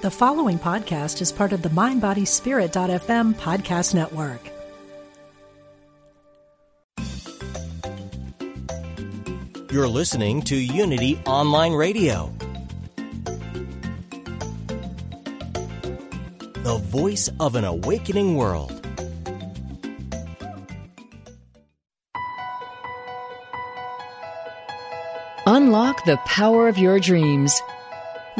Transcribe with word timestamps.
The 0.00 0.12
following 0.12 0.60
podcast 0.60 1.20
is 1.20 1.32
part 1.32 1.52
of 1.52 1.62
the 1.62 1.70
MindBodySpirit.fm 1.70 3.34
podcast 3.34 3.94
network. 3.96 4.40
You're 9.72 9.88
listening 9.88 10.42
to 10.42 10.54
Unity 10.54 11.20
Online 11.26 11.72
Radio, 11.72 12.32
the 16.62 16.80
voice 16.84 17.28
of 17.40 17.56
an 17.56 17.64
awakening 17.64 18.36
world. 18.36 18.70
Unlock 25.44 26.04
the 26.04 26.18
power 26.24 26.68
of 26.68 26.78
your 26.78 27.00
dreams. 27.00 27.60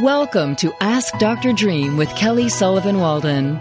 Welcome 0.02 0.54
to 0.56 0.72
Ask 0.80 1.18
Dr. 1.18 1.52
Dream 1.52 1.96
with 1.96 2.14
Kelly 2.14 2.48
Sullivan 2.48 3.00
Walden. 3.00 3.58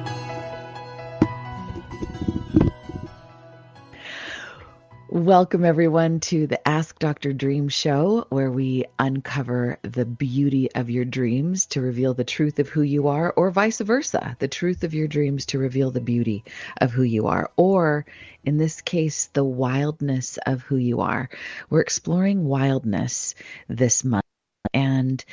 Welcome, 5.10 5.66
everyone, 5.66 6.20
to 6.20 6.46
the 6.46 6.66
Ask 6.68 7.00
Dr. 7.00 7.34
Dream 7.34 7.70
show, 7.70 8.28
where 8.30 8.52
we 8.52 8.86
uncover 9.00 9.80
the 9.82 10.06
beauty 10.06 10.72
of 10.74 10.92
your 10.92 11.06
dreams 11.06 11.66
to 11.68 11.82
reveal 11.82 12.14
the 12.14 12.24
truth 12.24 12.60
of 12.60 12.70
who 12.70 12.84
you 12.84 13.08
are, 13.08 13.32
or 13.32 13.50
vice 13.50 13.80
versa, 13.80 14.38
the 14.38 14.48
truth 14.48 14.84
of 14.84 14.94
your 14.94 15.08
dreams 15.08 15.48
to 15.48 15.58
reveal 15.58 15.90
the 15.90 16.02
beauty 16.02 16.44
of 16.80 16.92
who 16.92 17.02
you 17.02 17.26
are, 17.26 17.50
or 17.56 18.06
in 18.46 18.58
this 18.58 18.82
case, 18.82 19.32
the 19.34 19.44
wildness 19.44 20.38
of 20.46 20.62
who 20.62 20.78
you 20.78 21.02
are. 21.02 21.30
We're 21.72 21.82
exploring 21.82 22.46
wildness 22.46 23.34
this 23.68 24.04
month 24.04 24.27
and 24.74 25.24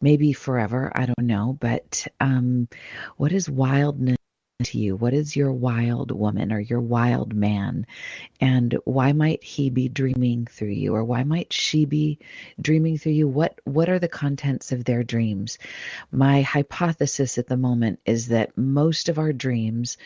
maybe 0.00 0.32
forever. 0.32 0.92
I 0.94 1.06
don't 1.06 1.26
know. 1.26 1.56
But 1.60 2.06
um, 2.20 2.68
what 3.16 3.32
is 3.32 3.48
wildness? 3.50 4.16
To 4.64 4.78
you? 4.78 4.96
What 4.96 5.14
is 5.14 5.36
your 5.36 5.52
wild 5.52 6.10
woman 6.10 6.52
or 6.52 6.60
your 6.60 6.80
wild 6.80 7.34
man? 7.34 7.86
And 8.40 8.76
why 8.84 9.12
might 9.12 9.42
he 9.42 9.70
be 9.70 9.88
dreaming 9.88 10.46
through 10.46 10.68
you 10.68 10.94
or 10.94 11.04
why 11.04 11.24
might 11.24 11.52
she 11.52 11.84
be 11.84 12.18
dreaming 12.60 12.98
through 12.98 13.12
you? 13.12 13.28
What 13.28 13.60
what 13.64 13.88
are 13.88 13.98
the 13.98 14.08
contents 14.08 14.72
of 14.72 14.84
their 14.84 15.02
dreams? 15.02 15.58
My 16.10 16.42
hypothesis 16.42 17.38
at 17.38 17.46
the 17.46 17.56
moment 17.56 18.00
is 18.04 18.28
that 18.28 18.56
most 18.56 19.08
of 19.08 19.18
our 19.18 19.32
dreams 19.32 19.96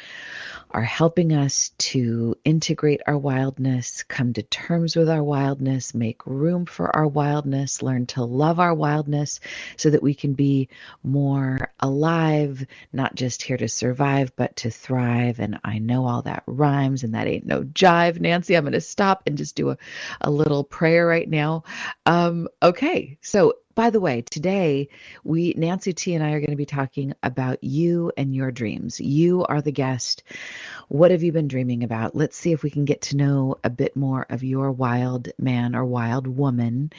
are 0.70 0.83
helping 0.83 1.33
us 1.33 1.70
to 1.78 2.36
integrate 2.44 3.00
our 3.06 3.16
wildness, 3.16 4.03
come 4.03 4.33
to 4.33 4.42
terms 4.42 4.97
with 4.97 5.08
our 5.08 5.22
wildness, 5.22 5.94
make 5.94 6.27
room 6.27 6.66
for 6.66 6.94
our 6.94 7.06
wildness, 7.06 7.83
learn 7.83 8.06
to 8.06 8.25
love 8.25 8.58
our 8.58 8.75
wildness 8.75 9.41
so 9.77 9.91
that 9.91 10.03
we 10.03 10.14
can 10.14 10.34
be 10.34 10.69
more 11.03 11.72
alive, 11.81 12.66
not 12.92 13.14
just 13.14 13.42
here 13.42 13.56
to 13.56 13.69
survive, 13.69 14.35
but 14.36 14.56
to 14.56 14.70
thrive. 14.70 15.40
And 15.40 15.58
I 15.64 15.78
know 15.78 16.06
all 16.06 16.22
that 16.22 16.44
rhymes 16.46 17.02
and 17.02 17.14
that 17.14 17.26
ain't 17.26 17.46
no 17.46 17.64
jive. 17.64 18.20
Nancy, 18.20 18.56
I'm 18.56 18.64
going 18.64 18.72
to 18.72 18.80
stop 18.80 19.22
and 19.26 19.36
just 19.36 19.56
do 19.56 19.70
a, 19.70 19.78
a 20.20 20.30
little 20.30 20.62
prayer 20.62 21.06
right 21.06 21.28
now. 21.28 21.64
Um, 22.04 22.48
okay. 22.62 23.18
So, 23.22 23.54
by 23.74 23.90
the 23.90 24.00
way, 24.00 24.22
today 24.22 24.88
we, 25.22 25.52
Nancy 25.54 25.92
T 25.92 26.14
and 26.14 26.24
I 26.24 26.30
are 26.32 26.40
going 26.40 26.50
to 26.50 26.56
be 26.56 26.64
talking 26.64 27.12
about 27.22 27.62
you 27.62 28.10
and 28.16 28.34
your 28.34 28.50
dreams. 28.50 29.00
You 29.00 29.44
are 29.44 29.60
the 29.60 29.70
guest. 29.70 30.22
What 30.88 31.10
have 31.10 31.22
you 31.22 31.30
been 31.30 31.48
dreaming 31.48 31.84
about? 31.84 32.14
Let's 32.14 32.38
see 32.38 32.52
if 32.52 32.62
we 32.62 32.70
can 32.70 32.86
get 32.86 33.02
to 33.02 33.18
know 33.18 33.56
a 33.62 33.68
bit 33.68 33.94
more 33.94 34.24
of 34.30 34.42
your 34.42 34.72
wild 34.72 35.28
man 35.38 35.76
or 35.76 35.84
wild 35.84 36.26
woman 36.26 36.90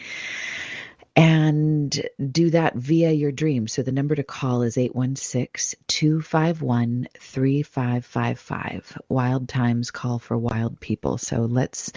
and 1.18 2.08
do 2.32 2.52
that 2.52 2.76
via 2.76 3.12
your 3.12 3.32
dream. 3.32 3.68
So 3.68 3.82
the 3.82 3.92
number 3.92 4.14
to 4.14 4.24
call 4.24 4.62
is 4.62 4.78
816 4.78 5.80
251 5.88 7.08
3555. 7.20 9.02
Wild 9.10 9.50
times 9.50 9.90
call 9.90 10.20
for 10.20 10.38
wild 10.38 10.80
people. 10.80 11.18
So 11.18 11.42
let's 11.42 11.92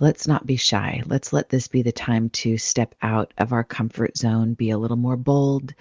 let's 0.00 0.26
not 0.26 0.44
be 0.44 0.56
shy. 0.56 1.04
Let's 1.06 1.32
let 1.32 1.48
this 1.48 1.68
be 1.68 1.82
the 1.82 1.92
time 1.92 2.30
to 2.30 2.58
step 2.58 2.96
out 3.00 3.32
of 3.38 3.52
our 3.52 3.62
comfort 3.62 4.18
zone, 4.18 4.54
be 4.54 4.70
a 4.70 4.78
little 4.78 4.96
more 4.96 5.16
bold, 5.16 5.72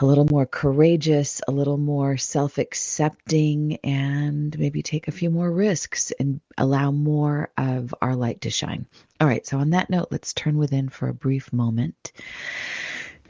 a 0.00 0.06
little 0.06 0.26
more 0.26 0.46
courageous, 0.46 1.40
a 1.46 1.52
little 1.52 1.76
more 1.76 2.16
self 2.16 2.58
accepting, 2.58 3.78
and 3.84 4.58
maybe 4.58 4.82
take 4.82 5.08
a 5.08 5.12
few 5.12 5.30
more 5.30 5.50
risks 5.50 6.12
and 6.18 6.40
allow 6.58 6.90
more 6.90 7.50
of 7.56 7.94
our 8.02 8.16
light 8.16 8.42
to 8.42 8.50
shine. 8.50 8.86
All 9.20 9.28
right, 9.28 9.46
so 9.46 9.58
on 9.58 9.70
that 9.70 9.90
note, 9.90 10.08
let's 10.10 10.34
turn 10.34 10.58
within 10.58 10.88
for 10.88 11.08
a 11.08 11.14
brief 11.14 11.52
moment. 11.52 12.12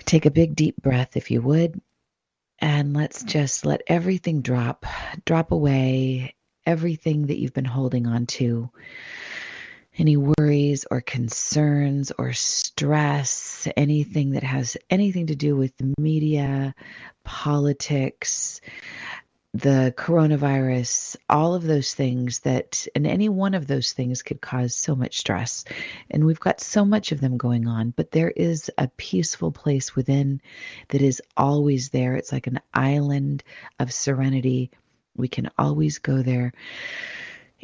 Take 0.04 0.26
a 0.26 0.30
big 0.30 0.54
deep 0.54 0.76
breath 0.76 1.16
if 1.16 1.30
you 1.30 1.41
would, 1.42 1.80
and 2.58 2.94
let's 2.94 3.22
just 3.22 3.66
let 3.66 3.82
everything 3.86 4.42
drop, 4.42 4.86
drop 5.25 5.52
away, 5.52 6.34
everything 6.66 7.26
that 7.26 7.38
you've 7.38 7.54
been 7.54 7.64
holding 7.64 8.06
on 8.06 8.26
to 8.26 8.70
any 9.97 10.16
worries 10.16 10.87
or 10.91 11.00
concerns 11.00 12.12
or 12.19 12.32
stress, 12.32 13.69
anything 13.77 14.32
that 14.32 14.43
has 14.43 14.77
anything 14.91 15.28
to 15.28 15.37
do 15.37 15.56
with 15.56 15.72
media, 15.99 16.75
politics, 17.22 18.60
the 19.55 19.94
coronavirus, 19.97 21.16
all 21.31 21.55
of 21.55 21.62
those 21.62 21.94
things 21.94 22.41
that, 22.41 22.88
and 22.97 23.06
any 23.06 23.28
one 23.28 23.55
of 23.55 23.69
those 23.69 23.93
things 23.93 24.22
could 24.22 24.41
cause 24.41 24.75
so 24.75 24.97
much 24.97 25.19
stress. 25.19 25.65
And 26.11 26.25
we've 26.26 26.41
got 26.41 26.61
so 26.61 26.84
much 26.84 27.12
of 27.12 27.21
them 27.21 27.37
going 27.37 27.69
on, 27.69 27.91
but 27.91 28.11
there 28.11 28.31
is 28.31 28.69
a 28.76 28.88
peaceful 28.88 29.53
place 29.53 29.94
within 29.94 30.41
that 30.88 31.03
is 31.03 31.22
always 31.37 31.91
there. 31.91 32.16
It's 32.16 32.32
like 32.32 32.49
an 32.49 32.61
island 32.75 33.44
of 33.78 33.93
serenity. 33.93 34.72
We 35.16 35.28
can 35.28 35.49
always 35.56 35.99
go 35.99 36.22
there. 36.22 36.53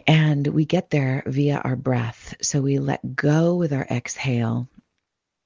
And 0.06 0.46
we 0.46 0.64
get 0.64 0.90
there 0.90 1.22
via 1.26 1.58
our 1.58 1.76
breath. 1.76 2.34
So 2.42 2.60
we 2.60 2.78
let 2.78 3.16
go 3.16 3.56
with 3.56 3.72
our 3.72 3.86
exhale 3.90 4.68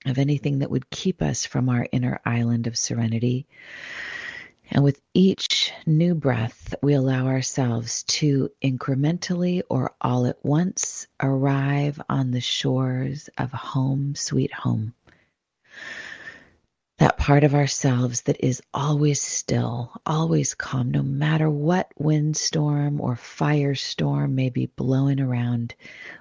of 0.06 0.18
anything 0.18 0.58
that 0.58 0.70
would 0.70 0.90
keep 0.90 1.22
us 1.22 1.46
from 1.46 1.68
our 1.68 1.86
inner 1.90 2.20
island 2.24 2.66
of 2.66 2.78
serenity. 2.78 3.46
And 4.70 4.82
with 4.82 5.00
each 5.12 5.72
new 5.86 6.14
breath, 6.14 6.74
we 6.82 6.94
allow 6.94 7.26
ourselves 7.26 8.02
to 8.04 8.50
incrementally 8.62 9.62
or 9.68 9.94
all 10.00 10.26
at 10.26 10.44
once 10.44 11.06
arrive 11.22 12.00
on 12.08 12.30
the 12.30 12.40
shores 12.40 13.28
of 13.38 13.50
home, 13.52 14.14
sweet 14.14 14.52
home 14.52 14.94
part 17.24 17.42
of 17.42 17.54
ourselves 17.54 18.20
that 18.24 18.44
is 18.44 18.60
always 18.74 19.18
still, 19.18 19.90
always 20.04 20.52
calm, 20.52 20.90
no 20.90 21.02
matter 21.02 21.48
what 21.48 21.90
windstorm 21.96 23.00
or 23.00 23.14
firestorm 23.14 24.32
may 24.32 24.50
be 24.50 24.66
blowing 24.66 25.18
around. 25.18 25.74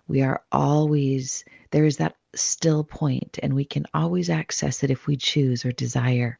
We 0.07 0.21
are 0.21 0.41
always, 0.49 1.43
there 1.71 1.83
is 1.83 1.97
that 1.97 2.15
still 2.33 2.85
point, 2.85 3.37
and 3.43 3.53
we 3.53 3.65
can 3.65 3.85
always 3.93 4.29
access 4.29 4.81
it 4.81 4.91
if 4.91 5.05
we 5.05 5.17
choose 5.17 5.65
or 5.65 5.73
desire. 5.73 6.37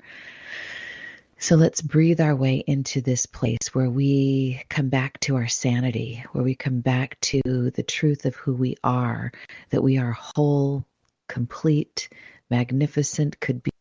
So 1.39 1.57
let's 1.57 1.81
breathe 1.81 2.21
our 2.21 2.33
way 2.33 2.63
into 2.65 3.01
this 3.01 3.25
place 3.25 3.73
where 3.73 3.89
we 3.89 4.63
come 4.69 4.87
back 4.87 5.19
to 5.21 5.35
our 5.35 5.49
sanity, 5.49 6.23
where 6.31 6.45
we 6.45 6.55
come 6.55 6.79
back 6.79 7.19
to 7.19 7.41
the 7.71 7.83
truth 7.83 8.25
of 8.25 8.35
who 8.35 8.53
we 8.53 8.77
are, 8.81 9.33
that 9.71 9.83
we 9.83 9.97
are 9.97 10.13
whole, 10.13 10.85
complete, 11.27 12.07
magnificent, 12.49 13.41
could 13.41 13.61
be 13.61 13.72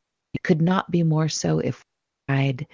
could 0.43 0.61
not 0.61 0.91
be 0.91 1.03
more 1.03 1.29
so 1.29 1.59
if 1.59 1.85
I'd. 2.29 2.67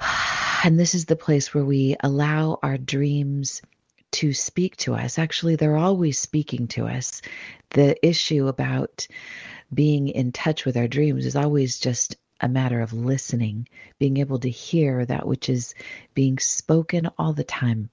And 0.64 0.76
this 0.76 0.96
is 0.96 1.04
the 1.04 1.14
place 1.14 1.54
where 1.54 1.64
we 1.64 1.94
allow 2.00 2.58
our 2.64 2.76
dreams 2.76 3.62
to 4.10 4.32
speak 4.32 4.76
to 4.78 4.94
us. 4.94 5.16
Actually, 5.16 5.54
they're 5.54 5.76
always 5.76 6.18
speaking 6.18 6.66
to 6.68 6.88
us. 6.88 7.22
The 7.70 7.94
issue 8.04 8.48
about 8.48 9.06
being 9.72 10.08
in 10.08 10.32
touch 10.32 10.64
with 10.64 10.76
our 10.76 10.88
dreams 10.88 11.26
is 11.26 11.36
always 11.36 11.78
just 11.78 12.16
a 12.40 12.48
matter 12.48 12.80
of 12.80 12.92
listening, 12.92 13.68
being 13.98 14.16
able 14.18 14.38
to 14.40 14.50
hear 14.50 15.04
that 15.04 15.26
which 15.26 15.48
is 15.48 15.74
being 16.14 16.38
spoken 16.38 17.08
all 17.18 17.32
the 17.32 17.44
time, 17.44 17.90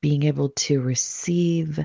being 0.00 0.24
able 0.24 0.50
to 0.50 0.80
receive 0.80 1.78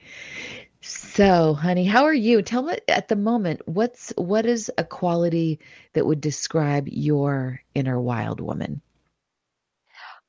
So, 0.87 1.55
honey, 1.55 1.85
how 1.85 2.03
are 2.03 2.13
you? 2.13 2.43
Tell 2.43 2.61
me 2.61 2.77
at 2.87 3.07
the 3.07 3.15
moment, 3.15 3.61
what's 3.65 4.13
what 4.17 4.45
is 4.45 4.71
a 4.77 4.83
quality 4.83 5.59
that 5.93 6.05
would 6.05 6.21
describe 6.21 6.87
your 6.87 7.59
inner 7.73 7.99
wild 7.99 8.39
woman? 8.39 8.81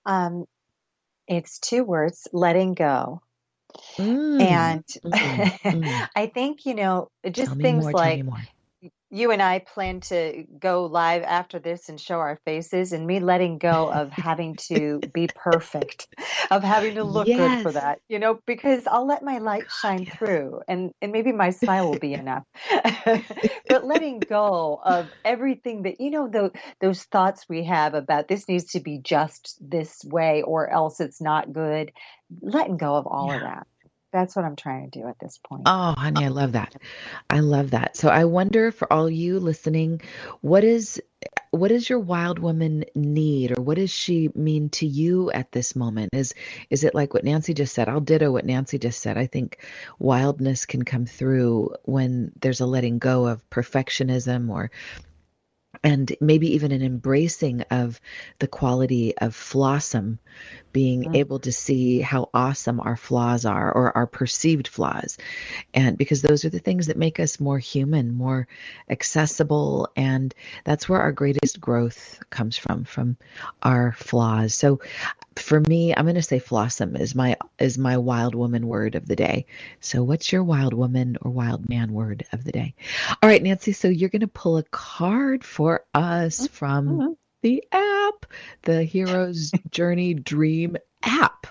Um, 0.06 0.46
it's 1.28 1.58
two 1.58 1.84
words: 1.84 2.26
letting 2.32 2.72
go. 2.72 3.20
Mm, 3.98 4.40
and 4.40 4.84
mm, 5.04 5.52
mm. 5.64 6.08
I 6.16 6.26
think 6.26 6.64
you 6.64 6.74
know 6.74 7.10
just 7.30 7.52
things 7.60 7.84
more, 7.84 7.92
like 7.92 8.24
you 9.10 9.30
and 9.30 9.40
I 9.40 9.60
plan 9.60 10.00
to 10.00 10.44
go 10.58 10.86
live 10.86 11.22
after 11.22 11.58
this 11.58 11.88
and 11.88 12.00
show 12.00 12.18
our 12.18 12.38
faces, 12.44 12.92
and 12.92 13.06
me 13.06 13.20
letting 13.20 13.58
go 13.58 13.90
of 13.90 14.10
having 14.10 14.56
to 14.68 15.00
be 15.14 15.28
perfect, 15.28 16.08
of 16.50 16.62
having 16.62 16.96
to 16.96 17.04
look 17.04 17.28
yes. 17.28 17.38
good 17.38 17.62
for 17.62 17.72
that, 17.72 18.00
you 18.08 18.18
know, 18.18 18.40
because 18.46 18.86
I'll 18.86 19.06
let 19.06 19.22
my 19.22 19.38
light 19.38 19.70
shine 19.80 20.02
yes. 20.02 20.16
through, 20.16 20.60
and 20.66 20.92
and 21.00 21.12
maybe 21.12 21.32
my 21.32 21.50
smile 21.50 21.90
will 21.90 21.98
be 21.98 22.14
enough. 22.24 22.44
but 23.68 23.84
letting 23.84 24.20
go 24.20 24.80
of 24.82 25.08
everything 25.24 25.82
that 25.82 26.00
you 26.00 26.10
know, 26.10 26.28
the, 26.28 26.50
those 26.80 27.02
thoughts 27.04 27.46
we 27.48 27.64
have 27.64 27.94
about 27.94 28.28
this 28.28 28.48
needs 28.48 28.72
to 28.72 28.80
be 28.80 28.98
just 28.98 29.56
this 29.60 30.04
way, 30.04 30.42
or 30.42 30.68
else 30.68 31.00
it's 31.00 31.20
not 31.20 31.52
good. 31.52 31.92
Letting 32.40 32.76
go 32.76 32.96
of 32.96 33.06
all 33.06 33.28
yeah. 33.28 33.36
of 33.36 33.42
that 33.42 33.66
that's 34.12 34.36
what 34.36 34.44
I'm 34.44 34.56
trying 34.56 34.90
to 34.90 35.00
do 35.00 35.06
at 35.08 35.18
this 35.18 35.38
point. 35.38 35.62
Oh, 35.66 35.94
honey, 35.96 36.24
I 36.24 36.28
love 36.28 36.52
that. 36.52 36.74
I 37.30 37.40
love 37.40 37.72
that. 37.72 37.96
So 37.96 38.08
I 38.08 38.24
wonder 38.24 38.70
for 38.72 38.90
all 38.92 39.10
you 39.10 39.38
listening, 39.40 40.02
what 40.40 40.64
is 40.64 41.00
what 41.50 41.68
does 41.68 41.88
your 41.88 41.98
wild 41.98 42.38
woman 42.38 42.84
need 42.94 43.56
or 43.56 43.62
what 43.62 43.76
does 43.76 43.90
she 43.90 44.30
mean 44.34 44.68
to 44.70 44.86
you 44.86 45.30
at 45.30 45.52
this 45.52 45.74
moment? 45.74 46.10
Is 46.12 46.34
is 46.70 46.84
it 46.84 46.94
like 46.94 47.14
what 47.14 47.24
Nancy 47.24 47.54
just 47.54 47.74
said? 47.74 47.88
I'll 47.88 48.00
ditto 48.00 48.30
what 48.30 48.44
Nancy 48.44 48.78
just 48.78 49.00
said. 49.00 49.16
I 49.16 49.26
think 49.26 49.58
wildness 49.98 50.66
can 50.66 50.84
come 50.84 51.06
through 51.06 51.74
when 51.84 52.32
there's 52.40 52.60
a 52.60 52.66
letting 52.66 52.98
go 52.98 53.26
of 53.26 53.48
perfectionism 53.50 54.50
or 54.50 54.70
and 55.82 56.14
maybe 56.20 56.54
even 56.54 56.72
an 56.72 56.82
embracing 56.82 57.62
of 57.70 58.00
the 58.38 58.48
quality 58.48 59.16
of 59.16 59.34
flawsome, 59.34 60.18
being 60.72 61.04
mm. 61.04 61.16
able 61.16 61.38
to 61.40 61.52
see 61.52 62.00
how 62.00 62.28
awesome 62.34 62.80
our 62.80 62.96
flaws 62.96 63.44
are 63.44 63.72
or 63.72 63.96
our 63.96 64.06
perceived 64.06 64.68
flaws. 64.68 65.18
And 65.72 65.96
because 65.96 66.22
those 66.22 66.44
are 66.44 66.50
the 66.50 66.58
things 66.58 66.88
that 66.88 66.96
make 66.96 67.20
us 67.20 67.40
more 67.40 67.58
human, 67.58 68.14
more 68.14 68.46
accessible. 68.88 69.88
And 69.96 70.34
that's 70.64 70.88
where 70.88 71.00
our 71.00 71.12
greatest 71.12 71.60
growth 71.60 72.20
comes 72.30 72.56
from, 72.56 72.84
from 72.84 73.16
our 73.62 73.92
flaws. 73.92 74.54
So 74.54 74.80
for 75.38 75.60
me, 75.60 75.94
I'm 75.94 76.04
going 76.04 76.14
to 76.16 76.22
say 76.22 76.40
flawsome 76.40 76.98
is 76.98 77.14
my 77.14 77.36
is 77.58 77.78
my 77.78 77.96
wild 77.98 78.34
woman 78.34 78.66
word 78.66 78.94
of 78.94 79.06
the 79.06 79.16
day. 79.16 79.46
So 79.80 80.02
what's 80.02 80.32
your 80.32 80.44
wild 80.44 80.74
woman 80.74 81.16
or 81.20 81.30
wild 81.30 81.68
man 81.68 81.92
word 81.92 82.24
of 82.32 82.44
the 82.44 82.52
day? 82.52 82.74
All 83.22 83.28
right, 83.28 83.42
Nancy, 83.42 83.72
so 83.72 83.88
you're 83.88 84.10
going 84.10 84.20
to 84.20 84.28
pull 84.28 84.58
a 84.58 84.62
card 84.64 85.44
for 85.44 85.84
us 85.94 86.46
from 86.48 86.88
mm-hmm. 86.88 87.12
the 87.42 87.64
app, 87.72 88.26
the 88.62 88.82
Hero's 88.82 89.52
Journey 89.70 90.14
Dream 90.14 90.76
app. 91.02 91.46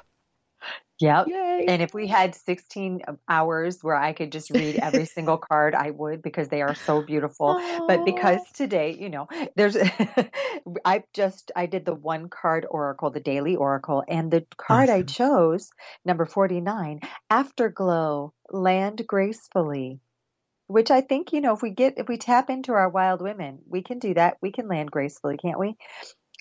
Yep. 1.00 1.28
Yay. 1.28 1.66
And 1.68 1.82
if 1.82 1.94
we 1.94 2.08
had 2.08 2.36
16 2.36 3.02
hours 3.28 3.84
where 3.84 3.96
I 3.96 4.14
could 4.14 4.32
just 4.32 4.50
read 4.50 4.78
every 4.78 5.06
single 5.06 5.38
card, 5.38 5.76
I 5.76 5.92
would 5.92 6.22
because 6.22 6.48
they 6.48 6.62
are 6.62 6.76
so 6.76 7.02
beautiful. 7.02 7.56
Aww. 7.56 7.88
But 7.88 8.06
because 8.06 8.40
today, 8.54 8.96
you 8.98 9.10
know, 9.10 9.28
there's, 9.56 9.76
I 10.86 11.04
just, 11.14 11.52
I 11.56 11.66
did 11.66 11.86
the 11.86 11.94
one 11.94 12.30
card 12.30 12.66
oracle, 12.70 13.10
the 13.10 13.20
daily 13.20 13.56
oracle, 13.56 14.04
and 14.08 14.32
the 14.32 14.46
card 14.58 14.90
awesome. 14.90 15.02
I 15.02 15.04
chose, 15.04 15.70
number 16.06 16.26
49, 16.26 17.02
Afterglow, 17.30 18.34
Land 18.50 19.06
Gracefully. 19.06 20.00
Which 20.68 20.90
I 20.90 21.02
think, 21.02 21.32
you 21.32 21.42
know, 21.42 21.54
if 21.54 21.62
we 21.62 21.70
get, 21.70 21.96
if 21.98 22.08
we 22.08 22.18
tap 22.18 22.50
into 22.50 22.74
our 22.74 22.90
wild 22.90 23.22
women, 23.22 23.60
we 23.70 23.84
can 23.84 24.00
do 24.00 24.16
that. 24.16 24.38
We 24.42 24.52
can 24.52 24.68
land 24.68 24.90
gracefully, 24.90 25.38
can't 25.38 25.60
we? 25.60 25.76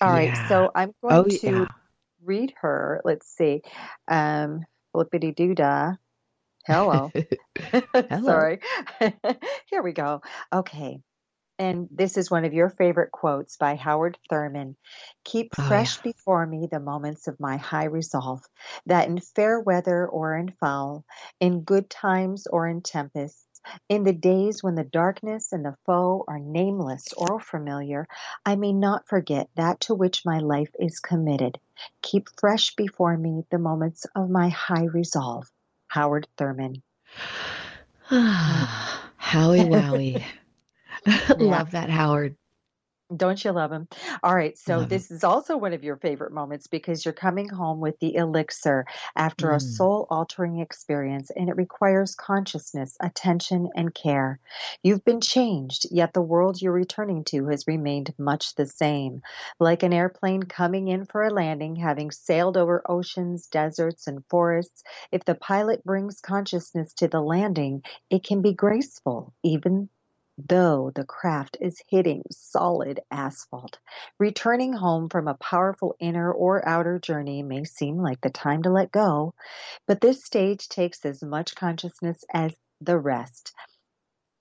All 0.01 0.09
yeah. 0.09 0.13
right. 0.13 0.49
So 0.49 0.71
I'm 0.73 0.95
going 1.03 1.15
oh, 1.15 1.23
to. 1.25 1.51
Yeah 1.51 1.67
read 2.25 2.53
her. 2.61 3.01
Let's 3.05 3.27
see. 3.27 3.61
Um, 4.07 4.65
flippity 4.91 5.31
doo 5.31 5.55
dah. 5.55 5.93
Hello. 6.65 7.11
Hello. 7.57 8.23
Sorry. 8.23 8.59
Here 9.69 9.83
we 9.83 9.93
go. 9.93 10.21
Okay. 10.51 10.99
And 11.57 11.87
this 11.89 12.17
is 12.17 12.29
one 12.29 12.43
of 12.43 12.53
your 12.53 12.69
favorite 12.69 13.11
quotes 13.11 13.55
by 13.55 13.75
Howard 13.75 14.17
Thurman. 14.29 14.75
Keep 15.23 15.53
oh, 15.57 15.63
fresh 15.63 15.97
yeah. 15.97 16.11
before 16.11 16.45
me 16.45 16.67
the 16.69 16.81
moments 16.81 17.27
of 17.27 17.39
my 17.39 17.55
high 17.55 17.85
resolve, 17.85 18.41
that 18.87 19.07
in 19.07 19.19
fair 19.19 19.61
weather 19.61 20.05
or 20.05 20.35
in 20.35 20.51
foul, 20.59 21.05
in 21.39 21.61
good 21.61 21.89
times 21.89 22.45
or 22.47 22.67
in 22.67 22.81
tempests, 22.81 23.45
in 23.89 24.03
the 24.03 24.13
days 24.13 24.61
when 24.61 24.75
the 24.75 24.83
darkness 24.83 25.53
and 25.53 25.63
the 25.63 25.77
foe 25.85 26.25
are 26.27 26.39
nameless 26.39 27.13
or 27.17 27.39
familiar, 27.39 28.07
I 28.45 28.55
may 28.57 28.73
not 28.73 29.07
forget 29.07 29.49
that 29.55 29.79
to 29.81 29.95
which 29.95 30.25
my 30.25 30.39
life 30.39 30.71
is 30.79 30.99
committed. 30.99 31.59
Keep 32.01 32.29
fresh 32.39 32.75
before 32.75 33.17
me 33.17 33.43
the 33.49 33.59
moments 33.59 34.05
of 34.15 34.29
my 34.29 34.49
high 34.49 34.85
resolve. 34.85 35.49
Howard 35.87 36.27
Thurman. 36.37 36.81
Howie 38.09 39.59
Wowie. 39.59 40.23
Love 41.37 41.71
that, 41.71 41.89
Howard. 41.89 42.35
Don't 43.15 43.43
you 43.43 43.51
love 43.51 43.71
him? 43.71 43.87
All 44.23 44.35
right. 44.35 44.57
So 44.57 44.79
love 44.79 44.89
this 44.89 45.11
is 45.11 45.23
also 45.23 45.57
one 45.57 45.73
of 45.73 45.83
your 45.83 45.97
favorite 45.97 46.31
moments 46.31 46.67
because 46.67 47.05
you're 47.05 47.13
coming 47.13 47.49
home 47.49 47.79
with 47.79 47.99
the 47.99 48.15
elixir 48.15 48.85
after 49.15 49.49
mm. 49.49 49.55
a 49.55 49.59
soul 49.59 50.07
altering 50.09 50.59
experience 50.59 51.31
and 51.35 51.49
it 51.49 51.55
requires 51.55 52.15
consciousness, 52.15 52.97
attention, 53.01 53.69
and 53.75 53.93
care. 53.93 54.39
You've 54.83 55.05
been 55.05 55.21
changed, 55.21 55.87
yet 55.91 56.13
the 56.13 56.21
world 56.21 56.61
you're 56.61 56.71
returning 56.71 57.23
to 57.25 57.47
has 57.47 57.67
remained 57.67 58.13
much 58.17 58.55
the 58.55 58.65
same. 58.65 59.21
Like 59.59 59.83
an 59.83 59.93
airplane 59.93 60.43
coming 60.43 60.87
in 60.87 61.05
for 61.05 61.23
a 61.23 61.33
landing, 61.33 61.75
having 61.75 62.11
sailed 62.11 62.57
over 62.57 62.83
oceans, 62.89 63.47
deserts, 63.47 64.07
and 64.07 64.23
forests, 64.29 64.83
if 65.11 65.25
the 65.25 65.35
pilot 65.35 65.83
brings 65.83 66.21
consciousness 66.21 66.93
to 66.95 67.07
the 67.07 67.21
landing, 67.21 67.83
it 68.09 68.23
can 68.23 68.41
be 68.41 68.53
graceful, 68.53 69.33
even 69.43 69.89
though 70.37 70.91
the 70.95 71.05
craft 71.05 71.57
is 71.61 71.81
hitting 71.89 72.23
solid 72.31 72.99
asphalt. 73.11 73.79
Returning 74.19 74.73
home 74.73 75.09
from 75.09 75.27
a 75.27 75.35
powerful 75.35 75.95
inner 75.99 76.31
or 76.31 76.67
outer 76.67 76.99
journey 76.99 77.43
may 77.43 77.63
seem 77.65 77.97
like 77.97 78.21
the 78.21 78.29
time 78.29 78.63
to 78.63 78.69
let 78.71 78.91
go, 78.91 79.33
but 79.87 80.01
this 80.01 80.23
stage 80.25 80.69
takes 80.69 81.05
as 81.05 81.23
much 81.23 81.55
consciousness 81.55 82.23
as 82.33 82.55
the 82.81 82.99
rest. 82.99 83.53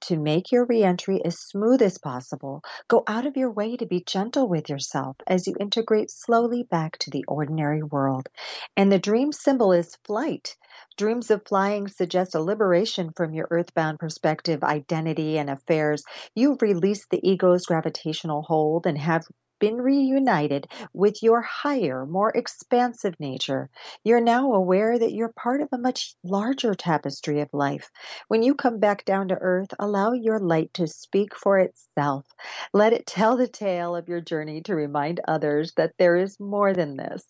To 0.09 0.19
make 0.19 0.53
your 0.53 0.67
reentry 0.67 1.25
as 1.25 1.41
smooth 1.41 1.81
as 1.81 1.97
possible, 1.97 2.63
go 2.89 3.05
out 3.07 3.25
of 3.25 3.39
your 3.39 3.51
way 3.51 3.75
to 3.79 3.87
be 3.87 4.03
gentle 4.05 4.47
with 4.47 4.69
yourself 4.69 5.17
as 5.27 5.47
you 5.47 5.55
integrate 5.59 6.11
slowly 6.11 6.63
back 6.63 6.99
to 6.99 7.11
the 7.11 7.25
ordinary 7.27 7.83
world. 7.83 8.29
And 8.77 8.93
the 8.93 8.99
dream 8.99 9.33
symbol 9.33 9.73
is 9.73 9.97
flight. 10.05 10.57
Dreams 10.99 11.31
of 11.31 11.47
flying 11.47 11.89
suggest 11.89 12.35
a 12.35 12.41
liberation 12.43 13.13
from 13.17 13.33
your 13.33 13.49
earthbound 13.51 13.99
perspective, 13.99 14.63
identity, 14.63 15.39
and 15.39 15.49
affairs. 15.49 16.05
You 16.35 16.59
release 16.61 17.07
the 17.07 17.27
ego's 17.27 17.65
gravitational 17.65 18.43
hold 18.43 18.87
and 18.87 18.99
have 18.99 19.25
been 19.59 19.81
reunited 19.81 20.69
with 20.93 21.23
your 21.23 21.41
higher, 21.41 22.07
more 22.07 22.31
expansive 22.31 23.19
nature. 23.19 23.71
You're 24.03 24.21
now 24.21 24.53
aware 24.53 24.99
that 24.99 25.13
you're 25.13 25.33
part 25.33 25.61
of 25.61 25.69
a 25.73 25.79
much 25.79 26.15
larger 26.23 26.75
tapestry 26.75 27.41
of 27.41 27.49
life. 27.53 27.91
When 28.29 28.43
you 28.43 28.55
come 28.55 28.79
back 28.79 29.05
down 29.05 29.29
to 29.29 29.39
earth, 29.41 29.75
allow 29.79 30.13
your 30.13 30.39
light 30.39 30.73
to 30.75 30.87
speak 30.87 31.35
for 31.35 31.59
itself. 31.59 32.27
Let 32.73 32.93
it 32.93 33.07
tell 33.07 33.37
the 33.37 33.49
tale 33.49 33.97
of 33.97 34.09
your 34.09 34.21
journey 34.21 34.61
to 34.63 34.75
remind 34.75 35.21
others 35.27 35.73
that 35.77 35.95
there 35.99 36.17
is 36.17 36.39
more 36.41 36.73
than 36.73 36.97
this. 36.97 37.25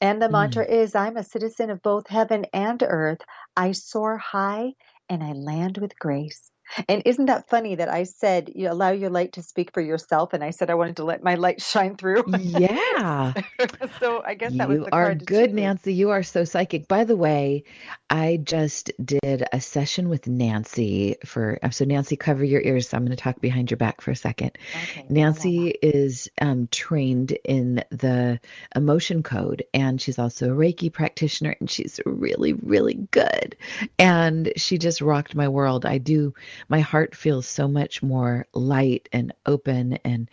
And 0.00 0.22
the 0.22 0.28
mm. 0.28 0.32
mantra 0.32 0.64
is 0.64 0.94
I'm 0.94 1.16
a 1.16 1.24
citizen 1.24 1.70
of 1.70 1.82
both 1.82 2.08
heaven 2.08 2.46
and 2.52 2.82
earth. 2.82 3.20
I 3.56 3.72
soar 3.72 4.16
high 4.16 4.74
and 5.08 5.22
I 5.22 5.32
land 5.32 5.78
with 5.78 5.98
grace. 5.98 6.50
And 6.88 7.02
isn't 7.06 7.26
that 7.26 7.48
funny 7.48 7.74
that 7.76 7.88
I 7.88 8.04
said 8.04 8.50
you 8.54 8.70
allow 8.70 8.90
your 8.90 9.10
light 9.10 9.32
to 9.34 9.42
speak 9.42 9.72
for 9.72 9.80
yourself, 9.80 10.32
and 10.32 10.44
I 10.44 10.50
said 10.50 10.70
I 10.70 10.74
wanted 10.74 10.96
to 10.96 11.04
let 11.04 11.22
my 11.22 11.34
light 11.34 11.60
shine 11.68 11.96
through. 11.96 12.24
Yeah. 12.38 13.32
so 14.00 14.22
I 14.24 14.34
guess 14.34 14.52
that 14.54 14.68
you 14.68 14.80
was 14.80 14.86
the 14.86 14.94
are 14.94 15.14
good, 15.14 15.54
Nancy. 15.54 15.94
You 15.94 16.10
are 16.10 16.22
so 16.22 16.44
psychic. 16.44 16.88
By 16.88 17.04
the 17.04 17.16
way, 17.16 17.64
I 18.10 18.38
just 18.42 18.90
did 19.04 19.44
a 19.52 19.60
session 19.60 20.08
with 20.08 20.26
Nancy 20.26 21.16
for 21.24 21.58
so 21.70 21.84
Nancy, 21.84 22.16
cover 22.16 22.44
your 22.44 22.60
ears. 22.60 22.88
So 22.88 22.96
I'm 22.96 23.04
going 23.04 23.16
to 23.16 23.22
talk 23.22 23.40
behind 23.40 23.70
your 23.70 23.78
back 23.78 24.00
for 24.00 24.10
a 24.10 24.16
second. 24.16 24.58
Okay, 24.82 25.06
Nancy 25.08 25.68
is 25.82 26.28
um, 26.40 26.68
trained 26.70 27.32
in 27.44 27.84
the 27.90 28.40
emotion 28.74 29.22
code, 29.22 29.64
and 29.74 30.00
she's 30.00 30.18
also 30.18 30.52
a 30.52 30.56
Reiki 30.56 30.92
practitioner, 30.92 31.56
and 31.60 31.70
she's 31.70 32.00
really, 32.04 32.52
really 32.52 32.94
good. 33.10 33.56
And 33.98 34.52
she 34.56 34.78
just 34.78 35.00
rocked 35.00 35.34
my 35.34 35.48
world. 35.48 35.84
I 35.86 35.98
do 35.98 36.34
my 36.68 36.80
heart 36.80 37.14
feels 37.14 37.46
so 37.46 37.68
much 37.68 38.02
more 38.02 38.46
light 38.52 39.08
and 39.12 39.32
open 39.46 39.94
and 40.04 40.30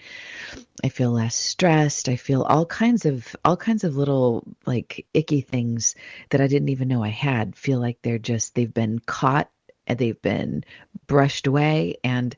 I 0.84 0.90
feel 0.90 1.12
less 1.12 1.36
stressed. 1.36 2.10
I 2.10 2.16
feel 2.16 2.44
all 2.44 2.66
kinds 2.66 3.06
of 3.06 3.36
all 3.44 3.58
kinds 3.58 3.84
of 3.84 3.96
little 3.96 4.44
like 4.66 5.06
icky 5.14 5.42
things 5.42 5.96
that 6.30 6.42
I 6.42 6.48
didn't 6.48 6.70
even 6.70 6.88
know 6.88 7.04
I 7.04 7.10
had 7.10 7.56
feel 7.56 7.80
like 7.80 8.02
they're 8.02 8.18
just 8.18 8.56
they've 8.56 8.74
been 8.74 9.00
caught 9.00 9.50
and 9.88 10.00
they've 10.00 10.22
been 10.22 10.64
brushed 11.08 11.48
away 11.48 11.98
and 12.04 12.36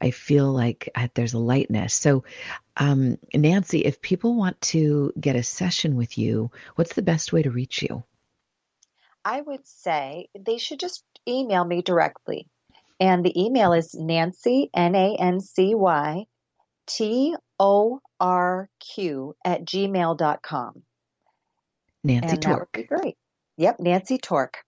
I 0.00 0.10
feel 0.10 0.52
like 0.52 0.90
there's 1.14 1.34
a 1.34 1.38
lightness. 1.38 1.94
So 1.94 2.24
um, 2.76 3.18
Nancy, 3.34 3.80
if 3.80 4.00
people 4.00 4.34
want 4.34 4.60
to 4.62 5.12
get 5.18 5.36
a 5.36 5.42
session 5.42 5.96
with 5.96 6.18
you, 6.18 6.50
what's 6.76 6.94
the 6.94 7.02
best 7.02 7.32
way 7.32 7.42
to 7.42 7.50
reach 7.50 7.82
you? 7.82 8.04
I 9.24 9.40
would 9.40 9.66
say 9.66 10.28
they 10.38 10.58
should 10.58 10.80
just 10.80 11.04
email 11.28 11.64
me 11.64 11.82
directly. 11.82 12.48
And 13.00 13.24
the 13.24 13.42
email 13.42 13.72
is 13.72 13.94
Nancy, 13.94 14.70
N 14.74 14.94
A 14.94 15.16
N 15.18 15.40
C 15.40 15.74
Y 15.74 16.26
T 16.86 17.34
O 17.58 18.00
R 18.20 18.68
Q 18.78 19.34
at 19.44 19.64
gmail.com. 19.64 20.82
Nancy 22.04 22.28
and 22.28 22.42
Torque. 22.42 22.72
That 22.72 22.78
would 22.78 22.88
be 22.88 23.02
great. 23.02 23.16
Yep, 23.56 23.80
Nancy 23.80 24.18
Torque. 24.18 24.58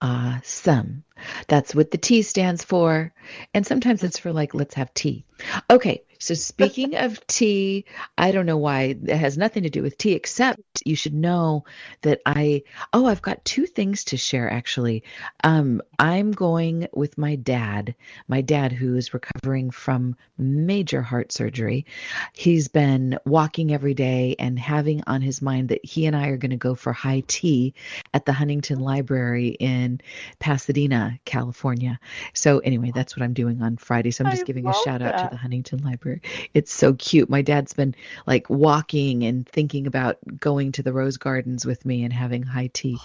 Awesome. 0.00 1.04
That's 1.48 1.74
what 1.74 1.90
the 1.90 1.98
T 1.98 2.22
stands 2.22 2.62
for. 2.62 3.12
And 3.54 3.66
sometimes 3.66 4.02
it's 4.02 4.18
for 4.18 4.32
like, 4.32 4.54
let's 4.54 4.74
have 4.74 4.92
tea. 4.92 5.24
Okay, 5.70 6.02
so 6.24 6.32
speaking 6.32 6.96
of 6.96 7.24
tea, 7.26 7.84
I 8.16 8.32
don't 8.32 8.46
know 8.46 8.56
why 8.56 8.96
it 9.06 9.10
has 9.10 9.36
nothing 9.36 9.64
to 9.64 9.70
do 9.70 9.82
with 9.82 9.98
tea, 9.98 10.12
except 10.12 10.82
you 10.82 10.96
should 10.96 11.12
know 11.12 11.64
that 12.00 12.22
I 12.24 12.62
oh 12.94 13.04
I've 13.04 13.20
got 13.20 13.44
two 13.44 13.66
things 13.66 14.04
to 14.04 14.16
share 14.16 14.50
actually. 14.50 15.04
Um, 15.42 15.82
I'm 15.98 16.32
going 16.32 16.88
with 16.94 17.18
my 17.18 17.36
dad, 17.36 17.94
my 18.26 18.40
dad 18.40 18.72
who 18.72 18.96
is 18.96 19.12
recovering 19.12 19.70
from 19.70 20.16
major 20.38 21.02
heart 21.02 21.30
surgery. 21.30 21.84
He's 22.32 22.68
been 22.68 23.18
walking 23.26 23.74
every 23.74 23.92
day 23.92 24.36
and 24.38 24.58
having 24.58 25.02
on 25.06 25.20
his 25.20 25.42
mind 25.42 25.68
that 25.68 25.84
he 25.84 26.06
and 26.06 26.16
I 26.16 26.28
are 26.28 26.38
going 26.38 26.52
to 26.52 26.56
go 26.56 26.74
for 26.74 26.94
high 26.94 27.22
tea 27.26 27.74
at 28.14 28.24
the 28.24 28.32
Huntington 28.32 28.80
Library 28.80 29.48
in 29.48 30.00
Pasadena, 30.38 31.18
California. 31.26 32.00
So 32.32 32.60
anyway, 32.60 32.92
that's 32.94 33.14
what 33.14 33.22
I'm 33.22 33.34
doing 33.34 33.62
on 33.62 33.76
Friday. 33.76 34.10
So 34.10 34.24
I'm 34.24 34.30
just 34.30 34.44
I 34.44 34.46
giving 34.46 34.66
a 34.66 34.72
shout 34.72 35.00
that. 35.00 35.14
out 35.14 35.24
to 35.24 35.28
the 35.30 35.36
Huntington 35.36 35.80
Library. 35.84 36.13
It's 36.54 36.72
so 36.72 36.94
cute. 36.94 37.30
My 37.30 37.42
dad's 37.42 37.72
been 37.72 37.94
like 38.26 38.48
walking 38.50 39.24
and 39.24 39.48
thinking 39.48 39.86
about 39.86 40.18
going 40.38 40.72
to 40.72 40.82
the 40.82 40.92
rose 40.92 41.16
gardens 41.16 41.64
with 41.66 41.84
me 41.84 42.04
and 42.04 42.12
having 42.12 42.42
high 42.42 42.70
tea, 42.72 42.98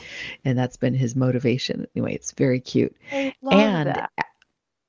and 0.46 0.58
that's 0.58 0.78
been 0.78 0.94
his 0.94 1.16
motivation. 1.16 1.88
Anyway, 1.96 2.14
it's 2.16 2.32
very 2.34 2.60
cute. 2.60 2.96
I 3.12 3.34
and 3.52 3.90
that. 3.90 4.12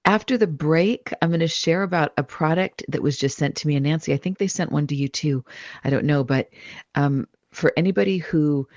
after 0.05 0.37
the 0.39 0.47
break, 0.47 1.13
I'm 1.21 1.31
going 1.31 1.41
to 1.41 1.49
share 1.49 1.83
about 1.83 2.13
a 2.17 2.23
product 2.23 2.85
that 2.89 3.03
was 3.03 3.19
just 3.19 3.39
sent 3.39 3.57
to 3.57 3.69
me 3.69 3.77
and 3.77 3.85
Nancy. 3.85 4.13
I 4.13 4.17
think 4.17 4.39
they 4.39 4.49
sent 4.49 4.73
one 4.73 4.87
to 4.89 4.97
you 4.97 5.09
too. 5.09 5.45
I 5.85 5.91
don't 5.91 6.07
know, 6.07 6.25
but 6.25 6.51
um, 6.95 7.29
for 7.53 7.73
anybody 7.77 8.19
who 8.19 8.69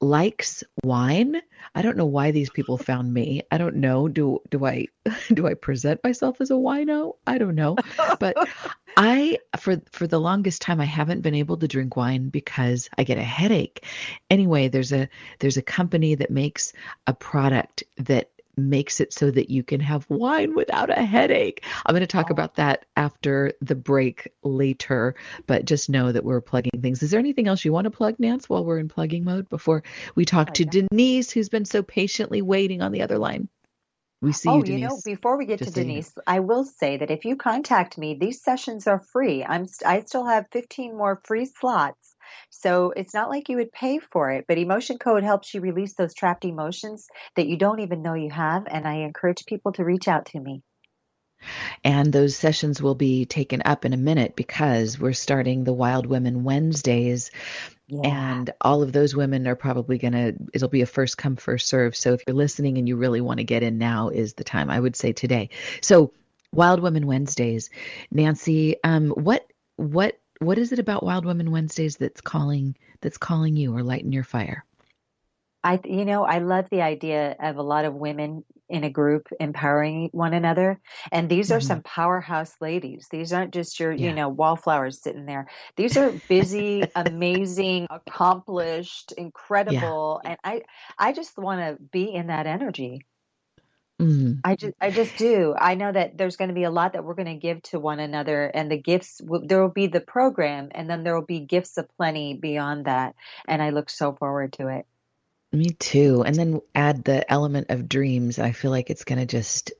likes 0.00 0.62
wine. 0.82 1.40
I 1.74 1.82
don't 1.82 1.96
know 1.96 2.06
why 2.06 2.30
these 2.30 2.50
people 2.50 2.78
found 2.78 3.12
me. 3.12 3.42
I 3.50 3.58
don't 3.58 3.76
know. 3.76 4.08
Do 4.08 4.40
do 4.50 4.64
I 4.64 4.86
do 5.32 5.46
I 5.46 5.54
present 5.54 6.02
myself 6.04 6.40
as 6.40 6.50
a 6.50 6.54
wino? 6.54 7.14
I 7.26 7.38
don't 7.38 7.54
know. 7.54 7.76
But 8.18 8.36
I 8.96 9.38
for 9.58 9.80
for 9.90 10.06
the 10.06 10.20
longest 10.20 10.62
time 10.62 10.80
I 10.80 10.84
haven't 10.84 11.22
been 11.22 11.34
able 11.34 11.56
to 11.58 11.68
drink 11.68 11.96
wine 11.96 12.28
because 12.28 12.88
I 12.96 13.04
get 13.04 13.18
a 13.18 13.22
headache. 13.22 13.84
Anyway, 14.30 14.68
there's 14.68 14.92
a 14.92 15.08
there's 15.40 15.56
a 15.56 15.62
company 15.62 16.14
that 16.16 16.30
makes 16.30 16.72
a 17.06 17.14
product 17.14 17.84
that 17.96 18.30
makes 18.56 19.00
it 19.00 19.12
so 19.12 19.30
that 19.30 19.50
you 19.50 19.62
can 19.62 19.80
have 19.80 20.08
wine 20.08 20.54
without 20.54 20.90
a 20.90 21.02
headache. 21.04 21.64
I'm 21.84 21.92
going 21.92 22.00
to 22.00 22.06
talk 22.06 22.30
about 22.30 22.56
that 22.56 22.84
after 22.96 23.52
the 23.60 23.74
break 23.74 24.32
later, 24.42 25.14
but 25.46 25.64
just 25.64 25.90
know 25.90 26.12
that 26.12 26.24
we're 26.24 26.40
plugging 26.40 26.80
things. 26.80 27.02
Is 27.02 27.10
there 27.10 27.20
anything 27.20 27.48
else 27.48 27.64
you 27.64 27.72
want 27.72 27.84
to 27.84 27.90
plug, 27.90 28.18
Nance, 28.18 28.48
while 28.48 28.64
we're 28.64 28.78
in 28.78 28.88
plugging 28.88 29.24
mode 29.24 29.48
before 29.48 29.82
we 30.14 30.24
talk 30.24 30.48
oh, 30.50 30.54
to. 30.54 30.64
Denise, 30.64 31.30
who's 31.30 31.48
been 31.48 31.64
so 31.64 31.82
patiently 31.82 32.42
waiting 32.42 32.82
on 32.82 32.92
the 32.92 33.02
other 33.02 33.18
line? 33.18 33.48
We 34.20 34.32
see 34.32 34.48
oh, 34.48 34.56
you, 34.56 34.62
Denise. 34.64 34.80
you 34.80 34.88
know, 34.88 35.00
before 35.04 35.36
we 35.36 35.44
get 35.44 35.58
Just 35.58 35.74
to 35.74 35.80
Denise, 35.82 36.12
you 36.16 36.22
know. 36.26 36.34
I 36.34 36.40
will 36.40 36.64
say 36.64 36.96
that 36.96 37.10
if 37.10 37.26
you 37.26 37.36
contact 37.36 37.98
me, 37.98 38.14
these 38.14 38.42
sessions 38.42 38.86
are 38.86 39.00
free. 39.00 39.44
I'm 39.44 39.66
st- 39.66 39.86
I 39.86 40.00
still 40.00 40.24
have 40.24 40.46
15 40.50 40.96
more 40.96 41.20
free 41.24 41.44
slots 41.44 42.13
so 42.50 42.92
it's 42.96 43.14
not 43.14 43.30
like 43.30 43.48
you 43.48 43.56
would 43.56 43.72
pay 43.72 43.98
for 43.98 44.30
it, 44.30 44.44
but 44.46 44.58
Emotion 44.58 44.98
Code 44.98 45.24
helps 45.24 45.54
you 45.54 45.60
release 45.60 45.94
those 45.94 46.14
trapped 46.14 46.44
emotions 46.44 47.06
that 47.36 47.46
you 47.46 47.56
don't 47.56 47.80
even 47.80 48.02
know 48.02 48.14
you 48.14 48.30
have. 48.30 48.66
And 48.70 48.86
I 48.86 48.98
encourage 48.98 49.46
people 49.46 49.72
to 49.72 49.84
reach 49.84 50.08
out 50.08 50.26
to 50.26 50.40
me. 50.40 50.62
And 51.82 52.12
those 52.12 52.36
sessions 52.36 52.80
will 52.80 52.94
be 52.94 53.26
taken 53.26 53.62
up 53.64 53.84
in 53.84 53.92
a 53.92 53.98
minute 53.98 54.36
because 54.36 54.98
we're 54.98 55.12
starting 55.12 55.64
the 55.64 55.72
Wild 55.72 56.06
Women 56.06 56.44
Wednesdays. 56.44 57.30
Yeah. 57.86 58.36
And 58.36 58.50
all 58.60 58.82
of 58.82 58.92
those 58.92 59.14
women 59.14 59.46
are 59.46 59.56
probably 59.56 59.98
going 59.98 60.14
to, 60.14 60.34
it'll 60.54 60.68
be 60.68 60.80
a 60.80 60.86
first 60.86 61.18
come, 61.18 61.36
first 61.36 61.68
serve. 61.68 61.94
So 61.94 62.14
if 62.14 62.22
you're 62.26 62.36
listening 62.36 62.78
and 62.78 62.88
you 62.88 62.96
really 62.96 63.20
want 63.20 63.38
to 63.38 63.44
get 63.44 63.62
in 63.62 63.78
now, 63.78 64.08
is 64.08 64.34
the 64.34 64.44
time. 64.44 64.70
I 64.70 64.80
would 64.80 64.96
say 64.96 65.12
today. 65.12 65.50
So, 65.82 66.12
Wild 66.52 66.80
Women 66.80 67.06
Wednesdays. 67.06 67.68
Nancy, 68.10 68.76
um, 68.84 69.10
what, 69.10 69.44
what 69.76 70.18
what 70.40 70.58
is 70.58 70.72
it 70.72 70.78
about 70.78 71.02
Wild 71.02 71.24
Women 71.24 71.50
Wednesdays 71.50 71.96
that's 71.96 72.20
calling 72.20 72.76
that's 73.00 73.18
calling 73.18 73.56
you 73.56 73.76
or 73.76 73.82
lighting 73.82 74.12
your 74.12 74.24
fire? 74.24 74.64
I 75.62 75.80
you 75.84 76.04
know, 76.04 76.24
I 76.24 76.38
love 76.38 76.66
the 76.70 76.82
idea 76.82 77.36
of 77.40 77.56
a 77.56 77.62
lot 77.62 77.84
of 77.84 77.94
women 77.94 78.44
in 78.68 78.84
a 78.84 78.90
group 78.90 79.28
empowering 79.40 80.08
one 80.12 80.34
another. 80.34 80.80
And 81.12 81.28
these 81.28 81.52
are 81.52 81.58
mm-hmm. 81.58 81.66
some 81.66 81.82
powerhouse 81.82 82.54
ladies. 82.60 83.06
These 83.10 83.32
aren't 83.32 83.52
just 83.52 83.78
your, 83.78 83.92
yeah. 83.92 84.08
you 84.08 84.14
know, 84.14 84.28
wallflowers 84.28 85.02
sitting 85.02 85.26
there. 85.26 85.48
These 85.76 85.96
are 85.96 86.12
busy, 86.28 86.84
amazing, 86.94 87.86
accomplished, 87.90 89.12
incredible. 89.12 90.20
Yeah. 90.24 90.30
And 90.30 90.38
I 90.44 90.62
I 90.98 91.12
just 91.12 91.38
want 91.38 91.60
to 91.60 91.82
be 91.82 92.12
in 92.12 92.28
that 92.28 92.46
energy. 92.46 93.06
Mm-hmm. 94.00 94.40
I 94.44 94.56
just, 94.56 94.74
I 94.80 94.90
just 94.90 95.16
do. 95.16 95.54
I 95.56 95.76
know 95.76 95.92
that 95.92 96.18
there's 96.18 96.36
going 96.36 96.48
to 96.48 96.54
be 96.54 96.64
a 96.64 96.70
lot 96.70 96.94
that 96.94 97.04
we're 97.04 97.14
going 97.14 97.26
to 97.26 97.34
give 97.34 97.62
to 97.64 97.78
one 97.78 98.00
another, 98.00 98.44
and 98.44 98.70
the 98.70 98.76
gifts. 98.76 99.20
There 99.22 99.62
will 99.62 99.68
be 99.68 99.86
the 99.86 100.00
program, 100.00 100.70
and 100.72 100.90
then 100.90 101.04
there 101.04 101.14
will 101.14 101.26
be 101.26 101.40
gifts 101.40 101.76
aplenty 101.76 102.34
beyond 102.34 102.86
that. 102.86 103.14
And 103.46 103.62
I 103.62 103.70
look 103.70 103.90
so 103.90 104.12
forward 104.12 104.54
to 104.54 104.68
it. 104.68 104.86
Me 105.52 105.70
too. 105.70 106.24
And 106.26 106.34
then 106.34 106.60
add 106.74 107.04
the 107.04 107.30
element 107.30 107.70
of 107.70 107.88
dreams. 107.88 108.40
I 108.40 108.50
feel 108.50 108.72
like 108.72 108.90
it's 108.90 109.04
going 109.04 109.20
to 109.20 109.26
just 109.26 109.72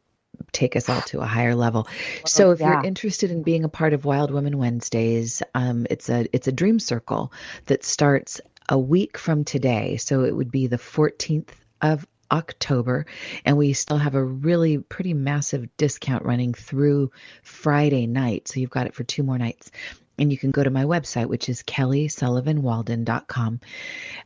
take 0.53 0.77
us 0.77 0.89
all 0.89 1.01
to 1.03 1.21
a 1.21 1.27
higher 1.27 1.55
level. 1.55 1.89
So 2.27 2.53
if 2.53 2.61
yeah. 2.61 2.75
you're 2.75 2.85
interested 2.85 3.31
in 3.31 3.43
being 3.43 3.65
a 3.65 3.69
part 3.69 3.93
of 3.93 4.05
Wild 4.05 4.31
Women 4.31 4.59
Wednesdays, 4.59 5.43
um, 5.55 5.87
it's 5.91 6.09
a 6.09 6.27
it's 6.33 6.49
a 6.49 6.53
dream 6.53 6.79
circle 6.79 7.33
that 7.67 7.85
starts 7.85 8.41
a 8.69 8.79
week 8.79 9.19
from 9.19 9.45
today. 9.45 9.97
So 9.99 10.25
it 10.25 10.35
would 10.35 10.51
be 10.51 10.67
the 10.69 10.79
14th 10.79 11.51
of 11.81 12.07
October, 12.35 13.07
and 13.45 13.57
we 13.57 13.73
still 13.73 13.99
have 13.99 14.17
a 14.17 14.25
really 14.25 14.79
pretty 14.79 15.15
massive 15.15 15.69
discount 15.77 16.25
running 16.25 16.53
through 16.53 17.13
Friday 17.43 18.09
night. 18.09 18.49
So 18.49 18.59
you've 18.61 18.71
got 18.71 18.87
it 18.87 18.95
for 18.95 19.05
two 19.05 19.23
more 19.23 19.39
nights. 19.39 19.71
And 20.17 20.31
you 20.31 20.39
can 20.39 20.53
go 20.53 20.63
to 20.63 20.71
my 20.71 20.85
website, 20.85 21.27
which 21.27 21.49
is 21.49 21.65
kellysullivanwalden.com. 21.65 23.61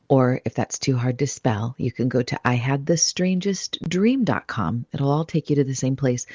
Or 0.08 0.42
if 0.44 0.52
that's 0.54 0.78
too 0.78 0.98
hard 0.98 1.18
to 1.20 1.26
spell, 1.26 1.74
you 1.78 1.90
can 1.92 2.08
go 2.08 2.20
to 2.22 2.38
ihadthestrangestdream.com. 2.44 4.86
It'll 4.92 5.10
all 5.10 5.24
take 5.24 5.48
you 5.48 5.56
to 5.56 5.64
the 5.64 5.74
same 5.74 5.96
place. 5.96 6.26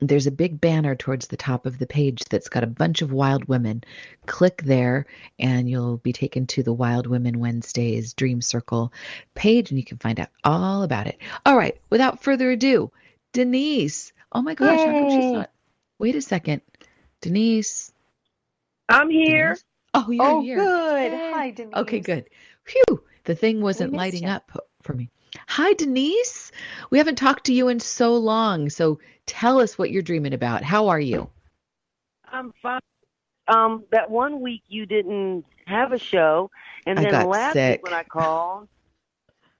There's 0.00 0.26
a 0.26 0.32
big 0.32 0.60
banner 0.60 0.94
towards 0.94 1.26
the 1.26 1.36
top 1.36 1.66
of 1.66 1.78
the 1.78 1.86
page 1.86 2.24
that's 2.26 2.48
got 2.48 2.62
a 2.62 2.68
bunch 2.68 3.02
of 3.02 3.12
Wild 3.12 3.46
Women. 3.46 3.82
Click 4.26 4.62
there, 4.62 5.06
and 5.38 5.68
you'll 5.68 5.96
be 5.96 6.12
taken 6.12 6.46
to 6.48 6.62
the 6.62 6.72
Wild 6.72 7.06
Women 7.06 7.40
Wednesdays 7.40 8.14
Dream 8.14 8.40
Circle 8.40 8.92
page, 9.34 9.70
and 9.70 9.78
you 9.78 9.84
can 9.84 9.98
find 9.98 10.20
out 10.20 10.28
all 10.44 10.82
about 10.82 11.08
it. 11.08 11.18
All 11.44 11.56
right, 11.56 11.80
without 11.90 12.22
further 12.22 12.50
ado, 12.50 12.92
Denise. 13.32 14.12
Oh 14.30 14.42
my 14.42 14.54
gosh, 14.54 14.78
Yay. 14.78 14.86
how 14.86 14.92
come 14.92 15.10
she's 15.10 15.32
not? 15.32 15.50
Wait 15.98 16.14
a 16.14 16.22
second, 16.22 16.62
Denise. 17.20 17.92
I'm 18.88 19.10
here. 19.10 19.48
Denise? 19.48 19.64
Oh, 19.94 20.10
you're 20.10 20.24
oh, 20.24 20.42
here. 20.42 20.56
good. 20.58 21.12
Hi, 21.12 21.50
Denise. 21.50 21.74
Okay, 21.74 22.00
good. 22.00 22.30
Phew, 22.64 23.02
the 23.24 23.34
thing 23.34 23.60
wasn't 23.60 23.94
lighting 23.94 24.24
you. 24.24 24.28
up 24.28 24.52
for 24.82 24.92
me. 24.92 25.10
Hi, 25.46 25.72
Denise. 25.74 26.52
We 26.90 26.98
haven't 26.98 27.16
talked 27.16 27.46
to 27.46 27.52
you 27.52 27.68
in 27.68 27.80
so 27.80 28.16
long. 28.16 28.70
So 28.70 28.98
tell 29.26 29.60
us 29.60 29.78
what 29.78 29.90
you're 29.90 30.02
dreaming 30.02 30.34
about. 30.34 30.62
How 30.62 30.88
are 30.88 31.00
you? 31.00 31.30
I'm 32.30 32.52
fine. 32.62 32.80
Um, 33.48 33.84
that 33.92 34.10
one 34.10 34.40
week 34.40 34.62
you 34.68 34.84
didn't 34.84 35.44
have 35.66 35.92
a 35.92 35.98
show, 35.98 36.50
and 36.86 36.98
then 36.98 37.12
last 37.26 37.54
sick. 37.54 37.78
week 37.78 37.84
when 37.84 37.94
I 37.94 38.02
called, 38.02 38.68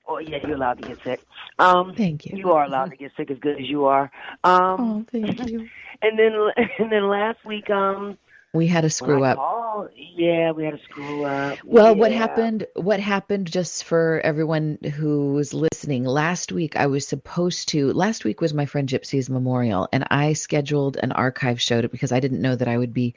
oh 0.06 0.18
yeah, 0.18 0.38
you're 0.42 0.56
allowed 0.56 0.82
to 0.82 0.88
get 0.88 1.02
sick. 1.02 1.20
Um, 1.58 1.94
thank 1.94 2.26
you. 2.26 2.36
You 2.36 2.52
are 2.52 2.64
allowed 2.64 2.90
to 2.90 2.96
get 2.96 3.12
sick 3.16 3.30
as 3.30 3.38
good 3.38 3.58
as 3.58 3.66
you 3.66 3.86
are. 3.86 4.10
Um, 4.44 4.76
oh, 4.78 5.06
thank 5.10 5.50
you. 5.50 5.68
And 6.00 6.16
then 6.16 6.32
and 6.78 6.92
then 6.92 7.08
last 7.08 7.44
week, 7.44 7.68
um, 7.70 8.18
we 8.54 8.66
had 8.66 8.84
a 8.84 8.90
screw 8.90 9.24
up. 9.24 9.38
Oh, 9.38 9.88
yeah, 9.94 10.52
we 10.52 10.64
had 10.64 10.74
a 10.74 10.82
screw 10.82 11.24
up. 11.24 11.58
Well, 11.64 11.92
yeah. 11.92 11.98
what 12.00 12.12
happened? 12.12 12.66
What 12.74 12.98
happened? 12.98 13.50
Just 13.50 13.84
for 13.84 14.20
everyone 14.24 14.78
who 14.94 15.34
was 15.34 15.52
listening, 15.52 16.04
last 16.04 16.50
week 16.50 16.74
I 16.76 16.86
was 16.86 17.06
supposed 17.06 17.68
to. 17.70 17.92
Last 17.92 18.24
week 18.24 18.40
was 18.40 18.54
my 18.54 18.66
friend 18.66 18.88
Gypsy's 18.88 19.28
memorial, 19.28 19.88
and 19.92 20.04
I 20.10 20.32
scheduled 20.32 20.96
an 20.96 21.12
archive 21.12 21.60
show 21.60 21.80
to, 21.80 21.88
because 21.88 22.12
I 22.12 22.20
didn't 22.20 22.40
know 22.40 22.56
that 22.56 22.68
I 22.68 22.78
would 22.78 22.94
be 22.94 23.14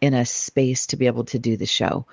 in 0.00 0.14
a 0.14 0.24
space 0.24 0.86
to 0.88 0.96
be 0.96 1.06
able 1.06 1.24
to 1.26 1.38
do 1.38 1.56
the 1.56 1.66
show. 1.66 2.06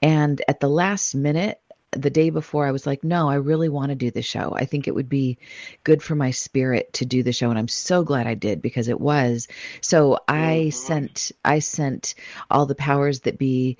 And 0.00 0.42
at 0.48 0.60
the 0.60 0.68
last 0.68 1.14
minute, 1.14 1.60
the 1.92 2.10
day 2.10 2.30
before 2.30 2.66
I 2.66 2.72
was 2.72 2.86
like, 2.86 3.04
no, 3.04 3.28
I 3.28 3.36
really 3.36 3.68
want 3.68 3.90
to 3.90 3.94
do 3.94 4.10
the 4.10 4.22
show. 4.22 4.52
I 4.54 4.64
think 4.64 4.86
it 4.86 4.94
would 4.94 5.08
be 5.08 5.38
good 5.84 6.02
for 6.02 6.14
my 6.14 6.30
spirit 6.30 6.92
to 6.94 7.06
do 7.06 7.22
the 7.22 7.32
show 7.32 7.50
and 7.50 7.58
I'm 7.58 7.68
so 7.68 8.02
glad 8.02 8.26
I 8.26 8.34
did 8.34 8.60
because 8.62 8.88
it 8.88 9.00
was. 9.00 9.48
So 9.80 10.18
I 10.28 10.64
oh, 10.66 10.70
sent 10.70 11.32
I 11.44 11.60
sent 11.60 12.14
all 12.50 12.66
the 12.66 12.74
powers 12.74 13.20
that 13.20 13.38
be 13.38 13.78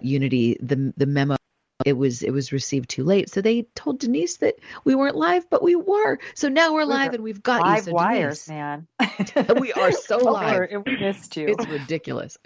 unity 0.00 0.56
the 0.60 0.92
the 0.96 1.06
memo 1.06 1.36
it 1.84 1.94
was 1.94 2.22
it 2.22 2.30
was 2.30 2.52
received 2.52 2.90
too 2.90 3.04
late. 3.04 3.30
So 3.30 3.40
they 3.40 3.62
told 3.74 3.98
Denise 3.98 4.36
that 4.38 4.56
we 4.84 4.94
weren't 4.94 5.16
live, 5.16 5.48
but 5.50 5.62
we 5.62 5.74
were. 5.74 6.18
So 6.34 6.48
now 6.48 6.74
we're 6.74 6.84
live 6.84 7.14
and 7.14 7.24
we've 7.24 7.42
got 7.42 7.62
live 7.62 7.78
you. 7.78 7.82
So 7.84 7.92
wires, 7.92 8.46
Denise, 8.46 8.48
man. 8.48 8.88
we 9.58 9.72
are 9.72 9.92
so 9.92 10.18
live. 10.18 10.68
We 10.86 10.96
missed 10.96 11.36
you. 11.36 11.48
It's 11.48 11.66
ridiculous. 11.66 12.38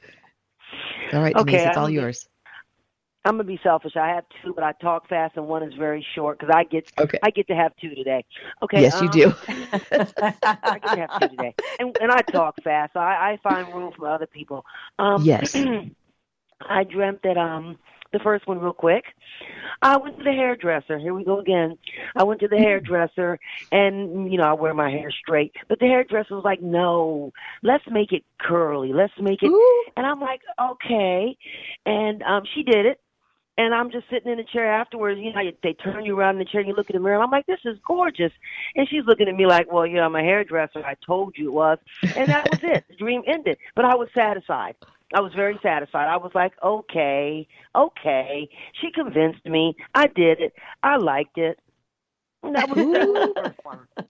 All 1.12 1.20
right, 1.20 1.34
Denise, 1.34 1.54
okay, 1.54 1.68
it's 1.68 1.76
all 1.76 1.90
yours. 1.90 2.28
I'm 3.26 3.32
gonna 3.32 3.44
be 3.44 3.58
selfish. 3.62 3.96
I 3.96 4.08
have 4.08 4.24
two, 4.42 4.54
but 4.54 4.62
I 4.62 4.72
talk 4.72 5.08
fast, 5.08 5.36
and 5.36 5.48
one 5.48 5.64
is 5.64 5.74
very 5.74 6.06
short 6.14 6.38
because 6.38 6.54
I 6.54 6.62
get 6.62 6.84
okay. 6.96 7.18
I 7.24 7.30
get 7.30 7.48
to 7.48 7.56
have 7.56 7.72
two 7.80 7.92
today. 7.94 8.24
Okay. 8.62 8.80
Yes, 8.80 8.94
um, 8.94 9.02
you 9.04 9.10
do. 9.10 9.34
I 9.48 10.78
get 10.78 10.92
to 10.92 11.00
have 11.00 11.20
two 11.20 11.28
today, 11.36 11.54
and 11.80 11.96
and 12.00 12.12
I 12.12 12.22
talk 12.22 12.62
fast. 12.62 12.92
So 12.92 13.00
I, 13.00 13.32
I 13.32 13.38
find 13.42 13.74
room 13.74 13.92
for 13.96 14.08
other 14.08 14.26
people. 14.26 14.64
Um, 15.00 15.24
yes. 15.24 15.56
I 16.60 16.84
dreamt 16.84 17.22
that 17.24 17.36
um 17.36 17.78
the 18.12 18.20
first 18.20 18.46
one 18.46 18.60
real 18.60 18.72
quick. 18.72 19.04
I 19.82 19.96
went 19.96 20.18
to 20.18 20.24
the 20.24 20.30
hairdresser. 20.30 20.98
Here 20.98 21.12
we 21.12 21.24
go 21.24 21.40
again. 21.40 21.76
I 22.14 22.22
went 22.22 22.40
to 22.40 22.48
the 22.48 22.56
hairdresser 22.56 23.38
and 23.72 24.30
you 24.30 24.38
know, 24.38 24.44
I 24.44 24.52
wear 24.52 24.72
my 24.72 24.88
hair 24.88 25.10
straight. 25.10 25.52
But 25.68 25.80
the 25.80 25.86
hairdresser 25.86 26.36
was 26.36 26.44
like, 26.44 26.62
No, 26.62 27.32
let's 27.62 27.84
make 27.90 28.12
it 28.12 28.24
curly. 28.40 28.92
Let's 28.92 29.12
make 29.20 29.42
it 29.42 29.48
Ooh. 29.48 29.84
and 29.96 30.06
I'm 30.06 30.20
like, 30.20 30.40
Okay 30.58 31.36
and 31.84 32.22
um 32.22 32.42
she 32.54 32.62
did 32.62 32.86
it 32.86 33.00
and 33.58 33.74
I'm 33.74 33.90
just 33.90 34.08
sitting 34.10 34.30
in 34.30 34.38
the 34.38 34.44
chair 34.44 34.70
afterwards. 34.70 35.18
You 35.20 35.32
know, 35.32 35.50
they 35.62 35.72
turn 35.72 36.04
you 36.04 36.18
around 36.18 36.36
in 36.36 36.38
the 36.40 36.44
chair 36.44 36.60
and 36.60 36.68
you 36.68 36.74
look 36.74 36.90
in 36.90 36.96
the 36.96 37.00
mirror. 37.00 37.14
And 37.14 37.22
I'm 37.22 37.30
like, 37.30 37.46
this 37.46 37.60
is 37.64 37.78
gorgeous. 37.86 38.32
And 38.74 38.88
she's 38.88 39.04
looking 39.06 39.28
at 39.28 39.34
me 39.34 39.46
like, 39.46 39.72
well, 39.72 39.86
you 39.86 39.94
know, 39.96 40.04
I'm 40.04 40.14
a 40.14 40.20
hairdresser. 40.20 40.84
I 40.84 40.94
told 41.06 41.36
you 41.38 41.48
it 41.48 41.52
was. 41.52 41.78
And 42.14 42.28
that 42.28 42.48
was 42.50 42.60
it. 42.62 42.84
The 42.90 42.96
dream 42.96 43.22
ended. 43.26 43.58
But 43.74 43.84
I 43.84 43.94
was 43.94 44.08
satisfied. 44.14 44.76
I 45.14 45.20
was 45.20 45.32
very 45.34 45.58
satisfied. 45.62 46.08
I 46.08 46.16
was 46.16 46.32
like, 46.34 46.52
okay, 46.62 47.46
okay. 47.74 48.48
She 48.80 48.90
convinced 48.90 49.44
me. 49.46 49.76
I 49.94 50.06
did 50.08 50.40
it. 50.40 50.54
I 50.82 50.96
liked 50.96 51.38
it. 51.38 51.58
And 52.42 52.54
that 52.56 52.68
was, 52.68 52.76
that 52.92 53.08
was 53.08 53.32
the 53.34 53.42
first 53.42 53.60
one. 53.64 54.06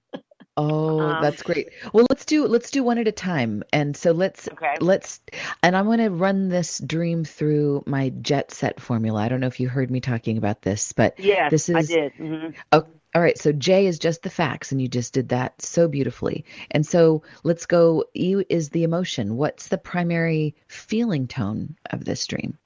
Oh, 0.56 1.00
um, 1.00 1.22
that's 1.22 1.42
great. 1.42 1.68
Well, 1.92 2.06
let's 2.08 2.24
do 2.24 2.46
let's 2.46 2.70
do 2.70 2.82
one 2.82 2.98
at 2.98 3.06
a 3.06 3.12
time. 3.12 3.62
And 3.72 3.96
so 3.96 4.12
let's 4.12 4.48
okay. 4.48 4.74
let's 4.80 5.20
and 5.62 5.76
I'm 5.76 5.84
going 5.84 5.98
to 5.98 6.10
run 6.10 6.48
this 6.48 6.78
dream 6.78 7.24
through 7.24 7.84
my 7.86 8.08
jet 8.08 8.52
set 8.52 8.80
formula. 8.80 9.20
I 9.20 9.28
don't 9.28 9.40
know 9.40 9.48
if 9.48 9.60
you 9.60 9.68
heard 9.68 9.90
me 9.90 10.00
talking 10.00 10.38
about 10.38 10.62
this, 10.62 10.92
but 10.92 11.20
yes, 11.20 11.50
this 11.50 11.68
is 11.68 11.76
I 11.76 11.82
did. 11.82 12.12
Mm-hmm. 12.14 12.58
Oh, 12.72 12.86
all 13.14 13.22
right. 13.22 13.36
So 13.38 13.52
J 13.52 13.86
is 13.86 13.98
just 13.98 14.22
the 14.22 14.30
facts, 14.30 14.72
and 14.72 14.80
you 14.80 14.88
just 14.88 15.12
did 15.12 15.28
that 15.28 15.60
so 15.60 15.88
beautifully. 15.88 16.46
And 16.70 16.86
so 16.86 17.22
let's 17.44 17.66
go. 17.66 18.04
E 18.14 18.42
is 18.48 18.70
the 18.70 18.84
emotion. 18.84 19.36
What's 19.36 19.68
the 19.68 19.78
primary 19.78 20.54
feeling 20.68 21.26
tone 21.26 21.76
of 21.90 22.04
this 22.04 22.26
dream? 22.26 22.56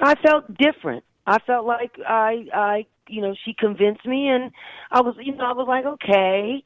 I 0.00 0.14
felt 0.16 0.52
different. 0.58 1.04
I 1.26 1.38
felt 1.40 1.66
like 1.66 1.92
I 2.06 2.46
I 2.54 2.86
you 3.08 3.22
know, 3.22 3.34
she 3.44 3.54
convinced 3.54 4.04
me, 4.06 4.28
and 4.28 4.50
I 4.90 5.00
was, 5.00 5.14
you 5.20 5.34
know, 5.34 5.44
I 5.44 5.52
was 5.52 5.66
like, 5.68 5.84
okay, 5.84 6.64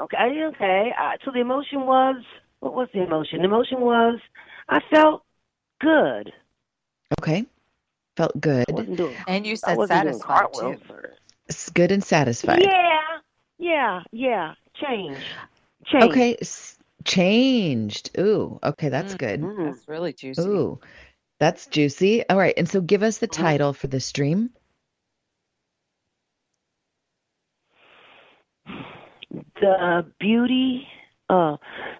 okay, 0.00 0.42
okay. 0.54 0.92
I, 0.96 1.16
so 1.24 1.30
the 1.32 1.40
emotion 1.40 1.86
was, 1.86 2.22
what 2.60 2.74
was 2.74 2.88
the 2.92 3.02
emotion? 3.02 3.38
The 3.38 3.44
emotion 3.44 3.80
was, 3.80 4.20
I 4.68 4.80
felt 4.90 5.22
good. 5.80 6.32
Okay, 7.20 7.46
felt 8.16 8.40
good. 8.40 8.64
and 9.28 9.46
you 9.46 9.56
said 9.56 9.78
satisfied 9.86 10.46
too. 10.52 10.76
It's 11.48 11.70
good 11.70 11.92
and 11.92 12.02
satisfied. 12.02 12.62
Yeah, 12.62 13.00
yeah, 13.58 14.02
yeah. 14.10 14.54
Change. 14.74 15.18
Change. 15.86 16.04
Okay, 16.04 16.36
S- 16.40 16.78
changed. 17.04 18.10
Ooh, 18.18 18.58
okay, 18.62 18.88
that's 18.88 19.14
mm, 19.14 19.18
good. 19.18 19.48
That's 19.64 19.88
really 19.88 20.12
juicy. 20.12 20.42
Ooh, 20.42 20.80
that's 21.38 21.66
juicy. 21.66 22.28
All 22.28 22.38
right, 22.38 22.54
and 22.56 22.68
so 22.68 22.80
give 22.80 23.02
us 23.02 23.18
the 23.18 23.26
title 23.26 23.72
for 23.72 23.86
the 23.86 24.00
stream. 24.00 24.50
the 29.60 30.06
beauty 30.20 30.86
uh 31.28 31.56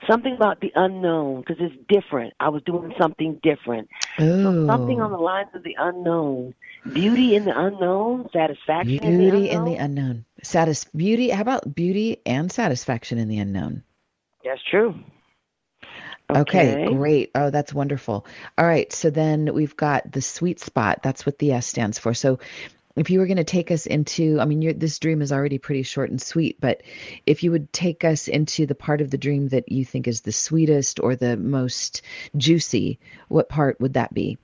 something 0.08 0.34
about 0.34 0.60
the 0.60 0.70
unknown 0.74 1.40
because 1.40 1.56
it's 1.60 1.74
different. 1.88 2.32
I 2.38 2.48
was 2.48 2.62
doing 2.64 2.92
something 3.00 3.40
different. 3.42 3.88
So 4.18 4.66
something 4.66 5.00
on 5.00 5.10
the 5.10 5.18
lines 5.18 5.48
of 5.54 5.62
the 5.62 5.74
unknown. 5.78 6.54
Beauty 6.92 7.34
in 7.34 7.44
the 7.44 7.52
unknown? 7.54 8.28
Satisfaction 8.32 8.98
beauty 8.98 9.06
in 9.06 9.18
the 9.18 9.50
unknown, 9.50 9.50
in 9.50 9.64
the 9.64 9.84
unknown. 9.84 10.24
Satis- 10.42 10.84
beauty 10.84 11.30
how 11.30 11.42
about 11.42 11.74
beauty 11.74 12.20
and 12.24 12.50
satisfaction 12.52 13.18
in 13.18 13.28
the 13.28 13.38
unknown? 13.38 13.82
That's 14.44 14.62
true 14.70 14.94
Okay. 16.28 16.72
okay, 16.72 16.94
great. 16.94 17.30
Oh, 17.34 17.50
that's 17.50 17.72
wonderful. 17.72 18.26
All 18.58 18.66
right, 18.66 18.92
so 18.92 19.10
then 19.10 19.52
we've 19.54 19.76
got 19.76 20.10
the 20.10 20.20
sweet 20.20 20.58
spot. 20.58 21.00
That's 21.02 21.24
what 21.24 21.38
the 21.38 21.52
S 21.52 21.66
stands 21.66 21.98
for. 21.98 22.14
So 22.14 22.40
if 22.96 23.10
you 23.10 23.20
were 23.20 23.26
going 23.26 23.36
to 23.36 23.44
take 23.44 23.70
us 23.70 23.86
into, 23.86 24.40
I 24.40 24.46
mean, 24.46 24.78
this 24.78 24.98
dream 24.98 25.22
is 25.22 25.30
already 25.30 25.58
pretty 25.58 25.82
short 25.82 26.10
and 26.10 26.20
sweet, 26.20 26.60
but 26.60 26.82
if 27.26 27.42
you 27.44 27.52
would 27.52 27.72
take 27.72 28.04
us 28.04 28.26
into 28.26 28.66
the 28.66 28.74
part 28.74 29.00
of 29.00 29.10
the 29.10 29.18
dream 29.18 29.48
that 29.48 29.70
you 29.70 29.84
think 29.84 30.08
is 30.08 30.22
the 30.22 30.32
sweetest 30.32 30.98
or 30.98 31.14
the 31.14 31.36
most 31.36 32.02
juicy, 32.36 32.98
what 33.28 33.48
part 33.48 33.80
would 33.80 33.94
that 33.94 34.12
be? 34.12 34.38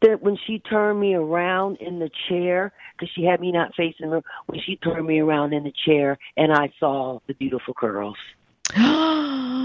That 0.00 0.22
when 0.22 0.38
she 0.46 0.58
turned 0.60 0.98
me 0.98 1.14
around 1.14 1.76
in 1.76 1.98
the 1.98 2.10
chair, 2.28 2.72
because 2.96 3.12
she 3.14 3.24
had 3.24 3.40
me 3.40 3.52
not 3.52 3.74
facing 3.76 4.10
her, 4.10 4.22
when 4.46 4.60
she 4.64 4.76
turned 4.76 5.06
me 5.06 5.20
around 5.20 5.52
in 5.52 5.62
the 5.62 5.72
chair 5.84 6.18
and 6.36 6.52
I 6.52 6.72
saw 6.80 7.20
the 7.26 7.34
beautiful 7.34 7.74
curls. 7.74 8.16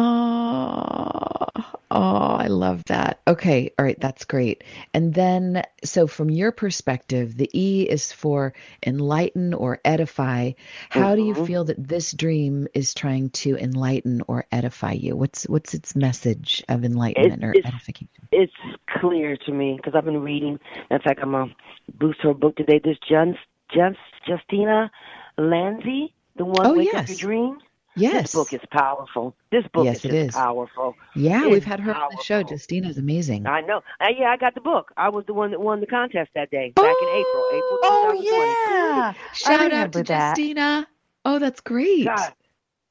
Oh, 0.00 1.46
oh, 1.90 2.36
I 2.36 2.46
love 2.46 2.84
that. 2.84 3.20
Okay, 3.26 3.72
all 3.76 3.84
right, 3.84 3.98
that's 3.98 4.24
great. 4.24 4.62
And 4.94 5.12
then, 5.12 5.64
so 5.82 6.06
from 6.06 6.30
your 6.30 6.52
perspective, 6.52 7.36
the 7.36 7.50
E 7.52 7.82
is 7.82 8.12
for 8.12 8.54
enlighten 8.86 9.54
or 9.54 9.80
edify. 9.84 10.52
How 10.88 11.00
mm-hmm. 11.00 11.16
do 11.16 11.22
you 11.22 11.34
mm-hmm. 11.34 11.44
feel 11.46 11.64
that 11.64 11.88
this 11.88 12.12
dream 12.12 12.68
is 12.74 12.94
trying 12.94 13.30
to 13.30 13.56
enlighten 13.56 14.22
or 14.28 14.46
edify 14.52 14.92
you? 14.92 15.16
What's 15.16 15.48
what's 15.48 15.74
its 15.74 15.96
message 15.96 16.62
of 16.68 16.84
enlightenment 16.84 17.42
it's, 17.42 17.66
or 17.66 17.68
edification? 17.68 18.28
It's 18.30 18.52
clear 19.00 19.36
to 19.36 19.52
me 19.52 19.74
because 19.76 19.94
I've 19.96 20.04
been 20.04 20.22
reading. 20.22 20.60
In 20.90 20.98
fact, 21.00 21.18
I'm 21.22 21.32
gonna 21.32 21.52
boost 21.98 22.20
her 22.22 22.34
book 22.34 22.54
today. 22.56 22.80
This 22.84 22.98
Just 23.08 23.98
Justina 24.26 24.92
Lasley, 25.36 26.12
the 26.36 26.44
one 26.44 26.66
oh, 26.66 26.74
Wake 26.74 26.92
yes. 26.92 27.02
Up 27.02 27.08
Your 27.08 27.30
Dreams. 27.30 27.62
Yes. 27.98 28.22
This 28.22 28.34
book 28.34 28.52
is 28.52 28.60
powerful. 28.70 29.34
This 29.50 29.64
book 29.72 29.84
yes, 29.84 29.98
is, 29.98 30.04
it 30.06 30.14
is 30.14 30.34
powerful. 30.34 30.94
Yeah, 31.14 31.46
we've 31.46 31.64
had 31.64 31.80
her 31.80 31.92
powerful. 31.92 32.10
on 32.12 32.16
the 32.16 32.22
show. 32.22 32.42
Justina's 32.42 32.98
amazing. 32.98 33.46
I 33.46 33.60
know. 33.60 33.82
Uh, 34.00 34.08
yeah, 34.16 34.30
I 34.30 34.36
got 34.36 34.54
the 34.54 34.60
book. 34.60 34.92
I 34.96 35.08
was 35.08 35.24
the 35.26 35.34
one 35.34 35.50
that 35.50 35.60
won 35.60 35.80
the 35.80 35.86
contest 35.86 36.30
that 36.34 36.50
day 36.50 36.72
back 36.76 36.84
oh, 36.86 37.02
in 37.02 37.08
April. 37.20 37.44
April 37.58 37.78
Oh 37.82 38.72
yeah. 38.92 39.14
Shout 39.32 39.72
out 39.72 39.92
to 39.92 40.02
that. 40.04 40.38
Justina. 40.38 40.88
Oh, 41.24 41.38
that's 41.38 41.60
great. 41.60 42.06
God, 42.06 42.32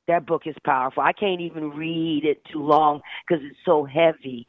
that 0.07 0.25
book 0.25 0.43
is 0.45 0.55
powerful. 0.63 1.03
I 1.03 1.13
can't 1.13 1.41
even 1.41 1.71
read 1.71 2.25
it 2.25 2.43
too 2.51 2.63
long 2.63 3.01
because 3.27 3.43
it's 3.45 3.59
so 3.65 3.85
heavy. 3.85 4.47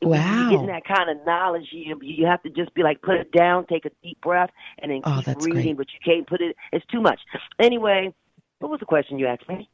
Wow. 0.00 0.50
Getting 0.50 0.66
that 0.66 0.84
kind 0.84 1.10
of 1.10 1.26
knowledge, 1.26 1.66
you 1.72 1.98
you 2.02 2.26
have 2.26 2.42
to 2.44 2.50
just 2.50 2.72
be 2.74 2.82
like, 2.82 3.02
put 3.02 3.16
it 3.16 3.32
down, 3.32 3.66
take 3.66 3.84
a 3.84 3.90
deep 4.02 4.20
breath, 4.20 4.50
and 4.78 4.92
then 4.92 5.00
oh, 5.04 5.20
keep 5.24 5.40
reading. 5.42 5.74
Great. 5.74 5.76
But 5.76 5.86
you 5.92 5.98
can't 6.04 6.26
put 6.26 6.40
it. 6.40 6.56
It's 6.72 6.86
too 6.86 7.00
much. 7.00 7.20
Anyway, 7.58 8.14
what 8.60 8.70
was 8.70 8.80
the 8.80 8.86
question 8.86 9.18
you 9.18 9.26
asked 9.26 9.48
me? 9.48 9.68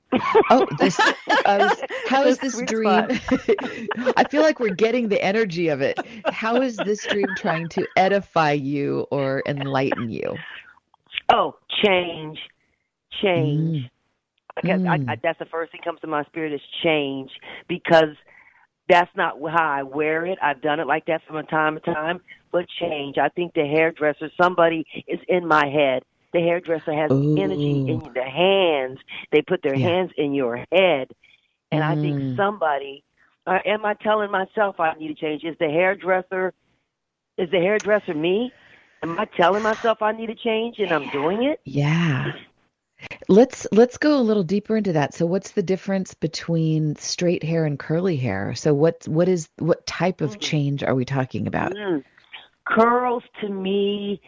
oh, 0.51 0.67
this, 0.79 0.99
uh, 1.47 1.75
how 2.07 2.25
is 2.25 2.39
this 2.39 2.61
dream? 2.63 3.09
I 4.17 4.25
feel 4.29 4.43
like 4.43 4.61
we're 4.61 4.69
getting 4.71 5.09
the 5.09 5.23
energy 5.23 5.69
of 5.69 5.81
it. 5.81 6.05
How 6.31 6.61
is 6.61 6.83
this 6.83 7.07
dream 7.07 7.35
trying 7.35 7.69
to 7.71 7.89
edify 7.97 8.53
you 8.53 9.07
or 9.11 9.43
enlighten 9.47 10.11
you? 10.11 10.37
Oh, 11.33 11.57
change, 11.83 12.39
change. 13.23 13.79
Mm. 13.79 13.91
Because 14.57 14.81
Mm. 14.83 15.09
I, 15.09 15.13
I, 15.13 15.17
that's 15.23 15.39
the 15.39 15.47
first 15.47 15.73
thing 15.73 15.81
comes 15.83 16.01
to 16.01 16.07
my 16.07 16.23
spirit 16.25 16.53
is 16.53 16.61
change 16.83 17.31
because 17.69 18.15
that's 18.89 19.11
not 19.17 19.37
how 19.41 19.69
I 19.69 19.83
wear 19.83 20.27
it. 20.27 20.39
I've 20.43 20.61
done 20.61 20.79
it 20.79 20.87
like 20.87 21.07
that 21.07 21.23
from 21.27 21.45
time 21.47 21.75
to 21.77 21.81
time, 21.81 22.21
but 22.53 22.67
change. 22.79 23.17
I 23.19 23.31
think 23.31 23.55
the 23.55 23.67
hairdresser, 23.67 24.31
somebody 24.41 24.85
is 25.09 25.19
in 25.29 25.47
my 25.47 25.67
head. 25.67 26.05
The 26.35 26.41
hairdresser 26.41 26.93
has 26.93 27.13
Ooh. 27.13 27.37
energy 27.39 27.85
in 27.87 28.01
the 28.15 28.23
hands. 28.25 28.99
They 29.33 29.41
put 29.43 29.63
their 29.63 29.79
Yeah. 29.79 29.89
hands 29.89 30.13
in 30.19 30.35
your 30.35 30.59
head, 30.73 31.09
and 31.73 31.83
I 31.83 31.95
think 31.97 32.19
Mm. 32.19 32.37
somebody. 32.37 33.05
Uh, 33.47 33.59
am 33.65 33.87
I 33.87 33.95
telling 33.95 34.31
myself 34.31 34.81
I 34.81 34.95
need 34.95 35.09
to 35.09 35.15
change? 35.15 35.45
Is 35.45 35.57
the 35.59 35.69
hairdresser? 35.69 36.53
Is 37.39 37.51
the 37.51 37.59
hairdresser 37.59 38.15
me? 38.15 38.53
Am 39.03 39.19
I 39.19 39.27
telling 39.37 39.63
myself 39.63 40.03
I 40.03 40.13
need 40.13 40.27
to 40.27 40.35
change 40.35 40.79
and 40.81 40.93
I'm 40.93 41.09
doing 41.11 41.45
it? 41.45 41.61
Yeah. 41.65 42.33
Let's 43.29 43.67
let's 43.73 43.99
go 43.99 44.19
a 44.19 44.23
little 44.23 44.43
deeper 44.45 44.77
into 44.77 44.93
that. 44.95 45.15
So 45.15 45.27
what's 45.27 45.53
the 45.53 45.63
difference 45.63 46.15
between 46.15 46.97
straight 46.97 47.43
hair 47.43 47.65
and 47.67 47.79
curly 47.79 48.17
hair? 48.17 48.55
So 48.55 48.75
what 48.75 49.07
what 49.09 49.29
is 49.29 49.49
what 49.59 49.87
type 49.87 50.21
of 50.21 50.39
Mhm. 50.39 50.41
change 50.41 50.83
are 50.83 50.95
we 50.95 51.05
talking 51.05 51.47
about? 51.47 51.75
Mm. 51.75 52.05
Curls 52.67 53.23
to 53.43 53.49
me 53.49 54.21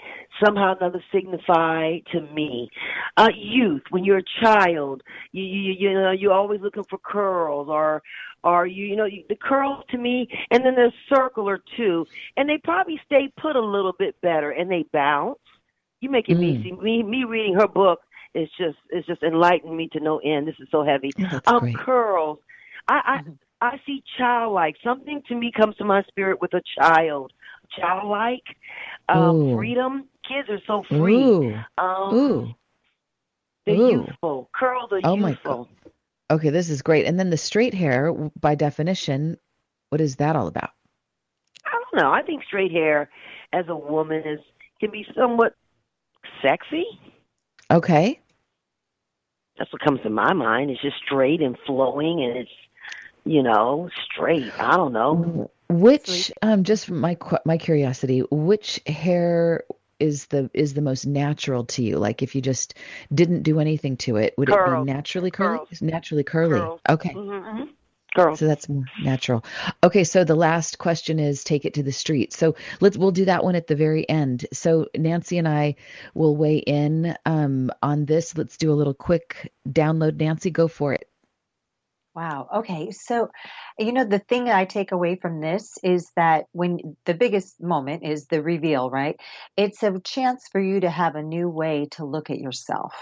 somehow 0.44 0.74
or 0.74 0.76
another 0.78 1.02
signify 1.10 1.98
to 2.12 2.20
me 2.34 2.68
uh, 3.16 3.28
youth. 3.34 3.82
When 3.90 4.04
you're 4.04 4.18
a 4.18 4.42
child, 4.42 5.02
you 5.32 5.42
you 5.42 5.72
you 5.72 5.94
know 5.94 6.10
you're 6.10 6.32
always 6.34 6.60
looking 6.60 6.84
for 6.84 6.98
curls, 6.98 7.68
or 7.70 8.02
or 8.44 8.66
you 8.66 8.84
you 8.84 8.96
know 8.96 9.06
you, 9.06 9.24
the 9.30 9.36
curls 9.36 9.84
to 9.90 9.98
me, 9.98 10.28
and 10.50 10.64
then 10.64 10.74
there's 10.74 10.92
or 11.48 11.60
two, 11.78 12.06
and 12.36 12.48
they 12.48 12.58
probably 12.62 13.00
stay 13.06 13.32
put 13.40 13.56
a 13.56 13.60
little 13.60 13.94
bit 13.98 14.20
better, 14.20 14.50
and 14.50 14.70
they 14.70 14.84
bounce. 14.92 15.38
You 16.00 16.10
making 16.10 16.38
me 16.38 16.58
Mm. 16.58 16.62
see 16.62 16.72
me 16.72 17.02
me 17.02 17.24
reading 17.24 17.54
her 17.54 17.68
book 17.68 18.00
is 18.34 18.50
just 18.58 18.76
is 18.90 19.06
just 19.06 19.22
enlightening 19.22 19.76
me 19.76 19.88
to 19.92 20.00
no 20.00 20.18
end. 20.18 20.46
This 20.46 20.56
is 20.60 20.68
so 20.70 20.84
heavy. 20.84 21.14
Oh, 21.32 21.40
um, 21.46 21.60
great. 21.60 21.74
curls. 21.78 22.38
I, 22.88 23.20
I 23.60 23.66
I 23.72 23.80
see 23.86 24.02
childlike. 24.18 24.76
Something 24.84 25.22
to 25.28 25.34
me 25.34 25.50
comes 25.50 25.76
to 25.76 25.84
my 25.84 26.02
spirit 26.02 26.40
with 26.40 26.52
a 26.52 26.60
child. 26.78 27.32
Childlike, 27.78 28.44
um, 29.08 29.36
Ooh. 29.36 29.56
freedom. 29.56 30.04
Kids 30.26 30.48
are 30.48 30.60
so 30.66 30.84
free. 30.88 31.14
Ooh. 31.14 31.54
Um, 31.78 32.14
Ooh. 32.14 32.54
they're 33.64 33.74
youthful. 33.76 34.50
Curls 34.54 34.90
are 34.92 35.00
Oh, 35.04 35.16
my 35.16 35.30
youthful. 35.30 35.68
Okay, 36.30 36.50
this 36.50 36.70
is 36.70 36.82
great. 36.82 37.06
And 37.06 37.18
then 37.18 37.30
the 37.30 37.36
straight 37.36 37.74
hair, 37.74 38.12
by 38.40 38.54
definition, 38.54 39.38
what 39.90 40.00
is 40.00 40.16
that 40.16 40.34
all 40.34 40.48
about? 40.48 40.70
I 41.64 41.70
don't 41.72 42.02
know. 42.02 42.10
I 42.10 42.22
think 42.22 42.42
straight 42.44 42.72
hair, 42.72 43.08
as 43.52 43.66
a 43.68 43.76
woman, 43.76 44.22
is 44.26 44.40
can 44.80 44.90
be 44.90 45.06
somewhat 45.16 45.54
sexy. 46.42 46.84
Okay. 47.70 48.20
That's 49.58 49.72
what 49.72 49.82
comes 49.82 50.00
to 50.02 50.10
my 50.10 50.32
mind. 50.32 50.70
It's 50.70 50.82
just 50.82 50.96
straight 51.04 51.40
and 51.40 51.56
flowing, 51.64 52.22
and 52.22 52.36
it's 52.36 52.50
you 53.24 53.42
know 53.42 53.88
straight. 54.04 54.52
I 54.58 54.76
don't 54.76 54.92
know. 54.92 55.50
Which 55.68 56.32
um 56.42 56.64
just 56.64 56.90
my 56.90 57.16
my 57.44 57.58
curiosity, 57.58 58.20
which 58.30 58.80
hair 58.86 59.64
is 59.98 60.26
the 60.26 60.50
is 60.54 60.74
the 60.74 60.82
most 60.82 61.06
natural 61.06 61.64
to 61.64 61.82
you? 61.82 61.98
Like 61.98 62.22
if 62.22 62.34
you 62.34 62.42
just 62.42 62.74
didn't 63.12 63.42
do 63.42 63.60
anything 63.60 63.96
to 63.98 64.16
it, 64.16 64.34
would 64.38 64.48
it 64.48 64.54
be 64.54 64.84
naturally 64.84 65.30
curly? 65.30 65.58
Curls. 65.58 65.82
Naturally 65.82 66.24
curly. 66.24 66.60
Curls. 66.60 66.80
Okay. 66.88 67.14
Mm-hmm. 67.14 67.64
Girls. 68.14 68.38
So 68.38 68.46
that's 68.46 68.68
more 68.68 68.84
natural. 69.02 69.44
Okay, 69.84 70.04
so 70.04 70.24
the 70.24 70.34
last 70.34 70.78
question 70.78 71.18
is 71.18 71.44
take 71.44 71.66
it 71.66 71.74
to 71.74 71.82
the 71.82 71.92
street. 71.92 72.32
So 72.32 72.54
let's 72.80 72.96
we'll 72.96 73.10
do 73.10 73.26
that 73.26 73.44
one 73.44 73.56
at 73.56 73.66
the 73.66 73.76
very 73.76 74.08
end. 74.08 74.46
So 74.52 74.86
Nancy 74.96 75.36
and 75.36 75.48
I 75.48 75.76
will 76.14 76.36
weigh 76.36 76.58
in 76.58 77.14
um, 77.26 77.70
on 77.82 78.06
this. 78.06 78.36
Let's 78.36 78.56
do 78.56 78.72
a 78.72 78.74
little 78.74 78.94
quick 78.94 79.52
download. 79.68 80.16
Nancy, 80.16 80.50
go 80.50 80.68
for 80.68 80.94
it. 80.94 81.10
Wow. 82.16 82.48
Okay. 82.52 82.90
So, 82.90 83.28
you 83.78 83.92
know, 83.92 84.04
the 84.04 84.18
thing 84.18 84.48
I 84.48 84.64
take 84.64 84.90
away 84.90 85.16
from 85.16 85.40
this 85.40 85.74
is 85.84 86.10
that 86.16 86.46
when 86.52 86.96
the 87.04 87.14
biggest 87.14 87.60
moment 87.62 88.04
is 88.04 88.26
the 88.26 88.42
reveal, 88.42 88.90
right? 88.90 89.16
It's 89.56 89.82
a 89.82 90.00
chance 90.00 90.48
for 90.50 90.60
you 90.60 90.80
to 90.80 90.90
have 90.90 91.14
a 91.14 91.22
new 91.22 91.48
way 91.50 91.86
to 91.92 92.04
look 92.06 92.30
at 92.30 92.38
yourself. 92.38 92.94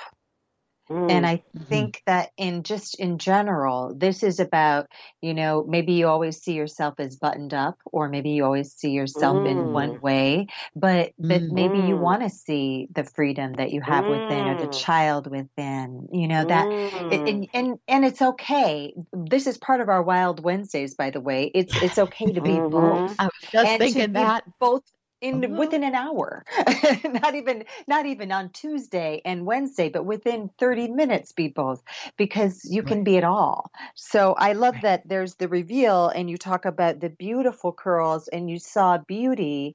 Mm. 0.91 0.97
And 1.09 1.27
I 1.27 1.43
Mhm. 1.55 1.65
think 1.71 2.03
that 2.07 2.31
in 2.39 2.63
just 2.63 2.99
in 2.99 3.19
general, 3.19 3.95
this 3.95 4.23
is 4.23 4.41
about, 4.41 4.87
you 5.21 5.35
know, 5.35 5.65
maybe 5.69 5.93
you 5.93 6.09
always 6.09 6.39
see 6.43 6.55
yourself 6.55 6.95
as 6.99 7.17
buttoned 7.19 7.53
up, 7.53 7.77
or 7.93 8.09
maybe 8.09 8.31
you 8.31 8.45
always 8.45 8.73
see 8.73 8.91
yourself 8.93 9.41
in 9.45 9.71
one 9.71 9.93
Mm. 9.93 10.01
way, 10.01 10.47
but 10.75 11.13
but 11.19 11.45
maybe 11.51 11.81
you 11.81 11.97
Mm. 11.97 11.99
want 11.99 12.23
to 12.23 12.31
see 12.31 12.89
the 12.95 13.05
freedom 13.05 13.53
that 13.55 13.71
you 13.73 13.83
have 13.83 14.09
within 14.09 14.49
or 14.49 14.57
the 14.57 14.67
Mm. 14.67 14.85
child 14.85 15.31
within, 15.31 16.09
you 16.13 16.27
know, 16.29 16.45
that 16.47 16.71
Mm. 16.97 17.25
and 17.27 17.49
and 17.53 17.79
and 17.87 18.05
it's 18.05 18.23
okay. 18.23 18.95
This 19.13 19.47
is 19.47 19.59
part 19.59 19.81
of 19.83 19.89
our 19.91 20.03
Wild 20.03 20.43
Wednesdays, 20.43 20.95
by 20.95 21.11
the 21.11 21.21
way. 21.21 21.51
It's 21.55 21.77
it's 21.83 21.99
okay 21.99 22.33
to 22.33 22.41
be 22.41 22.61
Mhm. 22.61 22.71
both 22.71 23.19
I 23.19 23.25
was 23.25 23.49
just 23.53 23.77
and 23.77 23.79
thinking 23.79 24.13
be 24.15 24.25
that. 24.25 24.45
both 24.61 24.83
in 25.25 25.41
Uh-huh. 25.51 25.57
within 25.57 25.85
an 25.85 25.97
hour 25.97 26.45
not 27.07 27.35
even 27.37 27.65
not 27.89 28.07
even 28.07 28.33
on 28.33 28.51
tuesday 28.51 29.23
and 29.27 29.47
wednesday 29.47 29.91
but 29.91 30.07
within 30.07 30.51
30 30.61 30.89
minutes 30.91 31.33
be 31.33 31.49
both 31.49 31.83
because 32.19 32.65
you 32.71 32.85
can 32.85 33.05
be 33.05 33.17
it 33.17 33.25
all 33.25 33.73
so 33.97 34.35
i 34.39 34.55
love 34.55 34.75
Right. 34.75 34.83
that 34.83 35.03
there's 35.09 35.37
the 35.37 35.49
reveal 35.49 36.09
and 36.11 36.31
you 36.31 36.39
talk 36.39 36.67
about 36.67 37.01
the 37.01 37.11
beautiful 37.11 37.73
curls 37.73 38.29
and 38.29 38.51
you 38.51 38.61
saw 38.61 38.99
beauty 38.99 39.75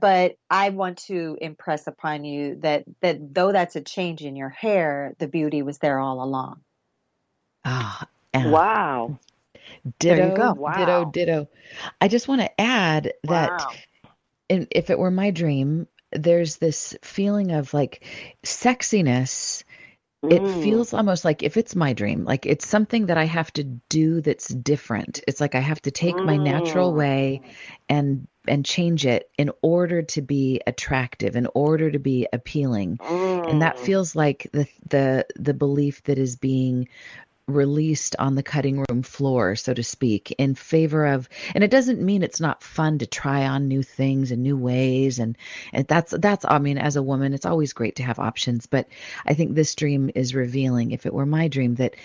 but 0.00 0.36
i 0.50 0.70
want 0.70 0.98
to 0.98 1.38
impress 1.42 1.86
upon 1.88 2.24
you 2.24 2.56
that 2.62 2.84
that 3.02 3.18
though 3.34 3.52
that's 3.52 3.76
a 3.76 3.82
change 3.82 4.22
in 4.22 4.36
your 4.36 4.50
hair 4.50 5.14
the 5.20 5.28
beauty 5.28 5.62
was 5.62 5.78
there 5.78 6.00
all 6.00 6.22
along 6.24 6.62
Ah, 7.64 8.08
yeah. 8.34 8.52
Wow. 8.52 9.20
There 10.08 10.20
you 10.20 10.32
Ditto, 10.32 10.32
go. 10.32 10.58
ditto, 10.70 11.04
ditto. 11.04 11.48
I 12.00 12.08
just 12.08 12.28
want 12.28 12.42
to 12.42 12.60
add 12.60 13.14
that 13.24 13.52
Wow. 13.56 13.70
If 14.48 14.90
it 14.90 14.98
were 14.98 15.10
my 15.10 15.30
dream, 15.30 15.86
there's 16.12 16.56
this 16.58 16.96
feeling 17.02 17.52
of 17.52 17.72
like 17.74 18.04
sexiness. 18.44 19.64
It 20.30 20.46
Mm. 20.46 20.48
feels 20.48 20.92
almost 20.94 21.24
like 21.24 21.42
if 21.42 21.56
it's 21.56 21.76
my 21.76 21.92
dream, 21.92 22.24
like 22.24 22.46
it's 22.46 22.66
something 22.66 23.06
that 23.06 23.18
I 23.18 23.24
have 23.24 23.52
to 23.54 23.64
do 23.88 24.20
that's 24.20 24.48
different. 24.48 25.20
It's 25.28 25.40
like 25.40 25.54
I 25.54 25.60
have 25.60 25.80
to 25.82 25.90
take 25.90 26.24
my 26.24 26.36
natural 26.38 26.94
Mm. 26.94 26.94
way 26.94 27.42
and 27.88 28.26
and 28.48 28.64
change 28.64 29.06
it 29.06 29.30
in 29.38 29.50
order 29.62 30.02
to 30.02 30.22
be 30.22 30.60
attractive, 30.66 31.36
in 31.36 31.46
order 31.54 31.90
to 31.90 31.98
be 31.98 32.26
appealing. 32.32 33.00
And 33.44 33.62
that 33.62 33.78
Mm. 33.78 33.78
feels 33.78 34.16
like 34.16 34.48
the 34.52 34.66
the 34.88 35.26
the 35.36 35.54
belief 35.54 36.02
that 36.04 36.18
is 36.18 36.36
being 36.36 36.88
released 37.46 38.16
on 38.18 38.34
the 38.34 38.42
cutting 38.42 38.84
room 38.88 39.02
floor, 39.02 39.54
so 39.56 39.74
to 39.74 39.82
speak, 39.82 40.34
in 40.38 40.54
favor 40.54 41.06
of 41.06 41.28
and 41.54 41.62
it 41.62 41.70
doesn't 41.70 42.00
mean 42.00 42.22
it's 42.22 42.40
not 42.40 42.62
fun 42.62 42.98
to 42.98 43.06
try 43.06 43.46
on 43.46 43.68
new 43.68 43.82
things 43.82 44.30
and 44.30 44.42
new 44.42 44.56
ways 44.56 45.18
and, 45.18 45.36
and 45.72 45.86
that's 45.86 46.14
that's 46.18 46.44
I 46.48 46.58
mean 46.58 46.78
as 46.78 46.96
a 46.96 47.02
woman 47.02 47.34
it's 47.34 47.46
always 47.46 47.72
great 47.72 47.96
to 47.96 48.02
have 48.02 48.18
options, 48.18 48.66
but 48.66 48.88
I 49.26 49.34
think 49.34 49.54
this 49.54 49.74
dream 49.74 50.10
is 50.14 50.34
revealing. 50.34 50.92
If 50.92 51.06
it 51.06 51.14
were 51.14 51.26
my 51.26 51.48
dream 51.48 51.74
that 51.76 51.96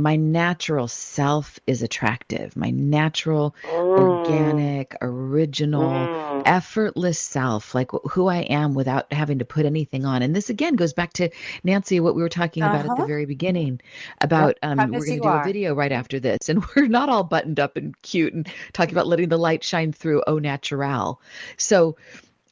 my 0.00 0.16
natural 0.16 0.86
self 0.88 1.58
is 1.66 1.82
attractive. 1.82 2.56
My 2.56 2.70
natural, 2.70 3.54
organic, 3.96 4.94
original, 5.00 6.12
Mm. 6.12 6.42
effortless 6.44 7.18
self, 7.18 7.74
like 7.74 7.90
who 8.12 8.28
I 8.28 8.38
am 8.38 8.74
without 8.74 9.12
having 9.12 9.40
to 9.40 9.44
put 9.44 9.66
anything 9.66 10.04
on. 10.04 10.22
And 10.22 10.34
this 10.36 10.50
again 10.50 10.76
goes 10.76 10.92
back 10.92 11.12
to 11.14 11.30
Nancy, 11.64 11.98
what 12.00 12.14
we 12.14 12.22
were 12.22 12.28
talking 12.28 12.64
about 12.64 12.86
at 12.86 12.94
the 12.94 13.02
Uh-huh. 13.02 13.04
very 13.04 13.26
beginning 13.26 13.80
about 14.20 14.56
um, 14.62 14.92
we're 14.94 15.04
going 15.04 15.16
to 15.16 15.20
you 15.22 15.30
do 15.30 15.34
a 15.34 15.38
video 15.40 15.74
right 15.74 15.92
after 15.92 16.20
this, 16.20 16.48
and 16.48 16.64
we're 16.76 16.86
not 16.86 17.08
all 17.08 17.24
buttoned 17.24 17.58
up 17.58 17.76
and 17.76 18.00
cute 18.02 18.34
and 18.34 18.48
talking 18.72 18.94
about 18.94 19.08
letting 19.08 19.28
the 19.28 19.38
light 19.38 19.64
shine 19.64 19.92
through 19.92 20.22
au 20.26 20.38
natural. 20.38 21.20
So 21.56 21.96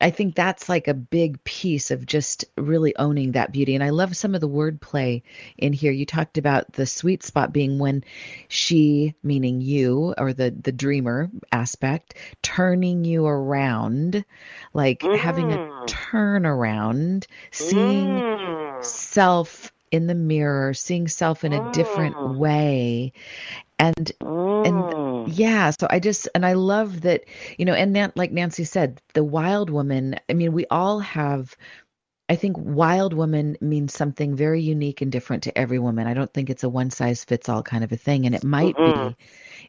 I 0.00 0.10
think 0.10 0.34
that's 0.34 0.68
like 0.68 0.88
a 0.88 0.94
big 0.94 1.42
piece 1.44 1.90
of 1.90 2.04
just 2.06 2.44
really 2.56 2.94
owning 2.96 3.32
that 3.32 3.52
beauty. 3.52 3.74
And 3.74 3.82
I 3.82 3.90
love 3.90 4.16
some 4.16 4.34
of 4.34 4.40
the 4.40 4.48
wordplay 4.48 5.22
in 5.56 5.72
here. 5.72 5.92
You 5.92 6.04
talked 6.06 6.38
about 6.38 6.72
the 6.72 6.86
sweet 6.86 7.22
spot 7.22 7.52
being 7.52 7.78
when 7.78 8.04
she, 8.48 9.14
meaning 9.22 9.60
you 9.60 10.14
or 10.18 10.32
the 10.32 10.50
the 10.50 10.72
dreamer 10.72 11.30
aspect, 11.52 12.14
turning 12.42 13.04
you 13.04 13.26
around, 13.26 14.24
like 14.74 15.08
having 15.12 15.52
a 15.52 15.60
Mm. 15.60 15.86
turnaround, 15.86 17.26
seeing 17.50 18.24
Mm. 18.24 18.82
self 18.82 19.72
in 19.90 20.06
the 20.06 20.14
mirror, 20.14 20.74
seeing 20.74 21.08
self 21.08 21.44
in 21.44 21.52
a 21.52 21.60
different 21.60 22.18
Mm. 22.18 22.36
way. 22.38 23.12
And 23.78 24.12
Mm. 24.22 24.64
and 24.64 24.94
yeah, 25.24 25.70
so 25.70 25.86
I 25.90 25.98
just 26.00 26.28
and 26.34 26.44
I 26.46 26.54
love 26.54 27.02
that, 27.02 27.24
you 27.58 27.64
know, 27.64 27.74
and 27.74 27.92
Nan, 27.92 28.12
like 28.16 28.32
Nancy 28.32 28.64
said, 28.64 29.00
the 29.14 29.24
wild 29.24 29.70
woman, 29.70 30.16
I 30.30 30.34
mean, 30.34 30.52
we 30.52 30.66
all 30.70 31.00
have 31.00 31.56
I 32.28 32.34
think 32.36 32.56
wild 32.58 33.12
woman 33.14 33.56
means 33.60 33.92
something 33.94 34.34
very 34.36 34.60
unique 34.62 35.00
and 35.00 35.12
different 35.12 35.44
to 35.44 35.56
every 35.58 35.78
woman. 35.78 36.06
I 36.06 36.14
don't 36.14 36.32
think 36.32 36.50
it's 36.50 36.64
a 36.64 36.68
one 36.68 36.90
size 36.90 37.24
fits 37.24 37.48
all 37.48 37.62
kind 37.62 37.84
of 37.84 37.92
a 37.92 37.96
thing. 37.96 38.26
And 38.26 38.34
it 38.34 38.42
might 38.44 38.82
Mm-mm. 38.82 38.82
be, 38.82 39.16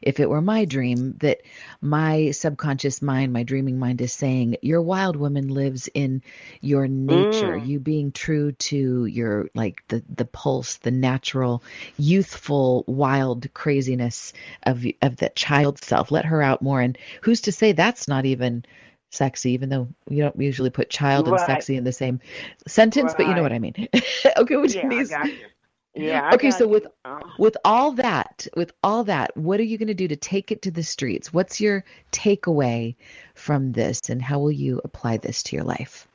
if 0.02 0.18
it 0.20 0.28
were 0.28 0.40
my 0.42 0.64
dream, 0.64 1.14
that 1.20 1.40
my 1.80 2.30
subconscious 2.32 3.02
mind, 3.02 3.32
my 3.32 3.42
dreaming 3.44 3.78
mind 3.78 4.00
is 4.00 4.12
saying, 4.12 4.56
Your 4.62 4.82
wild 4.82 5.16
woman 5.16 5.48
lives 5.48 5.88
in 5.94 6.22
your 6.60 6.88
nature, 6.88 7.56
Mm. 7.56 7.56
you 7.56 7.78
being 7.80 8.12
true 8.12 8.52
to 8.52 9.06
your 9.06 9.48
like 9.54 9.82
the 9.88 10.02
the 10.14 10.24
pulse, 10.24 10.76
the 10.78 10.90
natural, 10.90 11.62
youthful, 11.96 12.84
wild 12.86 13.52
craziness 13.54 14.32
of 14.64 14.84
of 15.02 15.16
that 15.18 15.36
child 15.36 15.78
self. 15.78 16.10
Let 16.10 16.24
her 16.26 16.42
out 16.42 16.62
more. 16.62 16.80
And 16.80 16.98
who's 17.22 17.42
to 17.42 17.52
say 17.52 17.72
that's 17.72 18.08
not 18.08 18.26
even 18.26 18.64
sexy, 19.10 19.52
even 19.52 19.68
though 19.68 19.88
you 20.08 20.22
don't 20.22 20.40
usually 20.40 20.70
put 20.70 20.90
child 20.90 21.28
and 21.28 21.38
sexy 21.40 21.76
in 21.76 21.84
the 21.84 21.92
same 21.92 22.20
sentence, 22.66 23.14
but 23.16 23.26
you 23.26 23.34
know 23.34 23.42
what 23.42 23.52
I 23.52 23.58
mean. 23.58 23.74
okay, 24.36 24.56
Yeah, 24.66 25.24
you. 25.24 25.46
Yeah. 25.94 26.28
I 26.30 26.34
Okay, 26.34 26.50
so 26.50 26.68
with 26.68 26.84
you. 26.84 26.90
Uh, 27.04 27.20
with 27.38 27.56
all 27.64 27.92
that, 27.92 28.46
with 28.56 28.72
all 28.82 29.04
that, 29.04 29.36
what 29.36 29.58
are 29.58 29.64
you 29.64 29.78
going 29.78 29.88
to 29.88 29.94
do 29.94 30.08
to 30.08 30.16
take 30.16 30.52
it 30.52 30.62
to 30.62 30.70
the 30.70 30.82
streets? 30.82 31.32
What's 31.32 31.60
your 31.60 31.84
takeaway 32.12 32.94
from 33.34 33.72
this, 33.72 34.10
and 34.10 34.22
how 34.22 34.38
will 34.38 34.52
you 34.52 34.80
apply 34.84 35.16
this 35.16 35.42
to 35.44 35.56
your 35.56 35.64
life? 35.64 36.06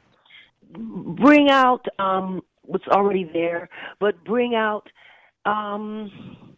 bring 0.73 1.49
out 1.49 1.86
um 1.99 2.41
what's 2.63 2.88
already 2.88 3.29
there, 3.32 3.69
but 3.99 4.23
bring 4.23 4.56
out 4.56 4.88
um 5.45 6.53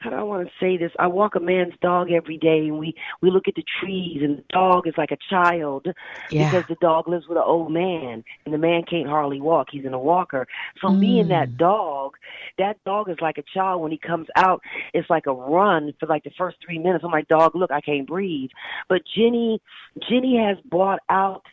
how 0.00 0.08
do 0.08 0.16
I 0.16 0.22
want 0.22 0.48
to 0.48 0.52
say 0.58 0.78
this? 0.78 0.92
I 0.98 1.06
walk 1.06 1.34
a 1.34 1.40
man's 1.40 1.74
dog 1.82 2.10
every 2.10 2.38
day, 2.38 2.60
and 2.60 2.78
we 2.78 2.94
we 3.20 3.30
look 3.30 3.48
at 3.48 3.54
the 3.54 3.64
trees, 3.80 4.22
and 4.22 4.38
the 4.38 4.44
dog 4.50 4.86
is 4.86 4.94
like 4.96 5.10
a 5.10 5.18
child 5.28 5.86
Yeah. 6.30 6.50
because 6.50 6.64
the 6.68 6.76
dog 6.80 7.06
lives 7.06 7.28
with 7.28 7.36
an 7.36 7.44
old 7.46 7.70
man, 7.70 8.24
and 8.44 8.54
the 8.54 8.58
man 8.58 8.82
can't 8.84 9.08
hardly 9.08 9.40
walk. 9.42 9.68
He's 9.70 9.84
in 9.84 9.92
a 9.92 9.98
walker. 9.98 10.46
So 10.80 10.90
me 10.90 11.20
and 11.20 11.28
Mm. 11.30 11.34
that 11.34 11.56
dog, 11.58 12.16
that 12.56 12.82
dog 12.84 13.10
is 13.10 13.20
like 13.20 13.36
a 13.36 13.42
child. 13.42 13.82
When 13.82 13.92
he 13.92 13.98
comes 13.98 14.28
out, 14.36 14.62
it's 14.94 15.10
like 15.10 15.26
a 15.26 15.34
run 15.34 15.92
for 16.00 16.06
like 16.06 16.24
the 16.24 16.30
first 16.30 16.56
three 16.64 16.78
minutes. 16.78 17.04
I'm 17.04 17.10
like, 17.10 17.28
dog, 17.28 17.54
look, 17.54 17.70
I 17.70 17.82
can't 17.82 18.06
breathe. 18.06 18.50
But 18.88 19.02
Jenny, 19.14 19.60
Jenny 20.08 20.38
has 20.38 20.56
brought 20.64 21.00
out. 21.10 21.44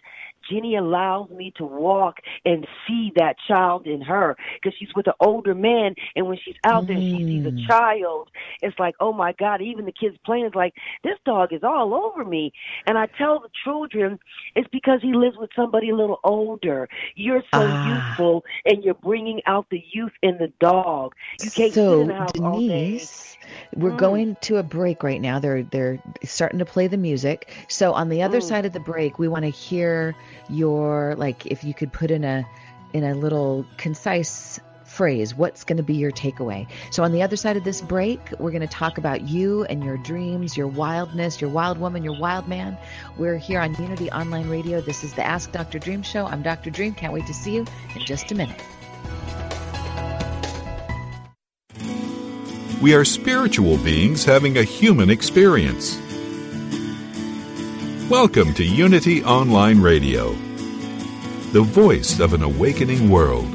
Jenny 0.51 0.75
allows 0.75 1.29
me 1.29 1.51
to 1.57 1.65
walk 1.65 2.17
and 2.45 2.65
see 2.87 3.11
that 3.15 3.35
child 3.47 3.87
in 3.87 4.01
her 4.01 4.35
because 4.55 4.77
she's 4.77 4.89
with 4.95 5.07
an 5.07 5.13
older 5.19 5.55
man, 5.55 5.95
and 6.15 6.27
when 6.27 6.37
she's 6.43 6.55
out 6.65 6.87
there, 6.87 7.01
she 7.09 7.25
sees 7.29 7.43
a 7.45 7.51
Mm. 7.51 7.67
child. 7.67 8.29
It's 8.61 8.77
like, 8.79 8.95
oh 8.99 9.13
my 9.13 9.33
God! 9.39 9.61
Even 9.61 9.85
the 9.85 9.91
kids 9.91 10.17
playing 10.25 10.45
is 10.45 10.55
like, 10.55 10.73
this 11.03 11.17
dog 11.25 11.53
is 11.53 11.63
all 11.63 11.93
over 11.93 12.23
me. 12.23 12.51
And 12.85 12.97
I 12.97 13.07
tell 13.17 13.39
the 13.39 13.49
children, 13.63 14.19
it's 14.55 14.67
because 14.71 14.99
he 15.01 15.13
lives 15.13 15.37
with 15.37 15.49
somebody 15.55 15.89
a 15.89 15.95
little 15.95 16.19
older. 16.23 16.87
You're 17.15 17.43
so 17.53 17.69
Ah. 17.69 17.81
youthful, 17.83 18.43
and 18.65 18.83
you're 18.83 18.93
bringing 18.95 19.41
out 19.47 19.67
the 19.71 19.83
youth 19.91 20.13
in 20.21 20.37
the 20.37 20.51
dog. 20.59 21.13
You 21.39 21.51
can't 21.51 21.73
so, 21.73 21.89
sit 21.89 21.99
in 21.99 22.07
the 22.07 22.15
house 22.15 22.35
all 22.43 22.61
day. 22.61 23.07
We're 23.75 23.91
Mm. 23.91 23.97
going 23.97 24.37
to 24.41 24.57
a 24.57 24.63
break 24.63 25.03
right 25.03 25.21
now. 25.21 25.39
They're 25.39 25.63
they're 25.63 25.99
starting 26.23 26.59
to 26.59 26.65
play 26.65 26.87
the 26.87 26.97
music. 26.97 27.49
So 27.67 27.93
on 27.93 28.09
the 28.09 28.23
other 28.23 28.39
Mm. 28.39 28.43
side 28.43 28.65
of 28.65 28.73
the 28.73 28.79
break, 28.79 29.19
we 29.19 29.27
want 29.27 29.43
to 29.45 29.51
hear 29.51 30.15
your 30.49 31.15
like 31.17 31.45
if 31.45 31.63
you 31.63 31.73
could 31.73 31.91
put 31.91 32.11
in 32.11 32.23
a 32.23 32.45
in 32.93 33.03
a 33.03 33.13
little 33.13 33.65
concise 33.77 34.59
phrase 34.85 35.35
what's 35.35 35.65
going 35.65 35.75
to 35.77 35.83
be 35.83 35.95
your 35.95 36.11
takeaway 36.11 36.65
so 36.91 37.03
on 37.03 37.11
the 37.11 37.21
other 37.21 37.35
side 37.35 37.57
of 37.57 37.63
this 37.65 37.81
break 37.81 38.19
we're 38.39 38.51
going 38.51 38.61
to 38.61 38.67
talk 38.67 38.97
about 38.97 39.21
you 39.27 39.65
and 39.65 39.83
your 39.83 39.97
dreams 39.97 40.55
your 40.55 40.65
wildness 40.65 41.41
your 41.41 41.49
wild 41.49 41.77
woman 41.77 42.03
your 42.05 42.17
wild 42.17 42.47
man 42.47 42.75
we're 43.17 43.37
here 43.37 43.59
on 43.59 43.75
unity 43.75 44.09
online 44.11 44.47
radio 44.49 44.79
this 44.79 45.03
is 45.03 45.13
the 45.13 45.23
ask 45.23 45.51
dr 45.51 45.77
dream 45.79 46.01
show 46.01 46.25
i'm 46.25 46.41
dr 46.41 46.69
dream 46.71 46.93
can't 46.93 47.11
wait 47.11 47.27
to 47.27 47.33
see 47.33 47.53
you 47.53 47.65
in 47.95 48.05
just 48.05 48.31
a 48.31 48.35
minute 48.35 48.61
We 52.81 52.93
are 52.93 53.03
spiritual 53.03 53.79
beings 53.79 54.23
having 54.23 54.59
a 54.59 54.63
human 54.63 55.09
experience. 55.09 55.97
Welcome 58.07 58.53
to 58.53 58.63
Unity 58.63 59.23
Online 59.23 59.81
Radio, 59.81 60.33
the 61.53 61.63
voice 61.63 62.19
of 62.19 62.33
an 62.33 62.43
awakening 62.43 63.09
world. 63.09 63.47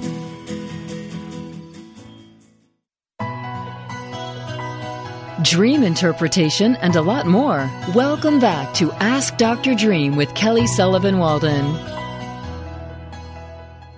dream 5.42 5.82
interpretation, 5.82 6.76
and 6.76 6.96
a 6.96 7.02
lot 7.02 7.26
more. 7.26 7.70
Welcome 7.94 8.40
back 8.40 8.72
to 8.74 8.90
Ask 8.92 9.36
Dr. 9.36 9.74
Dream 9.74 10.16
with 10.16 10.34
Kelly 10.34 10.66
Sullivan 10.66 11.18
Walden. 11.18 12.01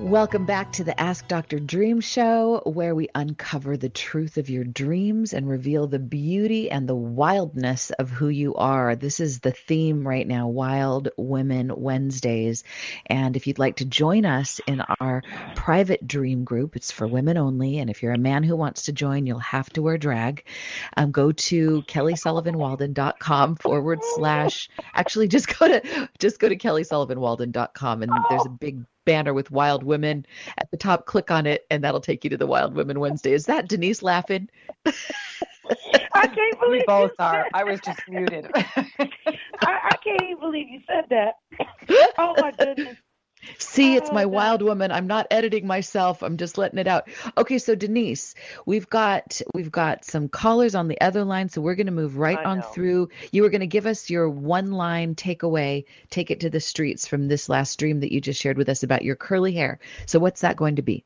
Welcome 0.04 0.44
back 0.44 0.72
to 0.72 0.84
the 0.84 1.00
Ask 1.00 1.28
Dr. 1.28 1.58
Dream 1.58 2.02
Show, 2.02 2.60
where 2.66 2.94
we 2.94 3.08
uncover 3.14 3.78
the 3.78 3.88
truth 3.88 4.36
of 4.36 4.50
your 4.50 4.62
dreams 4.62 5.32
and 5.32 5.48
reveal 5.48 5.86
the 5.86 5.98
beauty 5.98 6.70
and 6.70 6.86
the 6.86 6.94
wildness 6.94 7.90
of 7.90 8.10
who 8.10 8.28
you 8.28 8.54
are. 8.54 8.96
This 8.96 9.18
is 9.18 9.40
the 9.40 9.52
theme 9.52 10.06
right 10.06 10.28
now 10.28 10.48
Wild 10.48 11.08
Women 11.16 11.72
Wednesdays. 11.74 12.64
And 13.06 13.34
if 13.34 13.46
you'd 13.46 13.58
like 13.58 13.76
to 13.76 13.86
join 13.86 14.26
us 14.26 14.60
in 14.66 14.82
our 15.00 15.22
private 15.56 16.06
dream 16.06 16.44
group, 16.44 16.76
it's 16.76 16.92
for 16.92 17.06
women 17.06 17.38
only. 17.38 17.78
And 17.78 17.88
if 17.88 18.02
you're 18.02 18.12
a 18.12 18.18
man 18.18 18.42
who 18.42 18.56
wants 18.56 18.82
to 18.82 18.92
join, 18.92 19.24
you'll 19.24 19.38
have 19.38 19.70
to 19.70 19.80
wear 19.80 19.96
drag. 19.96 20.44
Um, 20.98 21.12
go 21.12 21.32
to 21.32 21.80
kellysullivanwalden.com 21.80 23.56
forward 23.56 24.00
slash, 24.02 24.68
actually, 24.92 25.28
just 25.28 25.58
go 25.58 25.66
to, 25.66 26.10
just 26.18 26.38
go 26.38 26.50
to 26.50 26.56
kellysullivanwalden.com 26.56 28.02
and 28.02 28.12
there's 28.28 28.44
a 28.44 28.50
big 28.50 28.84
banner 29.04 29.34
with 29.34 29.50
Wild 29.50 29.82
Women 29.82 30.26
at 30.58 30.70
the 30.70 30.76
top. 30.76 31.06
Click 31.06 31.30
on 31.30 31.46
it, 31.46 31.66
and 31.70 31.82
that'll 31.84 32.00
take 32.00 32.24
you 32.24 32.30
to 32.30 32.36
the 32.36 32.46
Wild 32.46 32.74
Women 32.74 33.00
Wednesday. 33.00 33.32
Is 33.32 33.46
that 33.46 33.68
Denise 33.68 34.02
laughing? 34.02 34.48
I 35.66 36.26
can't 36.26 36.60
believe 36.60 36.80
We 36.80 36.84
both 36.86 37.10
you 37.18 37.24
are. 37.24 37.42
said- 37.44 37.50
I 37.54 37.64
was 37.64 37.80
just 37.80 38.08
muted. 38.08 38.50
I, 38.54 39.00
I 39.62 39.96
can't 40.04 40.22
even 40.22 40.40
believe 40.40 40.68
you 40.68 40.80
said 40.86 41.04
that. 41.10 41.34
Oh 42.18 42.36
my 42.38 42.52
goodness. 42.52 42.96
See, 43.58 43.96
it's 43.96 44.10
Oh, 44.10 44.14
my 44.14 44.26
Wild 44.26 44.62
Woman. 44.62 44.90
I'm 44.92 45.06
not 45.06 45.26
editing 45.30 45.66
myself. 45.66 46.22
I'm 46.22 46.36
just 46.36 46.58
letting 46.58 46.78
it 46.78 46.86
out. 46.86 47.08
Okay, 47.36 47.58
so 47.58 47.74
Denise, 47.74 48.34
we've 48.66 48.88
got 48.88 49.40
we've 49.54 49.70
got 49.72 50.04
some 50.04 50.28
callers 50.28 50.74
on 50.74 50.88
the 50.88 51.00
other 51.00 51.24
line, 51.24 51.48
so 51.48 51.60
we're 51.60 51.74
going 51.74 51.86
to 51.86 51.92
move 51.92 52.16
right 52.18 52.38
I 52.38 52.44
on 52.44 52.58
know. 52.58 52.62
through. 52.62 53.08
You 53.32 53.42
were 53.42 53.50
going 53.50 53.60
to 53.60 53.66
give 53.66 53.86
us 53.86 54.10
your 54.10 54.28
one 54.28 54.72
line 54.72 55.14
takeaway, 55.14 55.84
take 56.10 56.30
it 56.30 56.40
to 56.40 56.50
the 56.50 56.60
streets 56.60 57.06
from 57.06 57.28
this 57.28 57.48
last 57.48 57.78
dream 57.78 58.00
that 58.00 58.12
you 58.12 58.20
just 58.20 58.40
shared 58.40 58.56
with 58.58 58.68
us 58.68 58.82
about 58.82 59.02
your 59.02 59.16
curly 59.16 59.52
hair. 59.52 59.78
So 60.06 60.18
what's 60.18 60.42
that 60.42 60.56
going 60.56 60.76
to 60.76 60.82
be? 60.82 61.04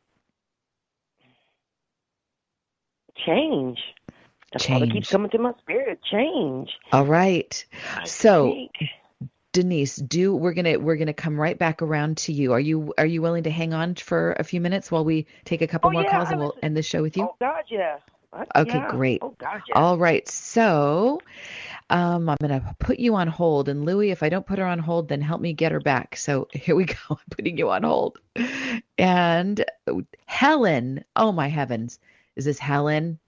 Change. 3.27 3.79
That's 4.53 4.68
all 4.70 4.79
that 4.81 4.87
Change. 4.87 4.92
keeps 4.92 5.11
coming 5.11 5.31
to 5.31 5.38
my 5.38 5.53
spirit. 5.59 5.98
Change. 6.11 6.70
All 6.92 7.05
right. 7.05 7.64
I 7.94 8.05
So 8.05 8.53
think. 8.53 8.70
Denise, 9.52 9.96
do 9.96 10.34
we're 10.34 10.52
gonna 10.52 10.78
we're 10.78 10.96
gonna 10.96 11.14
come 11.14 11.40
right 11.40 11.58
back 11.58 11.80
around 11.80 12.18
to 12.18 12.32
you. 12.32 12.52
Are 12.52 12.61
you 12.61 12.92
are 12.98 13.06
you 13.06 13.22
willing 13.22 13.44
to 13.44 13.50
hang 13.50 13.72
on 13.72 13.94
for 13.94 14.32
a 14.38 14.44
few 14.44 14.61
minutes 14.61 14.90
while 14.92 15.04
we 15.04 15.26
take 15.44 15.62
a 15.62 15.66
couple 15.66 15.88
Oh, 15.88 15.92
more 15.92 16.02
yeah, 16.02 16.11
calls 16.11 16.30
and 16.30 16.38
we'll 16.38 16.54
end 16.62 16.76
the 16.76 16.82
show 16.82 17.00
with 17.02 17.16
you? 17.16 17.24
Oh 17.24 17.34
God, 17.40 17.64
yeah. 17.68 17.96
I- 18.32 18.46
Okay, 18.56 18.78
yeah. 18.78 18.90
great. 18.90 19.20
Oh 19.22 19.34
God, 19.38 19.62
yeah. 19.66 19.74
All 19.74 19.96
right, 19.96 20.28
so 20.28 21.20
um, 21.88 22.28
I'm 22.28 22.37
gonna 22.42 22.76
put 22.78 22.98
you 22.98 23.14
on 23.14 23.26
hold, 23.26 23.70
and 23.70 23.87
Louie, 23.87 24.11
if 24.11 24.22
I 24.22 24.28
don't 24.28 24.46
put 24.46 24.58
her 24.58 24.66
on 24.66 24.78
hold, 24.78 25.08
then 25.08 25.22
help 25.22 25.40
me 25.40 25.54
get 25.54 25.72
her 25.72 25.80
back. 25.80 26.16
So 26.16 26.46
here 26.52 26.76
we 26.76 26.84
go. 26.84 26.94
I'm 27.08 27.16
putting 27.30 27.56
you 27.56 27.70
on 27.70 27.84
hold, 27.84 28.18
and 28.98 29.64
Helen. 30.26 31.04
Oh 31.16 31.32
my 31.32 31.48
heavens, 31.48 31.98
is 32.37 32.44
this 32.44 32.58
Helen? 32.58 33.18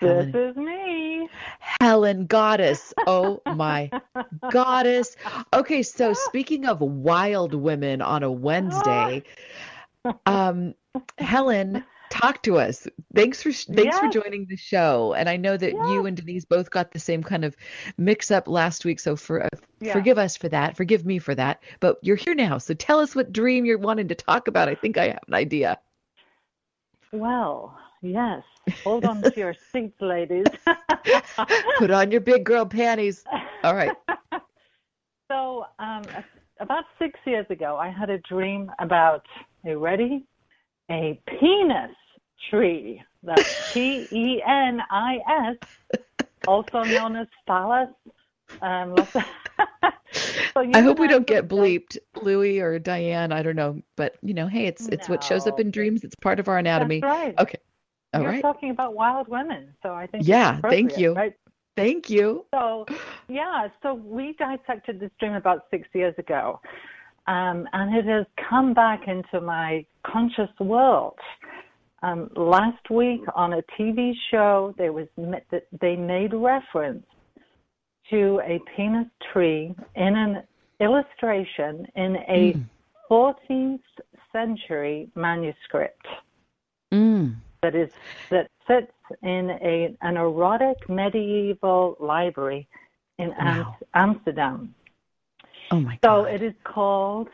This 0.00 0.26
Helen, 0.32 0.50
is 0.50 0.56
me. 0.56 1.28
Helen, 1.58 2.26
goddess. 2.26 2.94
Oh 3.06 3.42
my 3.46 3.90
goddess. 4.50 5.16
Okay, 5.52 5.82
so 5.82 6.12
speaking 6.12 6.66
of 6.66 6.80
wild 6.80 7.54
women 7.54 8.02
on 8.02 8.22
a 8.22 8.30
Wednesday, 8.30 9.22
um, 10.26 10.74
Helen, 11.18 11.84
talk 12.10 12.42
to 12.42 12.58
us. 12.58 12.86
Thanks 13.14 13.42
for 13.42 13.52
thanks 13.52 13.98
for 13.98 14.08
joining 14.08 14.46
the 14.46 14.56
show. 14.56 15.14
And 15.14 15.28
I 15.28 15.36
know 15.36 15.56
that 15.56 15.72
you 15.90 16.06
and 16.06 16.16
Denise 16.16 16.44
both 16.44 16.70
got 16.70 16.92
the 16.92 16.98
same 16.98 17.22
kind 17.22 17.44
of 17.44 17.56
mix 17.96 18.30
up 18.30 18.48
last 18.48 18.84
week, 18.84 19.00
so 19.00 19.16
for 19.16 19.44
uh, 19.44 19.48
Yeah. 19.80 19.92
forgive 19.94 20.18
us 20.18 20.36
for 20.36 20.48
that. 20.50 20.76
Forgive 20.76 21.06
me 21.06 21.18
for 21.18 21.34
that. 21.34 21.62
But 21.80 21.98
you're 22.02 22.16
here 22.16 22.34
now, 22.34 22.58
so 22.58 22.74
tell 22.74 22.98
us 22.98 23.14
what 23.14 23.32
dream 23.32 23.64
you're 23.64 23.78
wanting 23.78 24.08
to 24.08 24.14
talk 24.14 24.48
about. 24.48 24.68
I 24.68 24.74
think 24.74 24.98
I 24.98 25.08
have 25.08 25.20
an 25.26 25.34
idea. 25.34 25.78
Well, 27.12 27.78
yes. 28.02 28.42
Hold 28.84 29.04
on 29.04 29.22
to 29.22 29.32
your 29.36 29.54
seats, 29.72 30.00
ladies. 30.00 30.46
Put 31.78 31.90
on 31.90 32.10
your 32.10 32.20
big 32.20 32.44
girl 32.44 32.64
panties. 32.64 33.24
All 33.64 33.74
right. 33.74 33.92
so, 35.32 35.66
um, 35.78 36.02
about 36.60 36.84
six 36.98 37.18
years 37.24 37.46
ago, 37.48 37.76
I 37.76 37.90
had 37.90 38.10
a 38.10 38.18
dream 38.18 38.70
about, 38.78 39.24
are 39.64 39.70
you 39.70 39.78
ready? 39.78 40.24
A 40.90 41.18
penis 41.26 41.96
tree. 42.50 43.02
That's 43.22 43.54
P 43.72 44.06
E 44.12 44.42
N 44.46 44.80
I 44.90 45.18
S, 45.50 45.98
also 46.46 46.84
known 46.84 47.16
as 47.16 47.26
phallus. 47.46 47.88
Um, 48.60 48.94
so 50.54 50.60
I 50.74 50.80
hope 50.80 50.98
we 50.98 51.08
don't 51.08 51.26
get 51.26 51.48
bleeped, 51.48 51.96
Louie 52.20 52.60
or 52.60 52.78
Diane. 52.78 53.32
I 53.32 53.42
don't 53.42 53.56
know, 53.56 53.80
but 53.96 54.16
you 54.22 54.34
know, 54.34 54.48
hey, 54.48 54.66
it's 54.66 54.86
it's 54.88 55.08
no. 55.08 55.14
what 55.14 55.24
shows 55.24 55.46
up 55.46 55.58
in 55.58 55.70
dreams. 55.70 56.04
It's 56.04 56.16
part 56.16 56.40
of 56.40 56.48
our 56.48 56.58
anatomy. 56.58 57.00
That's 57.00 57.10
right. 57.10 57.38
Okay. 57.38 57.58
All 58.12 58.20
You're 58.20 58.30
right. 58.32 58.42
talking 58.42 58.70
about 58.70 58.94
wild 58.94 59.28
women, 59.28 59.72
so 59.82 59.94
I 59.94 60.06
think 60.06 60.26
Yeah. 60.26 60.60
Thank 60.60 60.98
you. 60.98 61.14
Right? 61.14 61.34
Thank 61.76 62.10
you. 62.10 62.44
So, 62.52 62.86
yeah, 63.28 63.68
so 63.82 63.94
we 63.94 64.34
dissected 64.38 65.00
this 65.00 65.10
dream 65.18 65.34
about 65.34 65.66
six 65.70 65.88
years 65.94 66.14
ago, 66.18 66.60
um, 67.26 67.66
and 67.72 67.96
it 67.96 68.04
has 68.04 68.26
come 68.48 68.74
back 68.74 69.08
into 69.08 69.40
my 69.40 69.84
conscious 70.06 70.50
world. 70.60 71.18
Um, 72.02 72.30
last 72.36 72.90
week 72.90 73.22
on 73.34 73.54
a 73.54 73.62
TV 73.78 74.12
show, 74.30 74.74
there 74.76 74.92
was 74.92 75.06
they 75.80 75.96
made 75.96 76.34
reference 76.34 77.06
to 78.10 78.40
a 78.44 78.60
penis 78.76 79.06
tree 79.32 79.74
in 79.94 80.16
an 80.16 80.42
illustration 80.80 81.86
in 81.94 82.16
a 82.28 82.52
mm. 82.54 82.64
14th 83.10 83.80
century 84.32 85.08
manuscript. 85.14 86.06
That 87.62 87.74
is 87.74 87.90
that 88.30 88.48
sits 88.66 88.92
in 89.22 89.50
a 89.62 89.96
an 90.02 90.16
erotic 90.16 90.88
medieval 90.88 91.96
library 92.00 92.68
in 93.18 93.28
wow. 93.38 93.76
Amsterdam. 93.94 94.74
Oh 95.70 95.80
my 95.80 95.98
so 96.04 96.24
God. 96.24 96.34
it 96.34 96.42
is 96.42 96.54
called, 96.64 97.28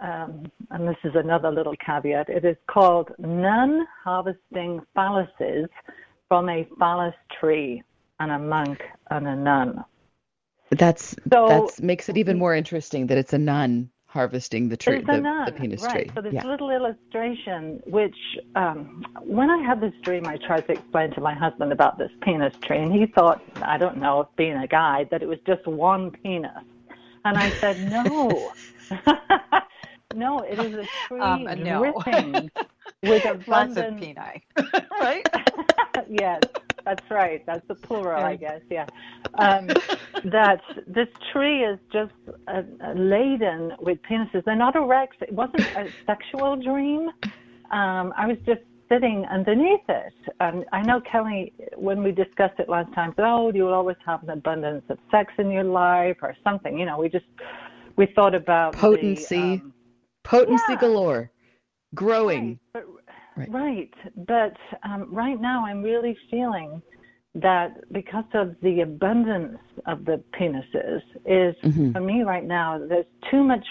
um, 0.00 0.50
and 0.70 0.86
this 0.86 0.96
is 1.02 1.12
another 1.14 1.50
little 1.50 1.74
caveat. 1.84 2.28
It 2.28 2.44
is 2.44 2.56
called 2.68 3.10
"Nun 3.18 3.86
Harvesting 4.04 4.82
Phalluses 4.96 5.68
from 6.28 6.48
a 6.48 6.68
Phallus 6.78 7.14
Tree 7.40 7.82
and 8.20 8.30
a 8.30 8.38
Monk 8.38 8.82
and 9.10 9.26
a 9.26 9.34
Nun." 9.34 9.84
That's 10.70 11.16
so, 11.32 11.48
that's 11.48 11.80
makes 11.80 12.10
it 12.10 12.18
even 12.18 12.38
more 12.38 12.54
interesting 12.54 13.06
that 13.06 13.16
it's 13.16 13.32
a 13.32 13.38
nun 13.38 13.90
harvesting 14.08 14.70
the 14.70 14.76
tree, 14.76 15.02
the, 15.02 15.18
nun, 15.18 15.44
the, 15.44 15.52
penis 15.52 15.82
right. 15.82 15.92
tree. 15.92 16.10
So 16.14 16.22
this 16.22 16.32
yeah. 16.32 16.46
little 16.46 16.70
illustration, 16.70 17.80
which 17.86 18.16
um, 18.56 19.04
when 19.22 19.50
I 19.50 19.62
had 19.62 19.80
this 19.82 19.92
dream, 20.02 20.26
I 20.26 20.38
tried 20.38 20.66
to 20.66 20.72
explain 20.72 21.10
to 21.12 21.20
my 21.20 21.34
husband 21.34 21.72
about 21.72 21.98
this 21.98 22.10
penis 22.22 22.54
tree, 22.62 22.78
and 22.78 22.92
he 22.92 23.06
thought, 23.06 23.42
I 23.62 23.76
don't 23.76 23.98
know, 23.98 24.28
being 24.36 24.56
a 24.56 24.66
guy, 24.66 25.04
that 25.10 25.22
it 25.22 25.28
was 25.28 25.38
just 25.46 25.66
one 25.66 26.10
penis. 26.10 26.50
And 27.26 27.36
I 27.36 27.50
said, 27.50 27.78
no, 27.90 28.50
no, 30.14 30.38
it 30.38 30.58
is 30.58 30.74
a 30.74 30.86
tree 31.06 31.20
um, 31.20 31.44
no. 31.44 31.92
dripping 31.92 32.50
with 33.02 33.24
abundant 33.26 34.00
peni, 34.00 34.42
right? 35.00 35.28
yes, 36.08 36.40
that's 36.88 37.10
right. 37.10 37.44
That's 37.44 37.66
the 37.68 37.74
plural, 37.74 38.24
I 38.24 38.36
guess. 38.36 38.62
Yeah. 38.70 38.86
Um, 39.34 39.66
that 40.24 40.62
this 40.86 41.08
tree 41.32 41.62
is 41.64 41.78
just 41.92 42.12
uh, 42.46 42.62
laden 42.94 43.72
with 43.80 43.98
penises. 44.08 44.44
They're 44.44 44.56
not 44.56 44.74
erect. 44.74 45.16
It 45.20 45.32
wasn't 45.32 45.60
a 45.76 45.90
sexual 46.06 46.56
dream. 46.56 47.10
Um, 47.70 48.14
I 48.16 48.26
was 48.26 48.38
just 48.46 48.62
sitting 48.88 49.26
underneath 49.30 49.86
it. 49.88 50.14
And 50.40 50.64
I 50.72 50.80
know 50.80 51.00
Kelly, 51.00 51.52
when 51.76 52.02
we 52.02 52.10
discussed 52.10 52.58
it 52.58 52.70
last 52.70 52.92
time, 52.94 53.12
said, 53.16 53.26
"Oh, 53.26 53.52
you'll 53.54 53.74
always 53.74 53.98
have 54.06 54.22
an 54.22 54.30
abundance 54.30 54.84
of 54.88 54.98
sex 55.10 55.32
in 55.38 55.50
your 55.50 55.64
life, 55.64 56.16
or 56.22 56.34
something." 56.42 56.78
You 56.78 56.86
know, 56.86 56.98
we 56.98 57.10
just 57.10 57.26
we 57.96 58.06
thought 58.14 58.34
about 58.34 58.72
potency, 58.74 59.36
the, 59.36 59.62
um, 59.62 59.74
potency 60.24 60.64
yeah. 60.70 60.80
galore, 60.80 61.30
growing. 61.94 62.58
Right. 62.74 62.84
But, 62.86 62.97
right. 63.48 63.92
But 64.16 64.56
um, 64.82 65.12
right 65.12 65.40
now, 65.40 65.64
I'm 65.66 65.82
really 65.82 66.16
feeling 66.30 66.82
that 67.34 67.92
because 67.92 68.24
of 68.34 68.56
the 68.62 68.80
abundance 68.80 69.58
of 69.86 70.04
the 70.04 70.22
penises, 70.38 71.02
is 71.26 71.54
mm-hmm. 71.62 71.92
for 71.92 72.00
me 72.00 72.22
right 72.22 72.44
now, 72.44 72.78
there's 72.78 73.06
too 73.30 73.44
much 73.44 73.64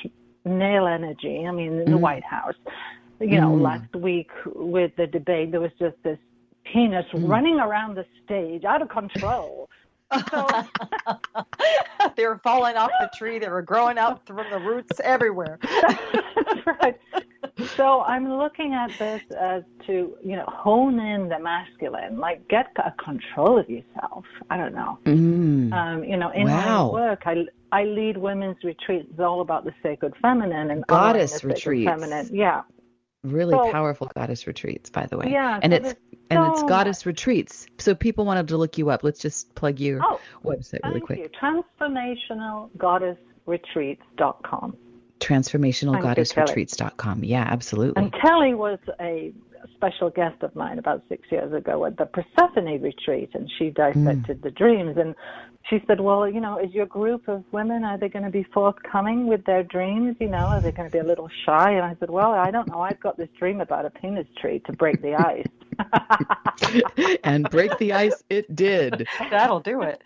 male 0.46 0.88
energy. 0.88 1.46
I 1.48 1.52
mean, 1.52 1.74
in 1.74 1.78
the 1.80 1.86
mm-hmm. 1.86 2.00
White 2.00 2.24
House, 2.24 2.56
you 3.20 3.40
know, 3.42 3.52
Mm. 3.52 3.62
last 3.62 3.96
week 3.96 4.30
with 4.46 4.96
the 4.96 5.08
debate, 5.08 5.52
there 5.52 5.60
was 5.60 5.72
just 5.80 5.96
this 6.04 6.20
penis 6.64 7.06
Mm. 7.14 7.28
running 7.28 7.60
around 7.60 7.96
the 7.96 8.06
stage 8.24 8.64
out 8.64 8.82
of 8.82 8.90
control. 8.90 9.70
So, 10.30 10.48
they 12.16 12.26
were 12.26 12.40
falling 12.44 12.76
off 12.78 12.92
the 13.00 13.10
tree. 13.18 13.40
They 13.40 13.50
were 13.50 13.62
growing 13.62 13.98
out 13.98 14.26
from 14.26 14.46
the 14.50 14.60
roots 14.60 15.00
everywhere. 15.04 15.60
That's 15.82 16.66
right. 16.66 16.98
So 17.76 18.02
I'm 18.02 18.38
looking 18.38 18.74
at 18.74 18.92
this 19.00 19.22
as 19.40 19.64
to, 19.88 20.16
you 20.24 20.36
know, 20.36 20.46
hone 20.48 21.00
in 21.00 21.28
the 21.30 21.40
masculine, 21.40 22.18
like 22.20 22.48
get 22.48 22.68
a 22.78 22.92
control 23.04 23.58
of 23.60 23.68
yourself. 23.70 24.26
I 24.50 24.58
don't 24.58 24.76
know. 24.76 25.00
Mm. 25.06 25.74
Um, 25.74 26.04
you 26.04 26.18
know, 26.18 26.30
in 26.32 26.48
Wow. 26.48 26.88
my 26.88 26.94
work, 26.94 27.24
I, 27.26 27.46
I 27.72 27.86
lead 27.86 28.18
women's 28.18 28.64
retreats. 28.64 29.08
It's 29.10 29.20
all 29.20 29.42
about 29.42 29.66
the 29.66 29.74
sacred 29.82 30.14
feminine 30.22 30.70
and 30.72 30.86
Goddess 30.88 31.02
honoring 31.08 31.22
the 31.22 31.28
sacred 31.28 31.50
retreats. 31.54 31.90
Feminine. 31.92 32.30
Yeah. 32.36 32.62
Really 33.24 33.54
So- 33.56 33.72
powerful 33.72 34.10
goddess 34.16 34.46
retreats, 34.46 34.90
by 34.92 35.08
the 35.08 35.18
way. 35.18 35.32
Yeah, 35.32 35.60
and 35.62 35.74
so 35.74 35.78
it's 35.78 35.96
and 36.30 36.46
it's 36.52 36.60
so 36.62 36.68
goddess 36.68 37.06
retreats. 37.06 37.66
So 37.80 37.96
people 37.96 38.26
wanted 38.26 38.48
to 38.50 38.58
look 38.58 38.78
you 38.78 38.90
up. 38.92 39.04
Let's 39.04 39.20
just 39.20 39.56
plug 39.56 39.80
your 39.80 40.00
Oh, 40.04 40.20
website 40.44 40.80
really 40.84 41.00
quick. 41.02 41.20
Thank 41.20 41.32
quick. 41.42 41.64
you. 41.80 41.84
Transformationalgoddessretreats.com. 43.48 44.78
Transformationalgoddessretreats.com. 45.20 47.24
Yeah, 47.24 47.46
absolutely. 47.48 48.02
And 48.02 48.14
Kelly 48.14 48.54
was 48.54 48.80
a 49.00 49.34
special 49.76 50.10
guest 50.10 50.42
of 50.44 50.56
mine 50.56 50.80
about 50.80 51.04
six 51.10 51.28
years 51.32 51.54
ago 51.54 51.86
at 51.86 51.98
the 51.98 52.06
Persephone 52.06 52.82
retreat, 52.82 53.30
and 53.34 53.50
she 53.58 53.70
dissected 53.70 54.40
mm. 54.40 54.44
the 54.44 54.52
dreams. 54.52 54.98
And 54.98 55.16
she 55.70 55.84
said, 55.88 56.00
"Well, 56.00 56.28
you 56.28 56.40
know, 56.40 56.58
is 56.60 56.74
your 56.74 56.86
group 56.86 57.28
of 57.28 57.44
women 57.52 57.84
are 57.84 57.98
they 57.98 58.10
going 58.10 58.26
to 58.26 58.32
be 58.32 58.46
forthcoming 58.54 59.28
with 59.28 59.44
their 59.46 59.64
dreams? 59.64 60.16
You 60.20 60.30
know, 60.30 60.48
are 60.48 60.62
they 60.62 60.72
going 60.72 60.90
to 60.90 60.92
be 60.92 61.00
a 61.00 61.04
little 61.04 61.30
shy?" 61.46 61.72
And 61.72 61.84
I 61.84 61.96
said, 62.00 62.10
"Well, 62.10 62.32
I 62.32 62.52
don't 62.52 62.68
know. 62.68 62.82
I've 62.82 63.00
got 63.00 63.18
this 63.18 63.30
dream 63.38 63.62
about 63.62 63.86
a 63.86 63.90
penis 63.90 64.28
tree 64.40 64.62
to 64.66 64.74
break 64.74 65.02
the 65.02 65.16
ice." 65.16 65.48
and 67.24 67.50
break 67.50 67.78
the 67.78 67.94
ice 67.94 68.24
it 68.30 68.56
did. 68.56 69.08
That'll 69.30 69.60
do 69.60 69.82
it. 69.82 70.02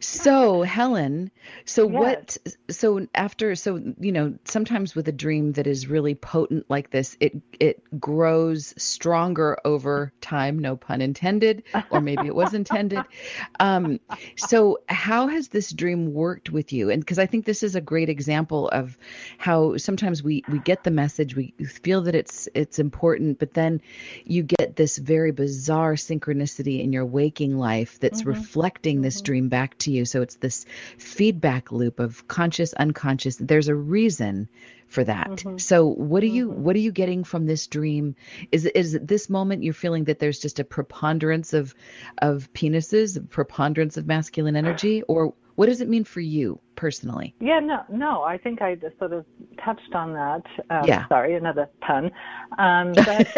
So, 0.00 0.62
Helen, 0.62 1.30
so 1.64 1.88
Yes. 1.88 2.00
what 2.00 2.74
so 2.74 3.06
after 3.14 3.54
so 3.54 3.80
you 3.98 4.12
know, 4.12 4.34
sometimes 4.44 4.94
with 4.94 5.08
a 5.08 5.12
dream 5.12 5.52
that 5.52 5.66
is 5.66 5.88
really 5.88 6.14
potent 6.14 6.64
like 6.68 6.90
this, 6.90 7.16
it 7.20 7.36
it 7.58 7.82
grows 8.00 8.59
stronger 8.76 9.58
over 9.64 10.12
time, 10.20 10.58
no 10.58 10.76
pun 10.76 11.00
intended, 11.00 11.64
or 11.90 12.00
maybe 12.00 12.26
it 12.26 12.34
was 12.34 12.54
intended. 12.54 13.04
Um 13.58 14.00
so 14.36 14.78
how 14.88 15.26
has 15.28 15.48
this 15.48 15.72
dream 15.72 16.12
worked 16.12 16.50
with 16.50 16.72
you? 16.72 16.90
And 16.90 17.00
because 17.00 17.18
I 17.18 17.26
think 17.26 17.44
this 17.44 17.62
is 17.62 17.74
a 17.74 17.80
great 17.80 18.08
example 18.08 18.68
of 18.68 18.96
how 19.38 19.76
sometimes 19.76 20.22
we 20.22 20.42
we 20.48 20.58
get 20.60 20.84
the 20.84 20.90
message, 20.90 21.36
we 21.36 21.54
feel 21.82 22.02
that 22.02 22.14
it's 22.14 22.48
it's 22.54 22.78
important, 22.78 23.38
but 23.38 23.54
then 23.54 23.80
you 24.24 24.42
get 24.42 24.76
this 24.76 24.98
very 24.98 25.32
bizarre 25.32 25.94
synchronicity 25.94 26.82
in 26.82 26.92
your 26.92 27.04
waking 27.04 27.58
life 27.58 27.98
that's 28.00 28.24
reflecting 28.24 29.02
this 29.02 29.20
dream 29.20 29.48
back 29.48 29.76
to 29.78 29.90
you. 29.90 30.04
So 30.04 30.22
it's 30.22 30.36
this 30.36 30.66
feedback 30.98 31.72
loop 31.72 32.00
of 32.00 32.26
conscious, 32.28 32.72
unconscious. 32.72 33.36
There's 33.36 33.68
a 33.68 33.74
reason 33.74 34.48
for 34.90 35.04
that. 35.04 35.42
So 35.58 35.86
what 35.86 36.22
are 36.22 36.26
you 36.26 36.50
what 36.50 36.76
are 36.76 36.80
you 36.80 36.92
getting 36.92 37.24
from 37.24 37.46
this 37.46 37.66
dream? 37.68 38.16
Is 38.52 38.66
it- 38.66 38.76
is 38.76 38.94
it 38.94 39.06
this 39.06 39.30
moment 39.30 39.62
you're 39.62 39.72
feeling 39.72 40.04
that 40.04 40.18
there's 40.18 40.38
just 40.40 40.58
a 40.58 40.64
preponderance 40.64 41.52
of 41.54 41.74
of 42.18 42.52
penises, 42.52 43.16
a 43.16 43.20
preponderance 43.22 43.96
of 43.96 44.06
masculine 44.06 44.56
energy, 44.56 45.02
or 45.02 45.32
what 45.54 45.66
does 45.66 45.80
it 45.80 45.88
mean 45.88 46.04
for 46.04 46.20
you 46.20 46.58
personally? 46.74 47.34
Yeah, 47.40 47.60
no, 47.60 47.82
no. 47.90 48.22
I 48.22 48.36
think 48.38 48.62
I 48.62 48.74
just 48.74 48.98
sort 48.98 49.12
of 49.12 49.24
touched 49.64 49.94
on 49.94 50.12
that. 50.14 50.42
Um, 50.70 50.84
Yeah. 50.86 51.06
Sorry, 51.08 51.34
another 51.36 51.68
pun. 51.80 52.10
Um, 52.58 52.92
but, 52.94 53.28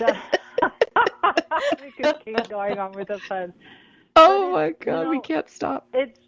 we 1.82 1.90
could 2.02 2.14
keep 2.24 2.48
going 2.48 2.78
on 2.78 2.92
with 2.92 3.08
the 3.08 3.20
puns. 3.28 3.52
Oh 4.14 4.50
But 4.50 4.52
my 4.52 4.64
it's, 4.66 4.84
god, 4.84 5.02
you 5.02 5.10
we 5.10 5.20
can't 5.20 5.48
stop. 5.48 5.88
It's 5.92 6.18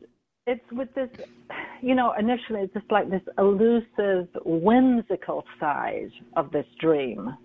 it's 0.47 0.73
with 0.73 0.93
this, 0.95 1.09
you 1.83 1.95
know. 1.95 2.13
Initially, 2.19 2.61
it's 2.61 2.75
just 2.75 2.91
like 2.91 3.11
this 3.11 3.23
elusive, 3.39 4.29
whimsical 4.45 5.45
side 5.59 6.11
of 6.37 6.51
this 6.51 6.67
dream. 6.81 7.37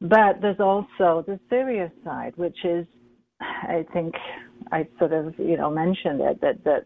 But 0.00 0.40
there's 0.40 0.60
also 0.60 1.24
the 1.26 1.40
serious 1.48 1.90
side, 2.04 2.34
which 2.36 2.64
is, 2.64 2.86
I 3.40 3.86
think, 3.92 4.14
I 4.70 4.86
sort 4.98 5.12
of, 5.12 5.38
you 5.38 5.56
know, 5.56 5.70
mentioned 5.70 6.20
it 6.20 6.40
that 6.40 6.64
that 6.64 6.84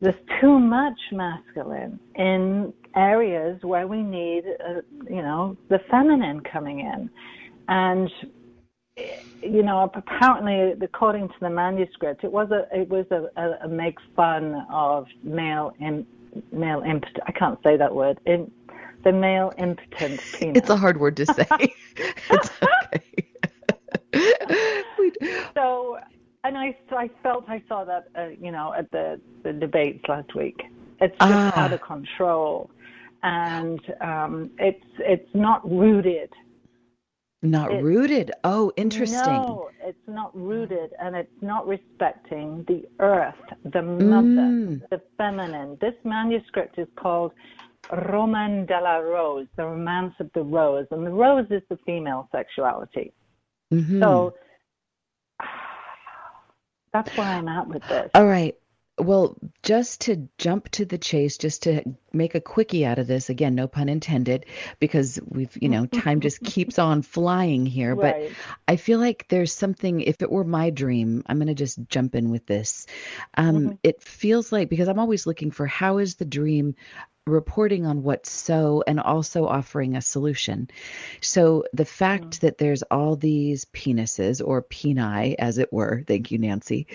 there's 0.00 0.20
too 0.40 0.58
much 0.58 0.98
masculine 1.12 1.98
in 2.16 2.74
areas 2.94 3.58
where 3.62 3.86
we 3.86 4.02
need, 4.02 4.44
uh, 4.68 4.80
you 5.08 5.22
know, 5.22 5.56
the 5.70 5.80
feminine 5.90 6.40
coming 6.40 6.80
in, 6.80 7.08
and 7.68 8.10
you 9.44 9.62
know, 9.62 9.90
apparently, 9.94 10.74
according 10.84 11.28
to 11.28 11.34
the 11.40 11.50
manuscript, 11.50 12.24
it 12.24 12.32
was 12.32 12.50
a 12.50 12.66
it 12.76 12.88
was 12.88 13.06
a, 13.10 13.28
a, 13.40 13.66
a 13.66 13.68
make 13.68 13.98
fun 14.16 14.66
of 14.70 15.06
male 15.22 15.72
imp, 15.80 16.06
male 16.52 16.82
imp. 16.82 17.04
I 17.26 17.32
can't 17.32 17.58
say 17.62 17.76
that 17.76 17.94
word. 17.94 18.18
In, 18.26 18.50
the 19.04 19.12
male 19.12 19.52
impotent 19.58 20.20
penis. 20.32 20.56
It's 20.56 20.70
a 20.70 20.76
hard 20.76 20.98
word 20.98 21.16
to 21.18 21.26
say. 21.26 21.46
it's 22.30 22.50
okay. 22.62 23.02
so, 25.54 25.98
and 26.42 26.58
I, 26.58 26.76
so 26.88 26.96
I 26.96 27.10
felt 27.22 27.44
I 27.48 27.62
saw 27.68 27.84
that, 27.84 28.08
uh, 28.16 28.28
you 28.40 28.50
know, 28.50 28.72
at 28.76 28.90
the, 28.90 29.20
the 29.42 29.52
debates 29.52 30.04
last 30.08 30.34
week. 30.34 30.62
It's 31.00 31.16
just 31.18 31.32
ah. 31.32 31.52
out 31.60 31.72
of 31.72 31.82
control, 31.82 32.70
and 33.22 33.80
um, 34.00 34.50
it's 34.58 34.84
it's 35.00 35.28
not 35.34 35.68
rooted. 35.68 36.30
Not 37.44 37.72
it's, 37.72 37.84
rooted. 37.84 38.32
Oh, 38.42 38.72
interesting. 38.76 39.20
No, 39.20 39.68
it's 39.82 40.08
not 40.08 40.34
rooted, 40.34 40.92
and 40.98 41.14
it's 41.14 41.42
not 41.42 41.66
respecting 41.68 42.64
the 42.66 42.88
earth, 43.00 43.34
the 43.64 43.82
mother, 43.82 44.48
mm. 44.48 44.88
the 44.88 45.02
feminine. 45.18 45.76
This 45.80 45.94
manuscript 46.04 46.78
is 46.78 46.88
called 46.96 47.32
Roman 47.92 48.64
de 48.64 48.80
la 48.80 48.96
Rose, 48.96 49.46
the 49.56 49.64
romance 49.64 50.14
of 50.20 50.30
the 50.34 50.42
rose, 50.42 50.86
and 50.90 51.06
the 51.06 51.10
rose 51.10 51.46
is 51.50 51.62
the 51.68 51.78
female 51.84 52.28
sexuality. 52.32 53.12
Mm-hmm. 53.72 54.02
So 54.02 54.34
that's 56.94 57.14
where 57.16 57.26
I'm 57.26 57.48
at 57.48 57.68
with 57.68 57.86
this. 57.88 58.10
All 58.14 58.26
right. 58.26 58.56
Well, 58.96 59.36
just 59.62 60.02
to 60.02 60.28
jump 60.38 60.68
to 60.70 60.84
the 60.84 60.98
chase, 60.98 61.36
just 61.36 61.64
to 61.64 61.82
make 62.12 62.36
a 62.36 62.40
quickie 62.40 62.86
out 62.86 63.00
of 63.00 63.08
this, 63.08 63.28
again, 63.28 63.56
no 63.56 63.66
pun 63.66 63.88
intended, 63.88 64.46
because 64.78 65.18
we've, 65.26 65.56
you 65.60 65.68
know, 65.68 65.86
time 65.86 66.20
just 66.20 66.40
keeps 66.44 66.78
on 66.78 67.02
flying 67.02 67.66
here. 67.66 67.96
Right. 67.96 68.28
But 68.28 68.36
I 68.68 68.76
feel 68.76 69.00
like 69.00 69.26
there's 69.28 69.52
something, 69.52 70.00
if 70.00 70.22
it 70.22 70.30
were 70.30 70.44
my 70.44 70.70
dream, 70.70 71.24
I'm 71.26 71.38
going 71.38 71.48
to 71.48 71.54
just 71.54 71.78
jump 71.88 72.14
in 72.14 72.30
with 72.30 72.46
this. 72.46 72.86
Um, 73.36 73.56
mm-hmm. 73.56 73.72
It 73.82 74.00
feels 74.00 74.52
like, 74.52 74.68
because 74.68 74.86
I'm 74.86 75.00
always 75.00 75.26
looking 75.26 75.50
for 75.50 75.66
how 75.66 75.98
is 75.98 76.14
the 76.14 76.24
dream 76.24 76.76
reporting 77.26 77.86
on 77.86 78.02
what's 78.02 78.30
so 78.30 78.84
and 78.86 79.00
also 79.00 79.46
offering 79.46 79.96
a 79.96 80.02
solution. 80.02 80.68
So 81.22 81.64
the 81.72 81.86
fact 81.86 82.24
mm-hmm. 82.24 82.46
that 82.46 82.58
there's 82.58 82.82
all 82.82 83.16
these 83.16 83.64
penises 83.66 84.46
or 84.46 84.62
peni, 84.62 85.34
as 85.38 85.56
it 85.58 85.72
were, 85.72 86.02
thank 86.06 86.30
you, 86.30 86.38
Nancy, 86.38 86.86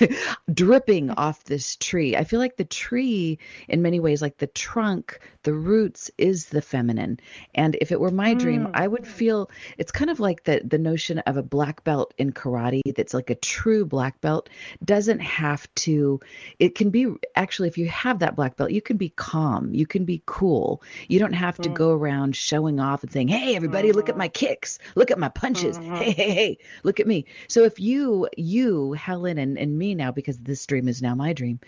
dripping 0.52 1.10
off 1.10 1.44
this 1.44 1.76
tree. 1.76 2.16
I 2.16 2.24
feel 2.24 2.40
like 2.40 2.56
the 2.56 2.64
tree, 2.64 3.38
in 3.68 3.82
many 3.82 4.00
ways, 4.00 4.22
like 4.22 4.38
the 4.38 4.46
trunk, 4.46 5.20
the 5.42 5.52
roots 5.52 6.10
is 6.16 6.46
the 6.46 6.62
feminine. 6.62 7.20
And 7.54 7.76
if 7.80 7.92
it 7.92 8.00
were 8.00 8.10
my 8.10 8.30
mm-hmm. 8.30 8.38
dream, 8.38 8.66
mm. 8.66 8.70
I 8.72 8.88
would 8.88 9.06
feel 9.06 9.50
it's 9.76 9.92
kind 9.92 10.10
of 10.10 10.18
like 10.18 10.44
the 10.44 10.62
the 10.64 10.78
notion 10.78 11.18
of 11.20 11.36
a 11.36 11.42
black 11.42 11.84
belt 11.84 12.14
in 12.16 12.32
karate 12.32 12.94
that's 12.96 13.12
like 13.12 13.28
a 13.28 13.34
true 13.34 13.84
black 13.84 14.20
belt 14.20 14.48
doesn't 14.82 15.20
have 15.20 15.72
to 15.74 16.20
it 16.58 16.74
can 16.74 16.90
be 16.90 17.12
actually 17.36 17.68
if 17.68 17.76
you 17.76 17.88
have 17.88 18.20
that 18.20 18.36
black 18.36 18.56
belt, 18.56 18.70
you 18.70 18.80
can 18.80 18.96
be 18.96 19.10
calm 19.10 19.73
you 19.74 19.86
can 19.86 20.04
be 20.04 20.22
cool. 20.26 20.82
You 21.08 21.18
don't 21.18 21.32
have 21.32 21.56
to 21.58 21.68
mm. 21.68 21.74
go 21.74 21.90
around 21.90 22.36
showing 22.36 22.80
off 22.80 23.02
and 23.02 23.12
saying, 23.12 23.28
"Hey, 23.28 23.56
everybody, 23.56 23.88
mm-hmm. 23.88 23.96
look 23.96 24.08
at 24.08 24.16
my 24.16 24.28
mm-hmm. 24.28 24.46
kicks. 24.46 24.78
Look 24.94 25.10
at 25.10 25.18
my 25.18 25.28
punches. 25.28 25.78
Mm-hmm. 25.78 25.94
Hey, 25.94 26.10
hey, 26.12 26.30
hey, 26.30 26.58
look 26.82 27.00
at 27.00 27.06
me." 27.06 27.26
So 27.48 27.64
if 27.64 27.80
you, 27.80 28.28
you, 28.36 28.92
Helen, 28.92 29.38
and 29.38 29.58
and 29.58 29.76
me 29.76 29.94
now, 29.94 30.12
because 30.12 30.38
this 30.38 30.64
dream 30.66 30.88
is 30.88 31.02
now 31.02 31.14
my 31.14 31.32
dream, 31.32 31.60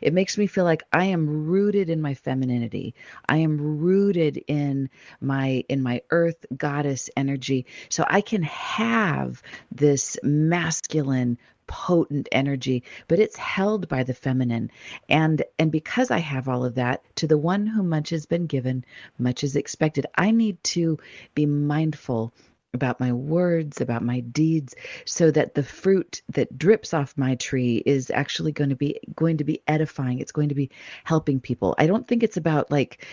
it 0.00 0.12
makes 0.12 0.38
me 0.38 0.46
feel 0.46 0.64
like 0.64 0.82
I 0.92 1.06
am 1.06 1.46
rooted 1.46 1.90
in 1.90 2.00
my 2.00 2.14
femininity. 2.14 2.94
I 3.28 3.38
am 3.38 3.78
rooted 3.78 4.42
in 4.46 4.90
my 5.20 5.64
in 5.68 5.82
my 5.82 6.02
earth 6.10 6.44
goddess 6.56 7.10
energy, 7.16 7.66
so 7.88 8.04
I 8.06 8.20
can 8.20 8.42
have 8.42 9.42
this 9.72 10.18
masculine 10.22 11.38
potent 11.66 12.28
energy 12.32 12.82
but 13.08 13.18
it's 13.18 13.36
held 13.36 13.88
by 13.88 14.02
the 14.02 14.14
feminine. 14.14 14.70
And 15.08 15.42
and 15.58 15.70
because 15.72 16.10
i 16.10 16.18
have 16.18 16.48
all 16.48 16.64
of 16.64 16.76
that 16.76 17.02
to 17.16 17.26
the 17.26 17.38
one 17.38 17.66
whom 17.66 17.88
much 17.88 18.10
has 18.10 18.26
been 18.26 18.46
given 18.46 18.84
much 19.18 19.44
is 19.44 19.56
expected. 19.56 20.06
I 20.14 20.30
need 20.30 20.62
to 20.64 20.98
be 21.34 21.46
mindful 21.46 22.32
about 22.74 23.00
my 23.00 23.12
words 23.12 23.80
about 23.80 24.02
my 24.02 24.20
deeds 24.20 24.74
so 25.06 25.30
that 25.30 25.54
the 25.54 25.62
fruit 25.62 26.22
that 26.30 26.58
drips 26.58 26.92
off 26.92 27.16
my 27.16 27.36
tree 27.36 27.82
is 27.86 28.10
actually 28.10 28.52
going 28.52 28.70
to 28.70 28.76
be 28.76 28.98
going 29.14 29.38
to 29.38 29.44
be 29.44 29.62
edifying. 29.66 30.18
It's 30.18 30.32
going 30.32 30.48
to 30.50 30.54
be 30.54 30.70
helping 31.04 31.40
people. 31.40 31.74
I 31.78 31.86
don't 31.86 32.06
think 32.06 32.22
it's 32.22 32.36
about 32.36 32.70
like 32.70 33.06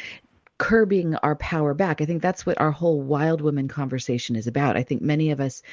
curbing 0.61 1.15
our 1.15 1.35
power 1.35 1.73
back. 1.73 2.01
I 2.01 2.05
think 2.05 2.21
that's 2.21 2.45
what 2.45 2.61
our 2.61 2.69
whole 2.69 3.01
wild 3.01 3.41
woman 3.41 3.67
conversation 3.67 4.35
is 4.35 4.45
about. 4.45 4.77
I 4.77 4.83
think 4.83 5.01
many 5.01 5.31
of 5.31 5.39
us 5.39 5.63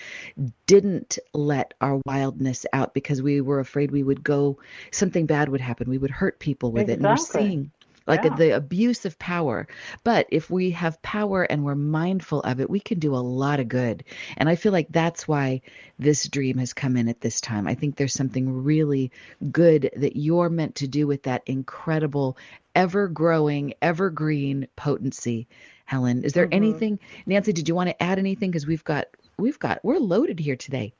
didn't 0.66 1.18
let 1.34 1.74
our 1.78 2.00
wildness 2.06 2.64
out 2.72 2.94
because 2.94 3.20
we 3.20 3.42
were 3.42 3.60
afraid 3.60 3.90
we 3.90 4.02
would 4.02 4.24
go 4.24 4.60
something 4.90 5.26
bad 5.26 5.50
would 5.50 5.60
happen. 5.60 5.90
We 5.90 5.98
would 5.98 6.10
hurt 6.10 6.38
people 6.38 6.72
with 6.72 6.88
exactly. 6.88 7.04
it. 7.04 7.06
And 7.06 7.18
we're 7.18 7.50
seeing 7.50 7.70
like 8.06 8.24
yeah. 8.24 8.34
the 8.34 8.56
abuse 8.56 9.04
of 9.04 9.18
power. 9.18 9.68
But 10.02 10.26
if 10.30 10.48
we 10.48 10.70
have 10.70 11.02
power 11.02 11.42
and 11.42 11.64
we're 11.64 11.74
mindful 11.74 12.40
of 12.40 12.58
it, 12.58 12.70
we 12.70 12.80
can 12.80 12.98
do 12.98 13.14
a 13.14 13.18
lot 13.18 13.60
of 13.60 13.68
good. 13.68 14.04
And 14.38 14.48
I 14.48 14.56
feel 14.56 14.72
like 14.72 14.88
that's 14.88 15.28
why 15.28 15.60
this 15.98 16.26
dream 16.26 16.56
has 16.58 16.72
come 16.72 16.96
in 16.96 17.08
at 17.08 17.20
this 17.20 17.42
time. 17.42 17.68
I 17.68 17.74
think 17.74 17.96
there's 17.96 18.14
something 18.14 18.64
really 18.64 19.12
good 19.52 19.90
that 19.96 20.16
you're 20.16 20.48
meant 20.48 20.76
to 20.76 20.88
do 20.88 21.06
with 21.06 21.24
that 21.24 21.42
incredible, 21.44 22.38
ever 22.78 23.08
growing, 23.08 23.74
evergreen 23.82 24.68
potency. 24.76 25.48
Helen, 25.84 26.22
is 26.22 26.32
there 26.32 26.46
mm-hmm. 26.46 26.54
anything, 26.54 26.98
Nancy? 27.26 27.52
Did 27.52 27.68
you 27.68 27.74
want 27.74 27.90
to 27.90 28.02
add 28.02 28.20
anything? 28.20 28.52
Because 28.52 28.68
we've 28.68 28.84
got, 28.84 29.06
we've 29.36 29.58
got, 29.58 29.80
we're 29.82 29.98
loaded 29.98 30.38
here 30.38 30.54
today 30.54 30.94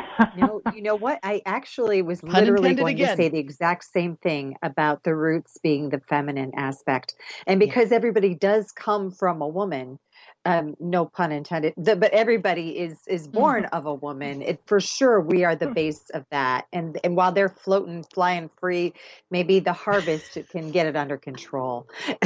no, 0.36 0.62
you 0.74 0.82
know 0.82 0.94
what? 0.94 1.18
I 1.22 1.42
actually 1.46 2.02
was 2.02 2.20
Pun 2.20 2.32
literally 2.32 2.74
going 2.74 2.96
again. 2.96 3.16
to 3.16 3.22
say 3.22 3.28
the 3.28 3.38
exact 3.38 3.84
same 3.84 4.16
thing 4.16 4.56
about 4.62 5.04
the 5.04 5.14
roots 5.14 5.58
being 5.62 5.90
the 5.90 6.00
feminine 6.00 6.52
aspect. 6.56 7.14
And 7.46 7.58
because 7.60 7.90
yeah. 7.90 7.96
everybody 7.96 8.34
does 8.34 8.72
come 8.72 9.10
from 9.10 9.42
a 9.42 9.48
woman, 9.48 9.98
um, 10.44 10.76
no 10.80 11.06
pun 11.06 11.32
intended, 11.32 11.74
the, 11.76 11.94
but 11.94 12.12
everybody 12.12 12.78
is 12.78 12.98
is 13.06 13.28
born 13.28 13.64
mm-hmm. 13.64 13.74
of 13.74 13.86
a 13.86 13.94
woman. 13.94 14.42
It 14.42 14.60
for 14.66 14.80
sure 14.80 15.20
we 15.20 15.44
are 15.44 15.54
the 15.54 15.68
base 15.68 16.10
of 16.10 16.24
that. 16.30 16.66
And 16.72 16.98
and 17.04 17.16
while 17.16 17.32
they're 17.32 17.48
floating, 17.48 18.04
flying 18.12 18.50
free, 18.58 18.92
maybe 19.30 19.60
the 19.60 19.72
harvest 19.72 20.38
can 20.50 20.70
get 20.70 20.86
it 20.86 20.96
under 20.96 21.16
control. 21.16 21.88
but 22.08 22.20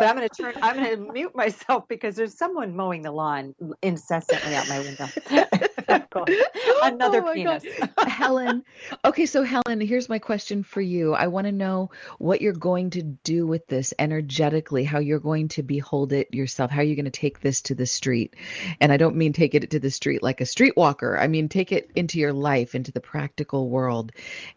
I'm 0.00 0.16
going 0.16 0.28
to 0.28 0.34
turn. 0.34 0.54
I'm 0.62 0.76
going 0.76 1.06
to 1.06 1.12
mute 1.12 1.34
myself 1.34 1.88
because 1.88 2.16
there's 2.16 2.36
someone 2.36 2.76
mowing 2.76 3.02
the 3.02 3.12
lawn 3.12 3.54
incessantly 3.82 4.54
out 4.54 4.68
my 4.68 4.80
window. 4.80 5.08
Another 6.82 7.24
oh 7.24 7.32
penis. 7.34 7.64
Helen. 7.98 8.64
Okay, 9.04 9.26
so 9.26 9.42
Helen, 9.42 9.80
here's 9.80 10.08
my 10.08 10.18
question 10.18 10.62
for 10.62 10.80
you. 10.80 11.14
I 11.14 11.28
want 11.28 11.46
to 11.46 11.52
know 11.52 11.90
what 12.18 12.40
you're 12.40 12.52
going 12.52 12.90
to 12.90 13.02
do 13.02 13.46
with 13.46 13.66
this 13.66 13.94
energetically, 13.98 14.84
how 14.84 14.98
you're 14.98 15.18
going 15.18 15.48
to 15.48 15.62
behold 15.62 16.12
it 16.12 16.32
yourself, 16.34 16.70
how 16.70 16.80
are 16.80 16.84
you're 16.84 16.96
going 16.96 17.04
to 17.04 17.10
take 17.10 17.40
this 17.40 17.62
to 17.62 17.74
the 17.74 17.86
street. 17.86 18.36
And 18.80 18.92
I 18.92 18.96
don't 18.96 19.16
mean 19.16 19.32
take 19.32 19.54
it 19.54 19.70
to 19.70 19.80
the 19.80 19.90
street 19.90 20.22
like 20.22 20.40
a 20.40 20.44
streetwalker. 20.44 21.18
I 21.18 21.26
mean 21.26 21.48
take 21.48 21.72
it 21.72 21.90
into 21.94 22.18
your 22.18 22.32
life, 22.32 22.74
into 22.74 22.92
the 22.92 23.00
practical 23.00 23.68
world 23.68 24.12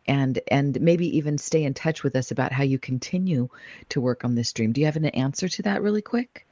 and 0.08 0.40
and 0.50 0.80
maybe 0.82 1.18
even 1.18 1.38
stay 1.38 1.64
in 1.64 1.74
touch 1.74 2.04
with 2.04 2.16
us 2.16 2.32
about 2.32 2.52
how 2.52 2.64
you 2.64 2.80
continue 2.80 3.50
to 3.90 4.02
work 4.02 4.24
on 4.24 4.36
this 4.36 4.54
dream. 4.54 4.72
Do 4.72 4.82
you 4.82 4.86
have 4.86 4.96
an 4.98 5.06
answer 5.06 5.48
to 5.48 5.64
that 5.64 5.82
really 5.82 6.02
quick? 6.02 6.46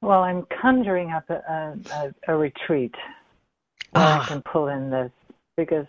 Well, 0.00 0.22
I'm 0.22 0.46
conjuring 0.60 1.10
up 1.10 1.28
a, 1.28 1.76
a, 1.92 2.14
a 2.32 2.36
retreat 2.36 2.94
where. 2.94 3.17
I 3.94 4.24
can 4.26 4.42
pull 4.42 4.68
in 4.68 4.90
this 4.90 5.10
because 5.56 5.86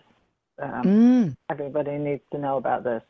um, 0.60 0.82
mm. 0.82 1.36
everybody 1.48 1.98
needs 1.98 2.22
to 2.32 2.38
know 2.38 2.56
about 2.56 2.84
this. 2.84 3.02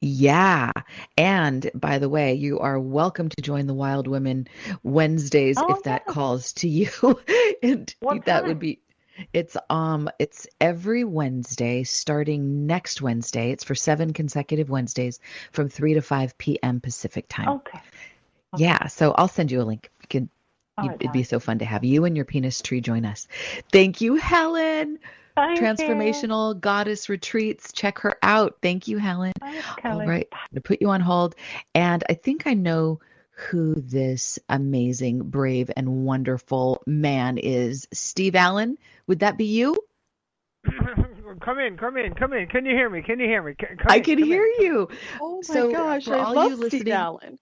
Yeah. 0.00 0.72
And 1.18 1.70
by 1.74 1.98
the 1.98 2.08
way, 2.08 2.34
you 2.34 2.58
are 2.60 2.80
welcome 2.80 3.28
to 3.28 3.42
join 3.42 3.66
the 3.66 3.74
Wild 3.74 4.06
Women 4.06 4.48
Wednesdays 4.82 5.56
oh, 5.58 5.74
if 5.74 5.82
that 5.82 6.06
calls 6.06 6.54
to 6.54 6.68
you. 6.68 6.90
and 7.62 7.94
what 8.00 8.24
that 8.24 8.40
time? 8.40 8.48
would 8.48 8.58
be 8.58 8.80
it's 9.34 9.56
um 9.68 10.08
it's 10.18 10.46
every 10.60 11.04
Wednesday 11.04 11.82
starting 11.82 12.66
next 12.66 13.02
Wednesday. 13.02 13.50
It's 13.50 13.64
for 13.64 13.74
7 13.74 14.14
consecutive 14.14 14.70
Wednesdays 14.70 15.20
from 15.52 15.68
3 15.68 15.94
to 15.94 16.02
5 16.02 16.38
p.m. 16.38 16.80
Pacific 16.80 17.26
time. 17.28 17.48
Okay. 17.48 17.78
okay. 18.54 18.64
Yeah, 18.64 18.86
so 18.86 19.12
I'll 19.12 19.28
send 19.28 19.50
you 19.50 19.60
a 19.60 19.64
link. 19.64 19.90
You 20.02 20.08
can 20.08 20.30
right, 20.88 20.96
it'd 21.00 21.12
be 21.12 21.22
so 21.22 21.40
fun 21.40 21.58
to 21.58 21.64
have 21.64 21.84
you 21.84 22.04
and 22.04 22.16
your 22.16 22.24
penis 22.24 22.60
tree 22.60 22.80
join 22.80 23.04
us. 23.04 23.28
Thank 23.72 24.00
you, 24.00 24.16
Helen. 24.16 24.98
Thank 25.36 25.58
Transformational 25.58 26.54
you. 26.54 26.60
Goddess 26.60 27.08
Retreats. 27.08 27.72
Check 27.72 27.98
her 28.00 28.16
out. 28.22 28.58
Thank 28.62 28.88
you, 28.88 28.98
Helen. 28.98 29.32
All 29.42 29.98
right. 29.98 30.28
I'm 30.32 30.38
going 30.50 30.56
to 30.56 30.60
put 30.60 30.80
you 30.80 30.90
on 30.90 31.00
hold. 31.00 31.34
And 31.74 32.04
I 32.08 32.14
think 32.14 32.46
I 32.46 32.54
know 32.54 33.00
who 33.30 33.74
this 33.74 34.38
amazing, 34.48 35.22
brave, 35.30 35.70
and 35.74 36.04
wonderful 36.04 36.82
man 36.86 37.38
is. 37.38 37.88
Steve 37.92 38.34
Allen, 38.34 38.76
would 39.06 39.20
that 39.20 39.38
be 39.38 39.46
you? 39.46 39.76
come 41.40 41.58
in, 41.58 41.76
come 41.76 41.96
in, 41.96 42.14
come 42.14 42.32
in. 42.32 42.46
Can 42.48 42.66
you 42.66 42.72
hear 42.72 42.90
me? 42.90 43.02
Can 43.02 43.18
you 43.18 43.26
hear 43.26 43.42
me? 43.42 43.54
Come 43.54 43.78
I 43.88 44.00
can 44.00 44.18
hear 44.18 44.44
in. 44.44 44.62
you. 44.62 44.88
Oh 45.20 45.36
my 45.36 45.54
so 45.54 45.72
gosh, 45.72 46.08
I 46.08 46.32
love 46.32 46.62
Steve 46.66 46.88
Allen. 46.88 47.38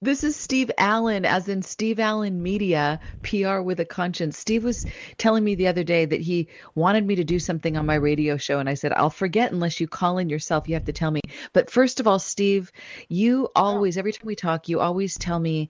This 0.00 0.22
is 0.22 0.36
Steve 0.36 0.70
Allen, 0.78 1.24
as 1.24 1.48
in 1.48 1.62
Steve 1.62 1.98
Allen 1.98 2.40
Media, 2.40 3.00
PR 3.24 3.58
with 3.58 3.80
a 3.80 3.84
conscience. 3.84 4.38
Steve 4.38 4.62
was 4.62 4.86
telling 5.16 5.42
me 5.42 5.56
the 5.56 5.66
other 5.66 5.82
day 5.82 6.04
that 6.04 6.20
he 6.20 6.46
wanted 6.76 7.04
me 7.04 7.16
to 7.16 7.24
do 7.24 7.40
something 7.40 7.76
on 7.76 7.84
my 7.84 7.96
radio 7.96 8.36
show, 8.36 8.60
and 8.60 8.68
I 8.68 8.74
said, 8.74 8.92
I'll 8.92 9.10
forget 9.10 9.50
unless 9.50 9.80
you 9.80 9.88
call 9.88 10.18
in 10.18 10.28
yourself. 10.28 10.68
You 10.68 10.74
have 10.74 10.84
to 10.84 10.92
tell 10.92 11.10
me. 11.10 11.20
But 11.52 11.68
first 11.68 11.98
of 11.98 12.06
all, 12.06 12.20
Steve, 12.20 12.70
you 13.08 13.48
always, 13.56 13.98
every 13.98 14.12
time 14.12 14.28
we 14.28 14.36
talk, 14.36 14.68
you 14.68 14.78
always 14.78 15.18
tell 15.18 15.40
me 15.40 15.68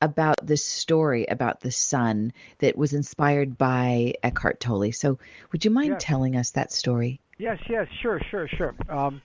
about 0.00 0.36
this 0.42 0.64
story 0.64 1.26
about 1.26 1.60
the 1.60 1.70
sun 1.70 2.32
that 2.60 2.78
was 2.78 2.94
inspired 2.94 3.58
by 3.58 4.14
Eckhart 4.22 4.58
Tolle. 4.58 4.92
So, 4.92 5.18
would 5.52 5.66
you 5.66 5.70
mind 5.70 5.90
yes. 5.90 6.02
telling 6.02 6.34
us 6.34 6.52
that 6.52 6.72
story? 6.72 7.20
Yes, 7.36 7.58
yes, 7.68 7.88
sure, 8.00 8.22
sure, 8.30 8.48
sure. 8.48 8.74
Um, 8.88 9.20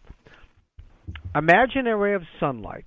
imagine 1.34 1.88
a 1.88 1.96
ray 1.96 2.16
of 2.16 2.24
sunlight 2.38 2.86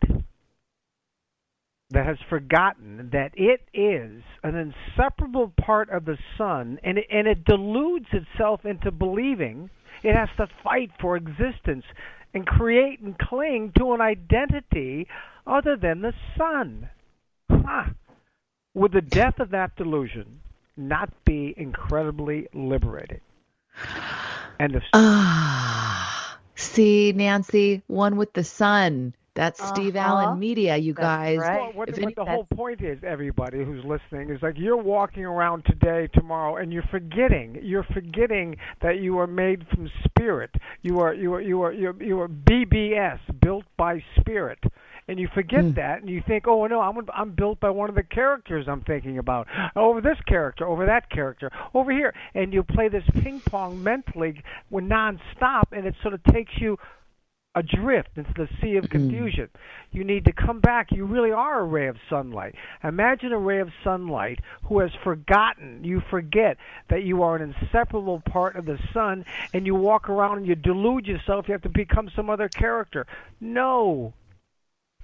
that 1.95 2.07
has 2.07 2.18
forgotten 2.28 3.11
that 3.12 3.32
it 3.34 3.61
is 3.72 4.22
an 4.42 4.55
inseparable 4.57 5.53
part 5.64 5.88
of 5.90 6.05
the 6.05 6.18
sun, 6.36 6.78
and 6.84 6.99
it, 6.99 7.07
and 7.11 7.26
it 7.26 7.45
deludes 7.45 8.07
itself 8.12 8.64
into 8.64 8.90
believing 8.90 9.70
it 10.03 10.14
has 10.14 10.28
to 10.36 10.47
fight 10.62 10.90
for 11.01 11.16
existence 11.16 11.84
and 12.34 12.47
create 12.47 13.01
and 13.01 13.18
cling 13.18 13.72
to 13.78 13.92
an 13.92 14.01
identity 14.01 15.07
other 15.47 15.76
than 15.76 16.03
the 16.03 16.12
sun. 16.36 16.88
Huh. 17.51 17.84
Would 18.74 18.92
the 18.92 19.01
death 19.01 19.38
of 19.38 19.51
that 19.51 19.76
delusion 19.76 20.40
not 20.76 21.11
be 21.24 21.55
incredibly 21.57 22.49
liberating? 22.53 23.20
And 24.59 24.74
if 24.74 24.82
ah, 24.92 26.38
see, 26.55 27.12
Nancy, 27.12 27.82
one 27.86 28.16
with 28.16 28.32
the 28.32 28.45
sun. 28.45 29.14
That's 29.35 29.61
uh-huh. 29.61 29.74
Steve 29.74 29.97
Allen 29.97 30.39
Media, 30.39 30.76
you 30.76 30.93
That's 30.93 31.05
guys. 31.05 31.39
right. 31.39 31.57
Well, 31.61 31.72
what, 31.74 31.89
what 31.91 31.99
any- 31.99 32.14
the 32.14 32.24
whole 32.24 32.45
point 32.55 32.80
is, 32.82 32.99
everybody 33.03 33.64
who's 33.64 33.85
listening, 33.85 34.30
is 34.30 34.41
like 34.43 34.55
you're 34.57 34.76
walking 34.76 35.24
around 35.24 35.64
today, 35.64 36.09
tomorrow, 36.14 36.57
and 36.57 36.72
you're 36.72 36.85
forgetting. 36.91 37.59
You're 37.62 37.87
forgetting 37.93 38.57
that 38.80 38.99
you 39.01 39.18
are 39.18 39.26
made 39.26 39.66
from 39.74 39.91
spirit. 40.05 40.51
You 40.82 41.01
are 41.01 41.12
you 41.14 41.35
are 41.35 41.41
you 41.41 41.62
are 41.62 41.72
you 41.72 41.89
are, 41.91 42.03
you 42.03 42.20
are 42.20 42.28
BBS, 42.28 43.18
built 43.41 43.64
by 43.76 44.03
spirit. 44.20 44.59
And 45.07 45.18
you 45.18 45.28
forget 45.35 45.64
Hmm. 45.64 45.72
that, 45.72 46.01
and 46.01 46.09
you 46.09 46.22
think, 46.26 46.47
"Oh 46.49 46.66
no, 46.66 46.80
I'm 46.80 46.97
I'm 47.12 47.32
built 47.32 47.61
by 47.61 47.68
one 47.68 47.91
of 47.91 47.95
the 47.95 48.03
characters 48.03 48.66
I'm 48.68 48.80
thinking 48.82 49.18
about. 49.18 49.47
Over 49.76 50.01
this 50.01 50.16
character, 50.26 50.66
over 50.66 50.87
that 50.87 51.11
character, 51.11 51.51
over 51.74 51.91
here." 51.93 52.14
And 52.35 52.55
you 52.55 52.62
play 52.62 52.89
this 52.89 53.05
ping 53.22 53.41
pong 53.41 53.82
mentally, 53.82 54.43
when 54.70 54.89
nonstop, 54.89 55.64
and 55.72 55.87
it 55.87 55.95
sort 56.01 56.14
of 56.14 56.22
takes 56.24 56.53
you 56.59 56.78
adrift 57.55 58.11
into 58.16 58.32
the 58.34 58.48
sea 58.61 58.76
of 58.76 58.84
mm-hmm. 58.84 58.98
confusion. 58.98 59.48
You 59.92 60.05
need 60.05 60.24
to 60.24 60.32
come 60.32 60.61
back. 60.61 60.90
You 60.90 61.05
really 61.05 61.30
are 61.30 61.61
a 61.61 61.64
ray 61.64 61.86
of 61.86 61.96
sunlight. 62.11 62.55
Imagine 62.82 63.32
a 63.32 63.38
ray 63.38 63.61
of 63.61 63.70
sunlight 63.82 64.40
who 64.64 64.80
has 64.80 64.90
forgotten, 65.02 65.84
you 65.84 66.02
forget 66.11 66.57
that 66.90 67.05
you 67.05 67.22
are 67.22 67.36
an 67.36 67.55
inseparable 67.61 68.20
part 68.20 68.57
of 68.57 68.66
the 68.66 68.78
sun, 68.92 69.24
and 69.52 69.66
you 69.66 69.74
walk 69.74 70.09
around 70.09 70.38
and 70.38 70.46
you 70.46 70.55
delude 70.55 71.07
yourself 71.07 71.46
you 71.48 71.52
have 71.52 71.62
to 71.62 71.68
become 71.68 72.11
some 72.16 72.28
other 72.28 72.48
character. 72.48 73.07
No. 73.40 74.12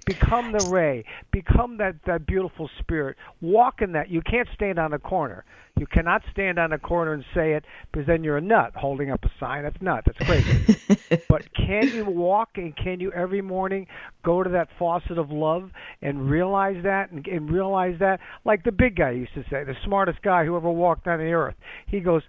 Become 0.05 0.51
the 0.51 0.69
ray. 0.69 1.05
Become 1.31 1.77
that, 1.77 1.95
that 2.05 2.25
beautiful 2.25 2.69
spirit. 2.79 3.17
Walk 3.39 3.81
in 3.81 3.91
that. 3.91 4.09
You 4.09 4.21
can't 4.21 4.47
stand 4.55 4.79
on 4.79 4.93
a 4.93 4.99
corner. 4.99 5.45
You 5.77 5.87
cannot 5.87 6.21
stand 6.31 6.59
on 6.59 6.73
a 6.73 6.79
corner 6.79 7.13
and 7.13 7.23
say 7.33 7.53
it 7.53 7.65
because 7.91 8.05
then 8.05 8.23
you're 8.23 8.37
a 8.37 8.41
nut 8.41 8.73
holding 8.75 9.09
up 9.09 9.23
a 9.23 9.31
sign. 9.39 9.63
That's 9.63 9.81
nuts. 9.81 10.07
That's 10.07 10.29
crazy. 10.29 11.23
but 11.29 11.43
can 11.53 11.87
you 11.87 12.05
walk 12.05 12.49
and 12.55 12.75
can 12.75 12.99
you 12.99 13.11
every 13.13 13.41
morning 13.41 13.87
go 14.23 14.43
to 14.43 14.49
that 14.51 14.67
faucet 14.77 15.17
of 15.17 15.31
love 15.31 15.71
and 16.01 16.29
realize 16.29 16.83
that 16.83 17.11
and, 17.11 17.25
and 17.25 17.49
realize 17.49 17.97
that 17.99 18.19
like 18.43 18.63
the 18.63 18.71
big 18.71 18.95
guy 18.95 19.11
used 19.11 19.33
to 19.33 19.43
say, 19.49 19.63
the 19.63 19.75
smartest 19.85 20.21
guy 20.21 20.45
who 20.45 20.55
ever 20.55 20.69
walked 20.69 21.07
on 21.07 21.19
the 21.19 21.31
earth. 21.31 21.55
He 21.87 21.99
goes, 21.99 22.23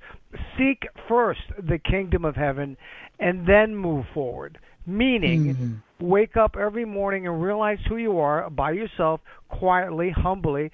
"Seek 0.57 0.87
first 1.09 1.43
the 1.59 1.79
kingdom 1.79 2.25
of 2.25 2.37
heaven 2.37 2.77
and 3.19 3.47
then 3.47 3.75
move 3.75 4.07
forward." 4.15 4.59
Meaning, 4.87 5.55
mm-hmm. 5.55 5.75
Wake 6.03 6.37
up 6.37 6.57
every 6.59 6.85
morning 6.85 7.27
and 7.27 7.43
realize 7.43 7.79
who 7.89 7.97
you 7.97 8.19
are 8.19 8.49
by 8.51 8.73
yourself, 8.73 9.21
quietly, 9.49 10.11
humbly, 10.11 10.71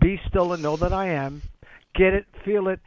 be 0.00 0.20
still 0.28 0.52
and 0.52 0.62
know 0.62 0.76
that 0.76 0.92
I 0.92 1.08
am. 1.08 1.42
Get 1.94 2.14
it, 2.14 2.26
feel 2.44 2.68
it, 2.68 2.80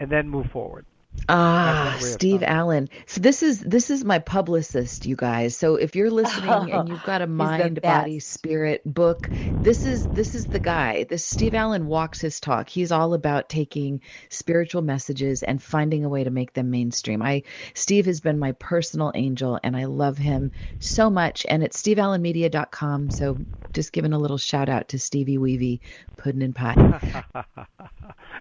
and 0.00 0.10
then 0.10 0.28
move 0.28 0.46
forward. 0.52 0.86
Ah, 1.28 1.90
That's 1.92 2.02
what 2.02 2.02
we 2.02 2.08
have 2.10 2.12
Steve. 2.12 2.42
Allen. 2.42 2.88
So 3.06 3.20
this 3.20 3.42
is 3.42 3.60
this 3.60 3.90
is 3.90 4.04
my 4.04 4.18
publicist, 4.18 5.06
you 5.06 5.16
guys. 5.16 5.56
So 5.56 5.76
if 5.76 5.94
you're 5.96 6.10
listening 6.22 6.70
and 6.72 6.88
you've 6.88 7.02
got 7.04 7.22
a 7.22 7.26
mind, 7.26 7.80
body, 7.82 8.18
spirit 8.18 8.82
book, 8.84 9.30
this 9.58 9.84
is 9.84 10.06
this 10.08 10.34
is 10.34 10.46
the 10.46 10.58
guy. 10.60 11.04
This 11.04 11.24
Steve 11.24 11.54
Allen 11.54 11.86
walks 11.86 12.20
his 12.20 12.40
talk. 12.40 12.68
He's 12.68 12.92
all 12.92 13.14
about 13.14 13.48
taking 13.48 14.00
spiritual 14.30 14.82
messages 14.82 15.42
and 15.42 15.62
finding 15.62 16.04
a 16.04 16.08
way 16.08 16.24
to 16.24 16.30
make 16.30 16.52
them 16.54 16.70
mainstream. 16.70 17.22
I 17.22 17.42
Steve 17.74 18.06
has 18.06 18.20
been 18.20 18.38
my 18.38 18.52
personal 18.52 19.12
angel 19.14 19.58
and 19.62 19.76
I 19.76 19.84
love 19.84 20.18
him 20.18 20.52
so 20.78 21.10
much. 21.10 21.44
And 21.48 21.62
it's 21.62 21.80
steveallenmedia.com. 21.82 23.10
So 23.10 23.38
just 23.74 23.92
giving 23.92 24.12
a 24.12 24.18
little 24.18 24.38
shout 24.38 24.68
out 24.68 24.88
to 24.88 24.98
Stevie 24.98 25.38
Weavy, 25.38 25.80
Puddin' 26.16 26.42
and 26.42 26.54
Pie. 26.54 26.74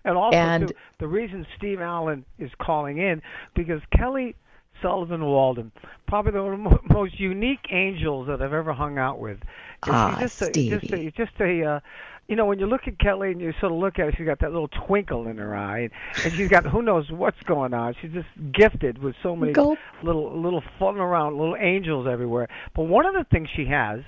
and 0.06 0.18
also, 0.18 0.38
And- 0.38 0.68
too, 0.70 0.74
the 1.00 1.08
reason 1.08 1.46
Steve 1.58 1.82
Allen 1.82 2.26
is 2.40 2.50
calling 2.68 2.98
in 2.98 3.22
because 3.56 3.82
Kelly 3.98 4.36
Sullivan 4.82 5.26
Walden, 5.26 5.72
probably 6.08 6.34
the 6.34 6.58
mo- 6.58 6.80
most 6.90 7.20
unique 7.20 7.66
angels 7.72 8.28
that 8.28 8.42
I've 8.42 8.54
ever 8.54 8.74
hung 8.74 8.98
out 9.00 9.20
with. 9.20 9.40
And 9.84 9.96
Ah, 9.96 10.10
she's 10.20 10.20
just 10.38 10.42
a, 10.58 10.70
just 10.80 10.92
a, 10.94 11.12
just 11.12 11.32
a, 11.40 11.64
uh, 11.66 11.80
you 12.28 12.36
know, 12.36 12.46
when 12.46 12.60
you 12.60 12.68
look 12.68 12.82
at 12.88 13.00
Kelly 13.00 13.32
and 13.32 13.42
you 13.42 13.54
sort 13.60 13.72
of 13.72 13.80
look 13.80 13.98
at 14.00 14.06
her, 14.06 14.12
she's 14.16 14.26
got 14.28 14.40
that 14.42 14.52
little 14.52 14.68
twinkle 14.68 15.28
in 15.28 15.38
her 15.38 15.56
eye, 15.56 15.90
and 16.24 16.34
she's 16.34 16.50
got 16.50 16.66
who 16.66 16.82
knows 16.82 17.10
what's 17.10 17.42
going 17.44 17.74
on. 17.74 17.96
She's 18.02 18.12
just 18.12 18.28
gifted 18.54 18.98
with 19.02 19.16
so 19.24 19.36
many 19.36 19.54
Gulp. 19.54 19.80
little 20.04 20.40
little 20.40 20.62
floating 20.78 21.02
around, 21.02 21.38
little 21.38 21.56
angels 21.60 22.06
everywhere. 22.06 22.48
But 22.76 22.84
one 22.84 23.06
of 23.06 23.14
the 23.16 23.26
things 23.32 23.48
she 23.56 23.66
has 23.68 24.02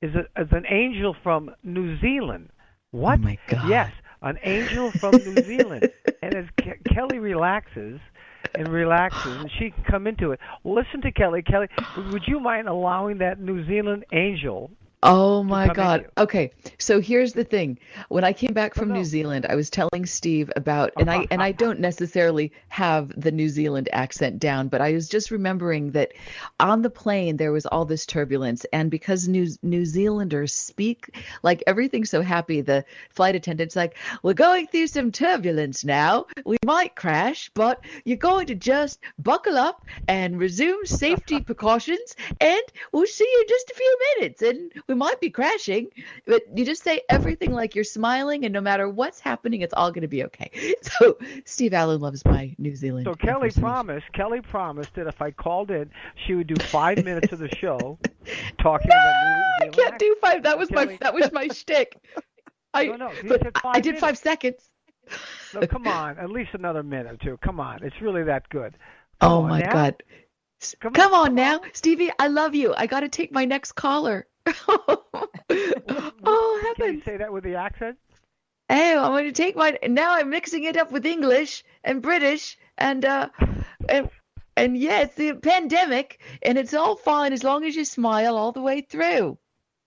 is, 0.00 0.14
a, 0.14 0.20
is 0.40 0.48
an 0.52 0.64
angel 0.70 1.14
from 1.22 1.50
New 1.64 1.98
Zealand. 2.00 2.48
What? 2.92 3.18
Oh 3.18 3.22
my 3.22 3.38
God. 3.48 3.68
Yes, 3.68 3.92
an 4.22 4.38
angel 4.44 4.90
from 4.92 5.12
New 5.12 5.42
Zealand. 5.44 5.88
And 6.22 6.34
as 6.34 6.44
Ke- 6.60 6.82
Kelly 6.94 7.18
relaxes 7.18 8.00
and 8.54 8.68
relaxes, 8.68 9.36
and 9.40 9.50
she 9.58 9.70
can 9.70 9.84
come 9.84 10.06
into 10.06 10.32
it. 10.32 10.40
Listen 10.64 11.00
to 11.02 11.12
Kelly. 11.12 11.42
Kelly, 11.42 11.68
would 12.12 12.22
you 12.26 12.38
mind 12.38 12.68
allowing 12.68 13.18
that 13.18 13.40
New 13.40 13.66
Zealand 13.66 14.04
angel? 14.12 14.70
Oh 15.04 15.42
my 15.42 15.72
God. 15.72 16.06
Okay. 16.16 16.52
So 16.78 17.00
here's 17.00 17.32
the 17.32 17.42
thing. 17.42 17.78
When 18.08 18.22
I 18.22 18.32
came 18.32 18.52
back 18.52 18.72
oh, 18.76 18.80
from 18.80 18.90
no. 18.90 18.96
New 18.96 19.04
Zealand, 19.04 19.46
I 19.48 19.56
was 19.56 19.68
telling 19.68 20.06
Steve 20.06 20.52
about 20.54 20.92
and 20.96 21.10
I 21.10 21.26
and 21.30 21.42
I 21.42 21.50
don't 21.62 21.80
necessarily 21.80 22.52
have 22.68 23.12
the 23.20 23.32
New 23.32 23.48
Zealand 23.48 23.88
accent 23.92 24.38
down, 24.38 24.68
but 24.68 24.80
I 24.80 24.92
was 24.92 25.08
just 25.08 25.32
remembering 25.32 25.90
that 25.92 26.12
on 26.60 26.82
the 26.82 26.90
plane 26.90 27.36
there 27.36 27.50
was 27.50 27.66
all 27.66 27.84
this 27.84 28.06
turbulence 28.06 28.64
and 28.72 28.92
because 28.92 29.26
New 29.26 29.48
New 29.62 29.84
Zealanders 29.84 30.54
speak 30.54 31.10
like 31.42 31.64
everything's 31.66 32.10
so 32.10 32.22
happy, 32.22 32.60
the 32.60 32.84
flight 33.10 33.34
attendant's 33.34 33.74
like, 33.74 33.96
"We're 34.22 34.34
going 34.34 34.68
through 34.68 34.86
some 34.86 35.10
turbulence 35.10 35.84
now. 35.84 36.26
We 36.46 36.58
might 36.64 36.94
crash, 36.94 37.50
but 37.54 37.84
you're 38.04 38.16
going 38.16 38.46
to 38.46 38.54
just 38.54 39.00
buckle 39.18 39.58
up 39.58 39.84
and 40.06 40.38
resume 40.38 40.84
safety 40.84 41.40
precautions 41.48 42.14
and 42.40 42.62
we'll 42.92 43.06
see 43.06 43.24
you 43.24 43.40
in 43.42 43.48
just 43.48 43.70
a 43.70 43.74
few 43.74 43.98
minutes 44.16 44.42
and 44.42 44.72
we 44.92 44.98
might 44.98 45.20
be 45.20 45.30
crashing 45.30 45.88
but 46.26 46.42
you 46.54 46.64
just 46.66 46.82
say 46.84 47.00
everything 47.08 47.52
like 47.52 47.74
you're 47.74 47.82
smiling 47.84 48.44
and 48.44 48.52
no 48.52 48.60
matter 48.60 48.88
what's 48.88 49.18
happening 49.20 49.62
it's 49.62 49.72
all 49.74 49.90
going 49.90 50.02
to 50.02 50.08
be 50.08 50.22
okay 50.24 50.50
so 50.82 51.16
steve 51.46 51.72
allen 51.72 51.98
loves 52.00 52.22
my 52.26 52.54
new 52.58 52.74
zealand 52.76 53.06
So 53.06 53.14
Kelly 53.14 53.50
promised. 53.50 54.06
Kelly 54.12 54.40
promised 54.42 54.94
that 54.96 55.06
if 55.06 55.22
I 55.22 55.30
called 55.30 55.70
in, 55.70 55.90
she 56.26 56.34
would 56.34 56.46
do 56.46 56.56
five 56.66 57.02
minutes 57.10 57.32
of 57.32 57.38
the 57.38 57.48
show 57.56 57.98
talking 58.62 58.88
about 58.88 59.14
New 59.22 59.72
Zealand. 59.72 59.74
i 59.74 59.88
can't 59.88 59.98
do 59.98 60.16
five 60.20 60.42
that 60.42 60.58
was 60.58 60.70
my 60.70 60.98
that 61.00 61.14
was 61.14 61.32
my 61.32 61.48
shtick 61.48 61.96
i 62.74 62.84
No, 62.84 62.96
no, 62.96 63.08
I- 63.64 63.80
did 63.80 63.86
minutes. 63.86 64.00
five 64.00 64.18
seconds 64.18 64.68
No, 65.54 65.66
come 65.66 65.86
on, 65.88 66.18
at 66.18 66.30
least 66.30 66.50
another 66.54 66.82
minute 66.82 67.12
or 67.14 67.16
two. 67.24 67.36
Come 67.38 67.60
on, 67.60 67.82
it's 67.82 68.00
really 68.00 68.22
that 68.24 68.48
good. 68.50 68.76
Come 69.20 69.32
oh 69.32 69.42
my 69.42 69.60
now. 69.60 69.72
god 69.72 70.02
Come 70.80 70.92
come, 70.92 71.12
on, 71.12 71.28
on, 71.30 71.34
now 71.34 71.60
stevie 71.72 72.10
i 72.20 72.28
love 72.28 72.54
you 72.54 72.72
i 72.76 72.86
got 72.86 73.00
to 73.00 73.08
take 73.08 73.32
my 73.32 73.44
next 73.44 73.72
caller 73.72 74.26
oh 76.24 76.74
Can 76.76 76.94
you 76.94 77.02
say 77.04 77.16
that 77.16 77.32
with 77.32 77.44
the 77.44 77.54
accent? 77.54 77.96
Hey, 78.68 78.96
I'm 78.96 79.12
going 79.12 79.24
to 79.26 79.32
take 79.32 79.56
my. 79.56 79.78
Now 79.86 80.14
I'm 80.14 80.30
mixing 80.30 80.64
it 80.64 80.76
up 80.76 80.90
with 80.92 81.04
English 81.06 81.62
and 81.84 82.00
British 82.02 82.56
and 82.78 83.04
uh 83.04 83.28
and 83.88 84.08
and 84.56 84.76
yeah, 84.76 85.00
it's 85.02 85.14
the 85.14 85.34
pandemic 85.34 86.20
and 86.42 86.58
it's 86.58 86.74
all 86.74 86.96
fine 86.96 87.32
as 87.32 87.44
long 87.44 87.64
as 87.64 87.76
you 87.76 87.84
smile 87.84 88.36
all 88.36 88.52
the 88.52 88.62
way 88.62 88.80
through. 88.80 89.38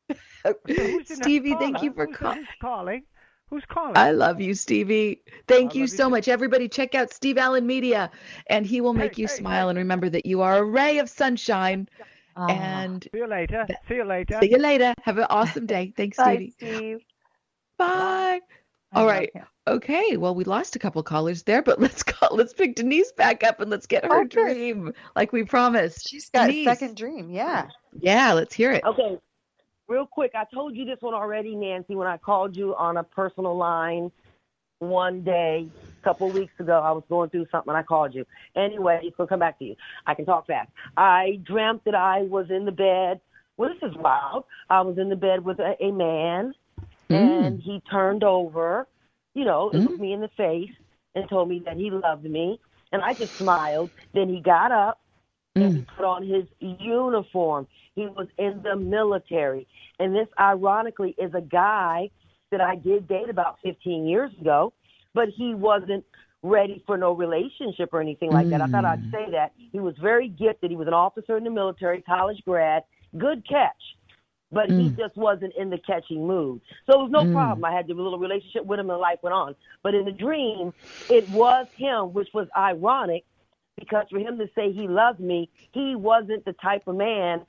Next 0.68 1.16
Stevie, 1.16 1.56
thank 1.56 1.82
you 1.82 1.92
for 1.94 2.08
Who's, 2.08 2.48
calling. 2.62 3.04
who's 3.50 3.66
calling? 3.66 3.96
I 3.96 4.12
love 4.12 4.40
you, 4.42 4.54
Stevie. 4.54 5.22
Thank 5.48 5.74
I 5.74 5.76
you 5.76 5.82
love 5.82 5.90
you 5.92 5.98
so 5.98 6.04
too. 6.06 6.10
much. 6.12 6.28
Everybody, 6.28 6.68
check 6.70 6.94
out 6.96 7.12
Steve 7.14 7.38
Allen 7.38 7.66
Media, 7.66 8.12
and 8.48 8.66
he 8.66 8.82
will 8.82 8.94
make 8.94 9.16
Hey, 9.16 9.24
you 9.24 9.28
hey, 9.28 9.34
smile 9.36 9.68
hey. 9.68 9.70
and 9.72 9.78
remember 9.80 10.10
that 10.10 10.26
you 10.26 10.42
are 10.42 10.58
a 10.58 10.64
ray 10.64 11.00
of 11.00 11.10
sunshine. 11.10 11.88
Ah. 12.36 12.48
And 12.50 13.04
See 13.04 13.20
you 13.20 13.28
later. 13.28 13.66
See 13.88 13.96
you 13.96 14.04
later. 14.04 14.40
see 14.42 14.52
you 14.52 14.58
later. 14.58 14.94
Have 15.04 15.18
an 15.18 15.28
awesome 15.30 15.66
day. 15.66 15.94
Thanks, 15.98 16.18
Bye, 16.18 16.36
Stevie. 16.36 16.52
Steve. 16.52 17.00
Bye. 17.78 18.42
I 18.92 19.00
All 19.00 19.06
love 19.06 19.12
right. 19.12 19.34
him. 19.34 19.46
Okay. 19.68 20.18
Well, 20.18 20.36
we 20.36 20.44
lost 20.44 20.76
a 20.76 20.80
couple 20.80 21.02
callers 21.04 21.44
there, 21.44 21.62
but 21.62 21.80
let's 21.86 22.04
call. 22.04 22.36
Let's 22.36 22.54
pick 22.54 22.76
Denise 22.76 23.12
back 23.14 23.44
up 23.44 23.60
and 23.60 23.70
let's 23.72 23.86
get 23.88 24.04
her 24.06 24.26
good. 24.26 24.30
dream 24.30 24.94
like 25.16 25.32
we 25.34 25.44
promised. 25.44 26.08
She's 26.10 26.30
got 26.30 26.48
Denise. 26.48 26.68
a 26.68 26.72
second 26.72 26.96
dream. 26.98 27.30
Yeah. 27.30 27.68
Yeah, 28.00 28.34
let's 28.34 28.54
hear 28.54 28.72
it. 28.72 28.84
Okay. 28.84 29.18
real 29.88 30.06
quick, 30.06 30.32
I 30.36 30.44
told 30.54 30.76
you 30.76 30.86
this 30.86 30.98
one 31.02 31.14
already, 31.14 31.56
Nancy, 31.56 31.96
when 31.96 32.08
I 32.08 32.18
called 32.18 32.56
you 32.56 32.76
on 32.76 32.98
a 32.98 33.04
personal 33.04 33.56
line 33.56 34.12
one 34.80 35.24
day 35.24 35.68
a 35.72 35.95
couple 36.06 36.30
weeks 36.30 36.54
ago. 36.60 36.80
I 36.80 36.92
was 36.92 37.04
going 37.10 37.30
through 37.32 37.48
something 37.52 37.70
and 37.70 37.78
I 37.78 37.84
called 37.84 38.14
you. 38.14 38.26
Anyway, 38.56 39.02
it's 39.04 39.18
to 39.18 39.28
come 39.28 39.40
back 39.40 39.60
to 39.60 39.66
you. 39.66 39.76
I 40.06 40.14
can 40.14 40.26
talk 40.26 40.48
fast. 40.48 40.70
I 40.96 41.40
dreamt 41.44 41.84
that 41.86 41.96
I 41.96 42.22
was 42.22 42.50
in 42.50 42.64
the 42.64 42.72
bed. 42.72 43.20
Well, 43.58 43.70
this 43.74 43.90
is 43.90 43.98
wild. 43.98 44.46
I 44.70 44.82
was 44.82 44.98
in 44.98 45.10
the 45.10 45.16
bed 45.16 45.44
with 45.44 45.60
a, 45.60 45.76
a 45.84 45.92
man 45.92 46.54
mm. 47.10 47.16
and 47.16 47.62
he 47.62 47.82
turned 47.92 48.24
over, 48.24 48.88
you 49.34 49.44
know, 49.44 49.72
mm. 49.74 49.84
looked 49.84 50.00
me 50.00 50.14
in 50.14 50.22
the 50.22 50.30
face 50.38 50.72
and 51.16 51.28
told 51.28 51.50
me 51.50 51.62
that 51.66 51.76
he 51.76 51.90
loved 51.90 52.24
me. 52.24 52.60
And 52.92 53.02
I 53.02 53.14
just 53.14 53.36
smiled. 53.36 53.90
Then 54.14 54.30
he 54.30 54.40
got 54.40 54.72
up 54.72 55.02
and 55.56 55.74
he 55.74 55.82
mm. 55.82 55.88
put 55.96 56.06
on 56.06 56.26
his 56.26 56.46
uniform. 56.60 57.68
He 57.96 58.06
was 58.06 58.28
in 58.38 58.62
the 58.62 58.76
military. 58.76 59.68
And 60.00 60.14
this, 60.14 60.28
ironically, 60.40 61.16
is 61.18 61.34
a 61.34 61.42
guy 61.42 62.12
that 62.52 62.62
I 62.62 62.76
did 62.76 63.08
date 63.08 63.30
about 63.30 63.58
15 63.64 64.06
years 64.06 64.32
ago, 64.40 64.74
but 65.16 65.30
he 65.30 65.56
wasn't 65.56 66.06
ready 66.44 66.84
for 66.86 66.98
no 66.98 67.14
relationship 67.14 67.90
or 67.92 68.02
anything 68.02 68.32
like 68.32 68.46
mm. 68.46 68.52
that. 68.52 68.62
I 68.62 68.68
thought 68.68 68.86
I'd 68.86 69.02
mm. 69.02 69.12
say 69.12 69.32
that. 69.32 69.54
He 69.72 69.80
was 69.80 69.96
very 70.00 70.28
gifted. 70.28 70.70
He 70.70 70.78
was 70.78 70.88
an 70.88 70.94
officer 70.94 71.38
in 71.38 71.44
the 71.44 71.50
military, 71.50 72.04
college 72.04 72.40
grad, 72.46 72.84
good 73.18 73.48
catch. 73.48 73.82
But 74.52 74.70
mm. 74.70 74.84
he 74.84 74.90
just 74.90 75.18
wasn't 75.18 75.54
in 75.58 75.72
the 75.72 75.80
catching 75.80 76.28
mood. 76.28 76.62
So 76.86 77.00
it 77.00 77.04
was 77.04 77.12
no 77.12 77.24
mm. 77.24 77.34
problem. 77.34 77.66
I 77.66 77.76
had 77.76 77.90
a 77.90 77.94
little 77.94 78.20
relationship 78.20 78.64
with 78.64 78.80
him 78.80 78.92
and 78.92 79.00
life 79.00 79.18
went 79.24 79.34
on. 79.34 79.56
But 79.82 79.96
in 79.96 80.06
the 80.06 80.12
dream, 80.12 80.72
it 81.10 81.28
was 81.30 81.66
him, 81.76 82.14
which 82.14 82.30
was 82.34 82.48
ironic 82.56 83.26
because 83.78 84.06
for 84.12 84.20
him 84.20 84.38
to 84.38 84.48
say 84.56 84.72
he 84.72 84.88
loved 84.88 85.20
me, 85.20 85.50
he 85.72 85.96
wasn't 85.96 86.46
the 86.46 86.54
type 86.54 86.84
of 86.88 86.96
man 86.96 87.42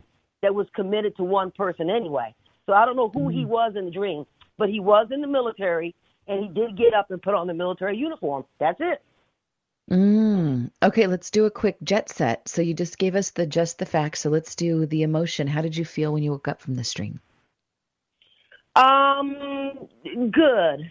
that 0.43 0.55
was 0.55 0.67
committed 0.75 1.17
to 1.17 1.23
one 1.23 1.51
person 1.51 1.91
anyway. 1.91 2.35
So 2.65 2.73
I 2.73 2.85
don't 2.85 2.97
know 2.97 3.11
who 3.11 3.29
he 3.29 3.45
mm. 3.45 3.49
was 3.49 3.75
in 3.77 3.85
the 3.85 3.91
dream, 3.91 4.25
but 4.57 4.71
he 4.71 4.81
was 4.81 5.09
in 5.13 5.21
the 5.21 5.29
military 5.29 5.95
and 6.29 6.43
he 6.43 6.49
did 6.49 6.77
get 6.77 6.95
up 6.95 7.11
and 7.11 7.23
put 7.23 7.35
on 7.35 7.47
the 7.47 7.55
military 7.55 7.97
uniform. 7.97 8.45
That's 8.59 8.81
it. 8.81 9.03
Mm. 9.91 10.71
Okay, 10.83 11.07
let's 11.07 11.31
do 11.31 11.45
a 11.45 11.51
quick 11.51 11.77
jet 11.83 12.09
set. 12.09 12.49
So 12.49 12.61
you 12.61 12.75
just 12.75 12.99
gave 12.99 13.15
us 13.15 13.31
the 13.31 13.47
just 13.47 13.79
the 13.79 13.87
facts. 13.87 14.21
So 14.21 14.31
let's 14.31 14.55
do 14.57 14.87
the 14.87 15.03
emotion. 15.03 15.47
How 15.47 15.63
did 15.63 15.77
you 15.77 15.85
feel 15.85 16.13
when 16.13 16.23
you 16.23 16.33
woke 16.33 16.49
up 16.49 16.61
from 16.61 16.75
the 16.75 16.85
stream? 16.85 17.21
Um, 18.75 19.89
good. 20.33 20.91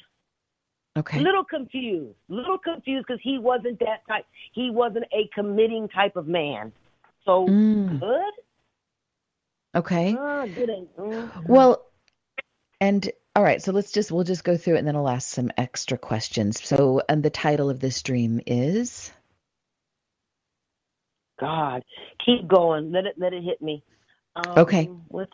Okay. 0.98 1.20
Little 1.20 1.44
confused. 1.44 2.16
Little 2.30 2.58
confused 2.58 3.06
because 3.08 3.22
he 3.22 3.38
wasn't 3.38 3.80
that 3.80 4.08
type. 4.08 4.26
He 4.54 4.70
wasn't 4.70 5.06
a 5.12 5.30
committing 5.34 5.90
type 5.90 6.16
of 6.16 6.28
man. 6.28 6.72
So 7.26 7.46
mm. 7.48 8.00
good. 8.00 8.34
Okay. 9.76 10.16
Uh, 10.18 10.46
good. 10.46 10.70
Mm-hmm. 10.98 11.52
Well, 11.52 11.86
and 12.80 13.12
all 13.36 13.44
right, 13.44 13.62
so 13.62 13.74
let's 13.74 13.92
just 13.92 14.12
we'll 14.12 14.24
just 14.24 14.46
go 14.46 14.56
through 14.56 14.76
it 14.76 14.80
and 14.80 14.88
then 14.88 14.96
I'll 14.96 15.10
ask 15.10 15.30
some 15.30 15.52
extra 15.58 15.98
questions. 15.98 16.64
So, 16.64 17.02
and 17.10 17.22
the 17.22 17.30
title 17.30 17.70
of 17.70 17.80
this 17.82 18.02
dream 18.02 18.40
is 18.48 19.12
God, 21.40 21.84
keep 22.26 22.48
going. 22.48 22.92
Let 22.92 23.06
it 23.06 23.16
let 23.18 23.34
it 23.34 23.44
hit 23.44 23.62
me. 23.62 23.84
Um, 24.36 24.58
okay. 24.58 24.86
What? 25.10 25.30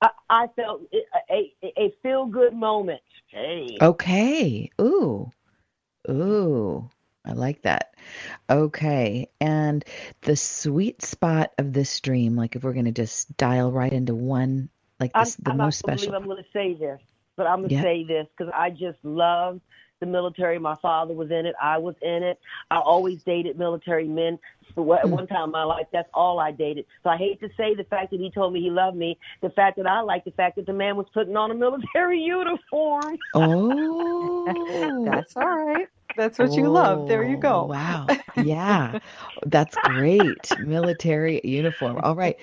I, 0.00 0.10
I 0.30 0.46
felt 0.54 0.82
a 1.30 1.52
a, 1.64 1.72
a 1.76 1.94
feel 2.02 2.26
good 2.26 2.54
moment. 2.54 3.02
Hey. 3.26 3.76
Okay. 3.80 4.70
Ooh. 4.80 5.32
Ooh. 6.08 6.88
I 7.24 7.32
like 7.32 7.62
that. 7.62 7.94
Okay. 8.48 9.30
And 9.40 9.84
the 10.20 10.36
sweet 10.36 11.02
spot 11.02 11.52
of 11.58 11.72
this 11.72 12.00
dream, 12.00 12.36
like 12.36 12.54
if 12.54 12.62
we're 12.62 12.74
going 12.74 12.84
to 12.84 12.92
just 12.92 13.36
dial 13.36 13.72
right 13.72 13.92
into 13.92 14.14
one 14.14 14.68
like 15.00 15.12
this, 15.12 15.36
I'm, 15.38 15.44
the 15.44 15.50
I'm 15.50 15.56
most 15.58 15.78
special. 15.78 16.14
I'm 16.14 16.24
going 16.24 16.42
to 16.42 16.48
say 16.52 16.74
this, 16.74 17.00
but 17.36 17.46
I'm 17.46 17.60
going 17.60 17.70
to 17.70 17.82
say 17.82 18.04
this 18.04 18.26
because 18.36 18.52
I 18.56 18.70
just 18.70 18.98
love 19.02 19.60
the 20.00 20.06
military. 20.06 20.58
My 20.58 20.76
father 20.76 21.14
was 21.14 21.30
in 21.30 21.46
it. 21.46 21.54
I 21.60 21.78
was 21.78 21.94
in 22.02 22.22
it. 22.22 22.38
I 22.70 22.78
always 22.78 23.22
dated 23.22 23.58
military 23.58 24.06
men. 24.08 24.38
For 24.74 24.98
at 24.98 25.04
mm. 25.04 25.10
one 25.10 25.26
time 25.26 25.44
in 25.44 25.50
my 25.52 25.64
life, 25.64 25.86
that's 25.92 26.08
all 26.12 26.40
I 26.40 26.50
dated. 26.50 26.86
So 27.02 27.10
I 27.10 27.16
hate 27.16 27.40
to 27.40 27.48
say 27.56 27.74
the 27.74 27.84
fact 27.84 28.10
that 28.10 28.20
he 28.20 28.30
told 28.30 28.52
me 28.52 28.60
he 28.60 28.70
loved 28.70 28.96
me. 28.96 29.18
The 29.40 29.50
fact 29.50 29.76
that 29.76 29.86
I 29.86 30.00
like 30.00 30.24
the 30.24 30.32
fact 30.32 30.56
that 30.56 30.66
the 30.66 30.72
man 30.72 30.96
was 30.96 31.06
putting 31.14 31.36
on 31.36 31.50
a 31.50 31.54
military 31.54 32.20
uniform. 32.22 33.16
Oh, 33.34 35.04
that's 35.10 35.36
all 35.36 35.46
right. 35.46 35.88
That's 36.16 36.38
what 36.38 36.52
you 36.52 36.68
love. 36.68 37.08
There 37.08 37.22
you 37.22 37.36
oh, 37.36 37.40
go. 37.40 37.60
Oh, 37.60 37.66
wow. 37.66 38.06
Yeah. 38.36 38.98
That's 39.46 39.76
great. 39.76 40.50
Military 40.58 41.40
uniform. 41.44 42.00
All 42.02 42.16
right. 42.16 42.36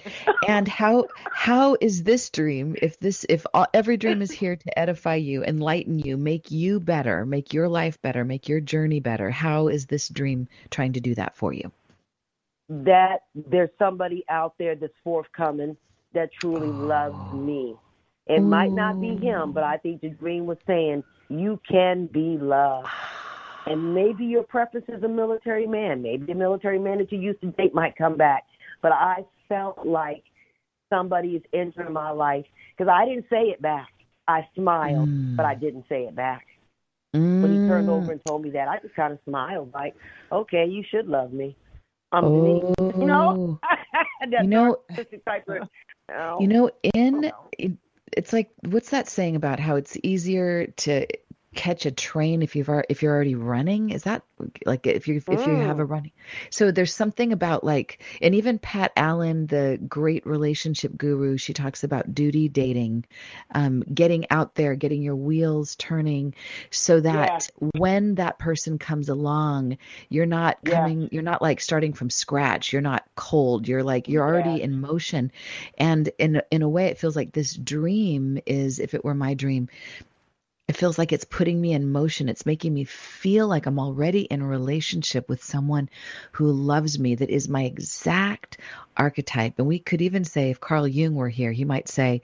And 0.48 0.68
how 0.68 1.08
how 1.34 1.76
is 1.82 2.04
this 2.04 2.30
dream 2.30 2.76
if 2.82 2.98
this 3.00 3.26
if 3.28 3.46
all, 3.54 3.68
every 3.74 3.98
dream 3.98 4.22
is 4.22 4.32
here 4.32 4.56
to 4.56 4.80
edify 4.80 5.16
you, 5.16 5.44
enlighten 5.44 6.00
you, 6.00 6.16
make 6.16 6.50
you 6.50 6.80
better, 6.80 7.26
make 7.26 7.54
your 7.54 7.68
life 7.68 8.02
better, 8.02 8.24
make 8.24 8.48
your 8.48 8.62
journey 8.62 9.02
better. 9.02 9.30
How 9.30 9.68
is 9.68 9.86
this 9.86 10.08
dream 10.08 10.48
trying 10.70 10.94
to 10.94 11.02
do 11.02 11.14
that 11.16 11.36
for 11.36 11.52
you? 11.52 11.72
That 12.70 13.24
there's 13.36 13.72
somebody 13.78 14.24
out 14.30 14.54
there 14.58 14.76
that's 14.76 14.94
forthcoming 15.04 15.76
that 16.14 16.30
truly 16.40 16.68
oh. 16.68 16.88
loves 16.88 17.34
me. 17.34 17.76
It 18.28 18.40
Ooh. 18.40 18.44
might 18.44 18.72
not 18.72 19.02
be 19.02 19.18
him, 19.18 19.52
but 19.52 19.64
I 19.64 19.78
think 19.78 20.02
the 20.02 20.10
dream 20.10 20.46
was 20.46 20.58
saying 20.66 21.04
you 21.30 21.60
can 21.70 22.08
be 22.08 22.38
loved. 22.38 22.88
And 23.66 23.94
maybe 23.94 24.26
your 24.26 24.44
preference 24.44 24.88
is 24.90 25.04
a 25.04 25.08
military 25.08 25.68
man. 25.68 26.02
Maybe 26.02 26.26
the 26.26 26.34
military 26.34 26.80
man 26.80 26.98
that 26.98 27.12
you 27.12 27.20
used 27.20 27.42
to 27.42 27.48
date 27.48 27.74
might 27.74 27.96
come 27.96 28.18
back. 28.18 28.44
But 28.82 28.92
I 28.92 29.26
felt 29.48 29.86
like 29.86 30.24
somebody 30.90 31.36
is 31.36 31.44
entering 31.54 31.94
my 31.94 32.12
life 32.12 32.46
because 32.76 32.92
I 32.92 33.06
didn't 33.06 33.26
say 33.30 33.50
it 33.50 33.62
back. 33.62 33.90
I 34.28 34.48
smiled, 34.56 35.10
mm. 35.10 35.36
but 35.36 35.46
I 35.46 35.56
didn't 35.56 35.86
say 35.90 36.04
it 36.04 36.16
back. 36.16 36.46
Mm. 37.16 37.42
When 37.42 37.52
he 37.52 37.68
turned 37.68 37.90
over 37.90 38.08
mm. 38.08 38.12
and 38.12 38.26
told 38.26 38.44
me 38.44 38.52
that, 38.52 38.68
I 38.68 38.80
just 38.80 38.96
kind 38.96 39.12
of 39.12 39.20
smiled, 39.26 39.72
like, 39.74 39.96
"Okay, 40.32 40.66
you 40.66 40.84
should 40.90 41.08
love 41.08 41.34
me." 41.34 41.58
I'm 42.12 42.26
oh. 42.26 42.74
you 42.80 43.06
know, 43.06 43.60
you 44.22 44.48
know, 44.48 44.78
type 45.26 45.48
of, 45.48 45.68
oh, 46.14 46.40
you 46.40 46.48
know, 46.48 46.72
in 46.94 47.22
know. 47.22 47.50
It, 47.58 47.74
it's 48.16 48.34
like 48.34 48.50
what's 48.62 48.90
that 48.90 49.08
saying 49.08 49.36
about 49.36 49.60
how 49.60 49.76
it's 49.78 49.98
easier 50.04 50.68
to 50.68 51.08
catch 51.54 51.86
a 51.86 51.92
train 51.92 52.42
if 52.42 52.56
you've 52.56 52.70
if 52.88 53.02
you're 53.02 53.14
already 53.14 53.36
running 53.36 53.90
is 53.90 54.04
that 54.04 54.24
like 54.66 54.88
if 54.88 55.06
you 55.06 55.18
if 55.18 55.28
you 55.28 55.56
have 55.56 55.82
a 55.82 55.86
mm. 55.86 55.90
running 55.90 56.12
so 56.50 56.72
there's 56.72 56.94
something 56.94 57.34
about 57.34 57.62
like 57.62 58.02
and 58.22 58.34
even 58.34 58.58
pat 58.58 58.94
allen 58.96 59.48
the 59.48 59.78
great 59.90 60.26
relationship 60.26 60.96
guru 60.96 61.36
she 61.36 61.52
talks 61.52 61.84
about 61.84 62.16
duty 62.16 62.48
dating 62.48 63.04
um, 63.54 63.84
getting 63.94 64.26
out 64.32 64.56
there 64.56 64.76
getting 64.76 65.02
your 65.02 65.16
wheels 65.16 65.76
turning 65.76 66.34
so 66.70 67.02
that 67.02 67.50
yeah. 67.62 67.68
when 67.76 68.16
that 68.16 68.40
person 68.40 68.80
comes 68.80 69.10
along 69.10 69.78
you're 70.08 70.26
not 70.26 70.58
coming 70.64 71.02
yeah. 71.02 71.08
you're 71.12 71.22
not 71.22 71.42
like 71.42 71.60
starting 71.60 71.92
from 71.92 72.10
scratch 72.10 72.72
you're 72.72 72.82
not 72.82 73.04
cold 73.16 73.68
you're 73.68 73.84
like 73.84 74.08
you're 74.08 74.24
already 74.24 74.60
yeah. 74.60 74.64
in 74.64 74.80
motion 74.80 75.30
and 75.78 76.10
in 76.18 76.42
in 76.50 76.62
a 76.62 76.70
way 76.70 76.86
it 76.86 76.98
feels 76.98 77.18
like 77.18 77.34
this 77.34 77.56
dream 77.56 78.40
is 78.46 78.80
if 78.80 78.94
it 78.94 79.04
were 79.04 79.14
my 79.14 79.34
dream 79.34 79.68
it 80.72 80.78
feels 80.78 80.98
like 80.98 81.12
it's 81.12 81.26
putting 81.26 81.60
me 81.60 81.74
in 81.74 81.92
motion. 81.92 82.30
It's 82.30 82.46
making 82.46 82.74
me 82.74 82.86
feel 82.86 83.46
like 83.46 83.66
I'm 83.66 83.78
already 83.78 84.22
in 84.22 84.42
a 84.42 84.48
relationship 84.48 85.28
with 85.28 85.44
someone 85.44 85.90
who 86.32 86.50
loves 86.50 86.98
me, 86.98 87.16
that 87.16 87.30
is 87.30 87.50
my 87.50 87.64
exact 87.64 88.58
archetype. 88.96 89.56
And 89.58 89.68
we 89.68 89.80
could 89.80 90.02
even 90.02 90.24
say, 90.24 90.50
if 90.50 90.62
Carl 90.62 90.88
Jung 90.88 91.16
were 91.16 91.28
here, 91.28 91.52
he 91.52 91.66
might 91.66 91.90
say 91.90 92.22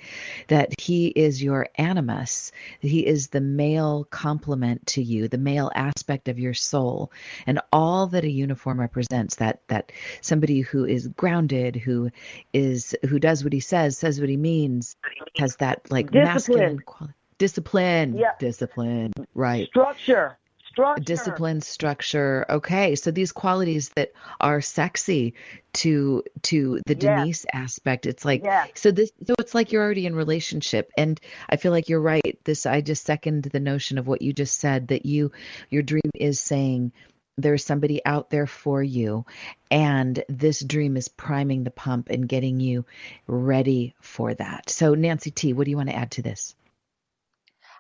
that 0.48 0.80
he 0.80 1.08
is 1.08 1.44
your 1.44 1.68
animus, 1.76 2.54
that 2.82 2.88
he 2.88 3.06
is 3.06 3.28
the 3.28 3.42
male 3.42 4.08
complement 4.12 4.88
to 4.88 5.04
you, 5.04 5.28
the 5.28 5.38
male 5.38 5.70
aspect 5.76 6.30
of 6.30 6.40
your 6.40 6.54
soul, 6.54 7.12
and 7.46 7.60
all 7.74 8.08
that 8.08 8.24
a 8.24 8.32
uniform 8.32 8.80
represents. 8.80 9.36
That 9.36 9.60
that 9.68 9.92
somebody 10.22 10.62
who 10.62 10.86
is 10.86 11.10
grounded, 11.10 11.76
who 11.76 12.12
is 12.54 12.96
who 13.10 13.20
does 13.20 13.44
what 13.44 13.52
he 13.52 13.60
says, 13.60 13.98
says 13.98 14.22
what 14.22 14.30
he 14.30 14.38
means, 14.38 14.96
has 15.38 15.58
that 15.58 15.92
like 15.92 16.12
Discipline. 16.12 16.24
masculine 16.24 16.80
quality 16.80 17.14
Discipline. 17.38 18.18
Yeah. 18.18 18.32
Discipline. 18.40 19.14
Right. 19.34 19.68
Structure. 19.68 20.38
Structure. 20.78 21.04
Discipline, 21.04 21.62
structure. 21.62 22.46
Okay, 22.48 22.94
so 22.94 23.10
these 23.10 23.32
qualities 23.32 23.90
that 23.96 24.12
are 24.40 24.62
sexy 24.62 25.34
to 25.74 26.24
to 26.44 26.82
the 26.86 26.94
Denise 26.94 27.48
aspect, 27.52 28.06
it's 28.06 28.24
like 28.24 28.46
so 28.76 28.92
this 28.92 29.12
so 29.26 29.34
it's 29.40 29.56
like 29.56 29.72
you're 29.72 29.82
already 29.82 30.06
in 30.06 30.14
relationship, 30.16 30.92
and 30.96 31.20
I 31.50 31.56
feel 31.56 31.72
like 31.72 31.90
you're 31.90 32.00
right. 32.00 32.38
This 32.44 32.68
I 32.68 32.82
just 32.82 33.06
second 33.06 33.46
the 33.46 33.60
notion 33.60 33.98
of 33.98 34.06
what 34.06 34.22
you 34.22 34.34
just 34.34 34.60
said 34.60 34.90
that 34.90 35.08
you 35.08 35.32
your 35.72 35.82
dream 35.82 36.12
is 36.14 36.40
saying 36.40 36.92
there's 37.38 37.66
somebody 37.66 38.04
out 38.06 38.30
there 38.30 38.48
for 38.48 38.82
you 38.82 39.26
and 39.70 40.24
this 40.28 40.60
dream 40.60 40.98
is 40.98 41.08
priming 41.08 41.64
the 41.64 41.72
pump 41.72 42.10
and 42.10 42.28
getting 42.28 42.60
you 42.60 42.84
ready 43.28 43.94
for 44.02 44.34
that 44.34 44.70
so 44.70 44.96
nancy 44.96 45.30
t 45.30 45.54
what 45.54 45.66
do 45.66 45.70
you 45.70 45.78
want 45.78 45.88
to 45.90 45.96
add 45.96 46.10
to 46.10 46.24
this 46.24 46.56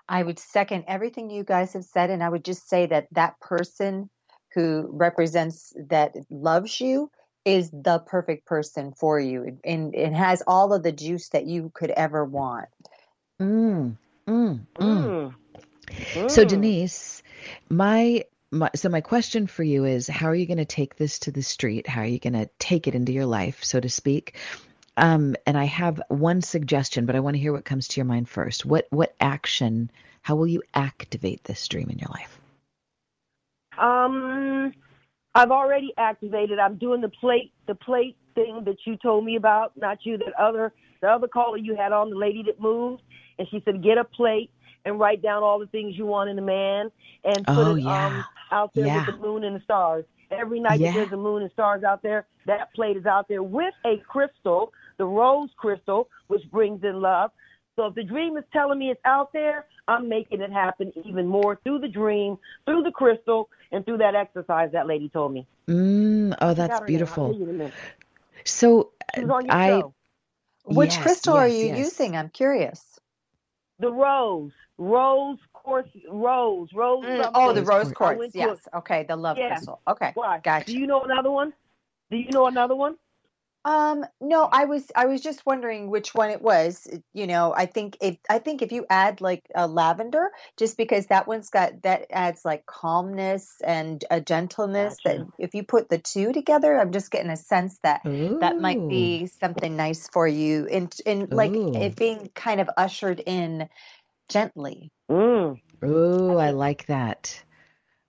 I 0.10 0.24
would 0.24 0.40
second 0.40 0.86
everything 0.88 1.30
you 1.30 1.44
guys 1.44 1.74
have 1.74 1.84
said, 1.84 2.10
and 2.10 2.24
I 2.24 2.30
would 2.30 2.46
just 2.46 2.70
say 2.70 2.86
that 2.88 3.08
that 3.12 3.40
person 3.40 4.10
who 4.54 4.88
represents 4.92 5.74
that 5.90 6.16
loves 6.30 6.80
you 6.80 7.12
is 7.46 7.70
the 7.72 8.00
perfect 8.00 8.46
person 8.46 8.94
for 8.94 9.20
you 9.20 9.60
and 9.64 9.96
it 9.96 10.12
has 10.12 10.44
all 10.46 10.74
of 10.74 10.84
the 10.84 10.92
juice 10.92 11.30
that 11.30 11.46
you 11.46 11.72
could 11.74 11.92
ever 11.92 12.26
want. 12.26 12.68
Mm, 13.42 13.98
mm, 14.28 14.60
mm. 14.78 15.34
So 16.28 16.44
Mm. 16.44 16.48
Denise, 16.50 17.24
my, 17.70 18.26
my 18.52 18.70
so 18.76 18.90
my 18.90 19.02
question 19.02 19.48
for 19.48 19.64
you 19.64 19.86
is 19.86 20.08
how 20.08 20.28
are 20.28 20.36
you 20.36 20.46
going 20.46 20.58
to 20.58 20.66
take 20.66 20.96
this 20.96 21.20
to 21.20 21.32
the 21.32 21.44
street? 21.44 21.88
How 21.88 22.02
are 22.02 22.06
you 22.06 22.20
going 22.20 22.34
to 22.34 22.50
take 22.60 22.88
it 22.88 22.96
into 22.96 23.14
your 23.14 23.26
life, 23.26 23.64
so 23.64 23.80
to 23.80 23.90
speak? 23.90 24.36
Um, 24.98 25.36
and 25.46 25.58
I 25.58 25.66
have 25.66 26.02
one 26.10 26.42
suggestion, 26.42 27.06
but 27.06 27.16
I 27.16 27.20
want 27.20 27.36
to 27.36 27.40
hear 27.40 27.54
what 27.54 27.66
comes 27.66 27.88
to 27.90 28.00
your 28.00 28.06
mind 28.06 28.28
first. 28.28 28.66
What 28.66 28.88
what 28.90 29.16
action? 29.22 29.92
How 30.24 30.36
will 30.36 30.48
you 30.48 30.64
activate 30.74 31.44
this 31.44 31.68
dream 31.68 31.90
in 31.90 32.00
your 32.00 32.10
life? 32.10 32.40
Um, 33.78 34.74
I've 35.36 35.52
already 35.52 35.94
activated. 35.98 36.60
I'm 36.60 36.78
doing 36.78 37.02
the 37.02 37.10
plate, 37.10 37.54
the 37.68 37.76
plate 37.76 38.18
thing 38.36 38.64
that 38.66 38.78
you 38.86 38.98
told 38.98 39.24
me 39.24 39.36
about. 39.36 39.74
Not 39.78 40.00
you, 40.04 40.18
that 40.18 40.34
other, 40.40 40.74
the 41.02 41.08
other 41.08 41.28
caller 41.28 41.58
you 41.58 41.76
had 41.76 41.92
on, 41.92 42.10
the 42.10 42.18
lady 42.18 42.44
that 42.48 42.60
moved, 42.60 43.04
and 43.38 43.48
she 43.52 43.62
said 43.66 43.84
get 43.84 43.98
a 44.00 44.04
plate 44.04 44.50
and 44.86 45.00
write 45.00 45.22
down 45.22 45.44
all 45.44 45.60
the 45.60 45.68
things 45.68 45.96
you 45.96 46.06
want 46.06 46.30
in 46.30 46.40
a 46.40 46.42
man 46.42 46.90
and 47.24 47.46
put 47.46 47.68
Oh, 47.68 47.76
it 47.76 47.84
yeah. 47.84 48.08
um 48.08 48.26
out 48.52 48.74
there 48.76 48.86
Yeah. 48.86 49.06
with 49.06 49.16
the 49.18 49.22
moon 49.22 49.44
and 49.44 49.56
the 49.56 49.64
stars. 49.64 50.06
Every 50.32 50.60
night 50.60 50.80
Yeah. 50.82 50.94
there's 50.94 51.12
a 51.12 51.18
moon 51.18 51.44
and 51.44 51.52
stars 51.52 51.84
out 51.84 52.02
there, 52.02 52.26
that 52.46 52.74
plate 52.74 52.98
is 52.98 53.06
out 53.06 53.28
there 53.28 53.44
with 53.44 53.74
a 53.86 53.98
crystal, 54.08 54.74
the 54.98 55.06
rose 55.06 55.50
crystal, 55.58 56.10
which 56.28 56.50
brings 56.52 56.84
in 56.84 57.02
love. 57.02 57.32
So 57.76 57.86
if 57.86 57.96
the 57.96 58.04
dream 58.04 58.38
is 58.38 58.44
telling 58.52 58.80
me 58.80 58.90
it's 58.90 59.02
out 59.06 59.32
there, 59.34 59.66
I'm 59.88 60.10
making 60.10 60.42
it 60.42 60.52
happen 60.52 60.92
even 61.06 61.28
more 61.28 61.60
through 61.64 61.80
the 61.80 61.88
dream, 61.88 62.38
through 62.66 62.84
the 62.84 62.92
crystal, 62.92 63.50
and 63.72 63.86
through 63.86 63.98
that 64.00 64.16
exercise 64.16 64.72
that 64.72 64.88
lady 64.88 65.10
told 65.10 65.34
me. 65.34 65.46
Mm, 65.68 66.36
oh, 66.42 66.50
I 66.50 66.54
that's 66.54 66.70
got 66.70 66.70
her 66.70 66.72
name. 66.72 66.80
I'll 66.80 66.88
beautiful. 66.88 67.26
tell 67.30 67.36
you 67.36 67.44
in 67.44 67.50
a 67.50 67.54
minute. 67.54 67.74
So 68.46 68.92
She 69.16 69.22
was 69.22 69.30
on 69.30 69.46
your 69.46 69.56
I 69.56 69.68
show. 69.68 69.94
Which 70.66 70.94
yes, 70.96 71.02
crystal 71.02 71.36
are 71.36 71.48
you 71.48 71.68
yes. 71.68 71.78
using? 71.78 72.18
I'm 72.18 72.30
curious. 72.30 73.00
The 73.80 73.92
rose, 73.92 74.52
rose 74.78 75.38
course, 75.54 75.88
rose, 76.10 76.70
rose. 76.74 77.06
Mm, 77.06 77.32
oh, 77.36 77.54
the 77.54 77.64
rose 77.64 77.90
I 77.90 77.94
quartz. 77.94 78.36
Yes. 78.36 78.68
a- 78.74 78.78
Okay, 78.80 79.04
the 79.04 79.16
love 79.16 79.38
Yeah. 79.38 79.50
crystal. 79.50 79.80
Okay. 79.88 80.12
Why? 80.16 80.40
Gotcha. 80.40 80.66
Do 80.66 80.78
you 80.78 80.88
know 80.88 81.04
another 81.04 81.32
one? 81.32 81.54
Do 82.10 82.18
you 82.18 82.32
know 82.32 82.48
another 82.48 82.76
one? 82.76 82.98
Um, 83.68 84.06
no, 84.22 84.48
I 84.50 84.64
was 84.64 84.90
I 84.96 85.08
was 85.08 85.20
just 85.20 85.46
wondering 85.46 85.90
which 85.90 86.16
one 86.16 86.30
it 86.30 86.42
was. 86.42 86.88
You 87.14 87.28
know, 87.28 87.54
I 87.54 87.66
think 87.66 87.98
if 88.00 88.16
I 88.30 88.40
think 88.40 88.62
if 88.62 88.72
you 88.72 88.86
add 88.90 89.20
like 89.20 89.44
a 89.54 89.68
lavender, 89.68 90.30
just 90.56 90.78
because 90.78 91.08
that 91.08 91.28
one's 91.28 91.50
got 91.50 91.82
that 91.84 92.06
adds 92.10 92.46
like 92.46 92.66
calmness 92.66 93.56
and 93.62 94.06
a 94.10 94.22
gentleness. 94.22 94.96
That 95.04 95.28
if 95.38 95.54
you 95.54 95.64
put 95.64 95.90
the 95.90 95.98
two 95.98 96.32
together, 96.32 96.80
I'm 96.80 96.94
just 96.94 97.12
getting 97.12 97.30
a 97.30 97.36
sense 97.36 97.78
that 97.84 98.04
that 98.06 98.62
might 98.62 98.88
be 98.88 99.28
something 99.42 99.76
nice 99.76 100.08
for 100.14 100.26
you, 100.26 100.64
in 100.68 100.88
in 101.06 101.28
like 101.30 101.54
Ooh. 101.54 101.76
it 101.76 101.98
being 101.98 102.30
kind 102.34 102.62
of 102.62 102.70
ushered 102.78 103.20
in 103.20 103.68
gently. 104.30 104.94
Mm. 105.12 105.60
Ooh, 105.84 106.38
I 106.38 106.52
like 106.52 106.86
that. 106.86 107.44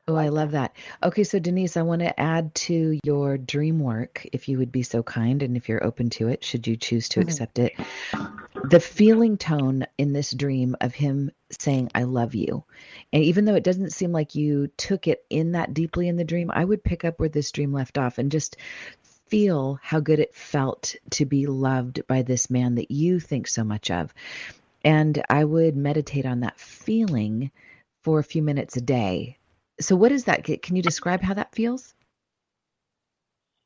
Oh, 0.09 0.17
I 0.17 0.29
love 0.31 0.53
that. 0.53 0.75
Okay, 1.03 1.23
so 1.23 1.39
Denise, 1.39 1.77
I 1.77 1.83
want 1.83 2.01
to 2.01 2.19
add 2.19 2.55
to 2.55 2.99
your 3.05 3.37
dream 3.37 3.79
work, 3.79 4.27
if 4.33 4.49
you 4.49 4.57
would 4.57 4.73
be 4.73 4.83
so 4.83 5.03
kind, 5.03 5.43
and 5.43 5.55
if 5.55 5.69
you're 5.69 5.85
open 5.85 6.09
to 6.11 6.29
it, 6.29 6.43
should 6.43 6.67
you 6.67 6.77
choose 6.77 7.11
to 7.11 7.21
Mhm. 7.21 7.25
accept 7.25 7.59
it. 7.59 7.75
The 8.65 8.81
feeling 8.81 9.37
tone 9.37 9.87
in 9.99 10.15
this 10.15 10.33
dream 10.33 10.77
of 10.81 10.95
him 10.95 11.31
saying, 11.61 11.91
I 11.95 12.05
love 12.05 12.35
you. 12.35 12.65
And 13.13 13.23
even 13.23 13.45
though 13.45 13.55
it 13.55 13.65
doesn't 13.65 13.93
seem 13.93 14.11
like 14.11 14.35
you 14.35 14.69
took 14.79 15.07
it 15.07 15.25
in 15.29 15.53
that 15.53 15.75
deeply 15.75 16.09
in 16.09 16.17
the 16.17 16.25
dream, 16.25 16.51
I 16.51 16.65
would 16.65 16.83
pick 16.83 17.05
up 17.05 17.21
where 17.21 17.29
this 17.29 17.53
dream 17.53 17.73
left 17.75 17.99
off 17.99 18.17
and 18.17 18.33
just 18.33 18.57
feel 19.29 19.79
how 19.83 20.01
good 20.01 20.21
it 20.21 20.35
felt 20.35 20.97
to 21.11 21.27
be 21.27 21.47
loved 21.47 22.07
by 22.07 22.23
this 22.23 22.49
man 22.49 22.77
that 22.77 22.91
you 22.91 23.21
think 23.21 23.47
so 23.47 23.63
much 23.63 23.91
of. 23.91 24.15
And 24.83 25.23
I 25.29 25.45
would 25.45 25.77
meditate 25.77 26.25
on 26.25 26.41
that 26.41 26.59
feeling 26.59 27.51
for 28.05 28.19
a 28.19 28.25
few 28.25 28.43
minutes 28.43 28.77
a 28.79 28.81
day. 28.81 29.37
So, 29.81 29.97
what 29.97 30.13
is 30.13 30.25
that? 30.25 30.45
Can 30.45 30.77
you 30.77 30.83
describe 30.83 31.23
how 31.23 31.35
that 31.35 31.55
feels? 31.55 31.95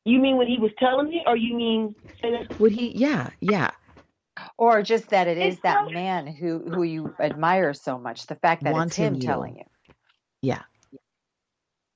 You 0.05 0.19
mean 0.19 0.37
when 0.37 0.47
he 0.47 0.57
was 0.59 0.71
telling 0.79 1.09
me, 1.09 1.23
or 1.25 1.37
you 1.37 1.55
mean? 1.55 1.95
say 2.21 2.47
Would 2.59 2.71
he? 2.73 2.91
Yeah, 2.97 3.29
yeah. 3.41 3.71
Or 4.57 4.81
just 4.81 5.09
that 5.09 5.27
it 5.27 5.37
is 5.37 5.59
that 5.61 5.91
man 5.91 6.27
who 6.27 6.59
who 6.59 6.83
you 6.83 7.15
admire 7.19 7.73
so 7.73 7.97
much. 7.97 8.27
The 8.27 8.35
fact 8.35 8.63
that 8.65 8.73
Wants 8.73 8.93
it's 8.93 8.97
him 8.97 9.13
him 9.15 9.21
you. 9.21 9.27
telling 9.27 9.55
you. 9.57 9.63
Yeah. 10.41 10.63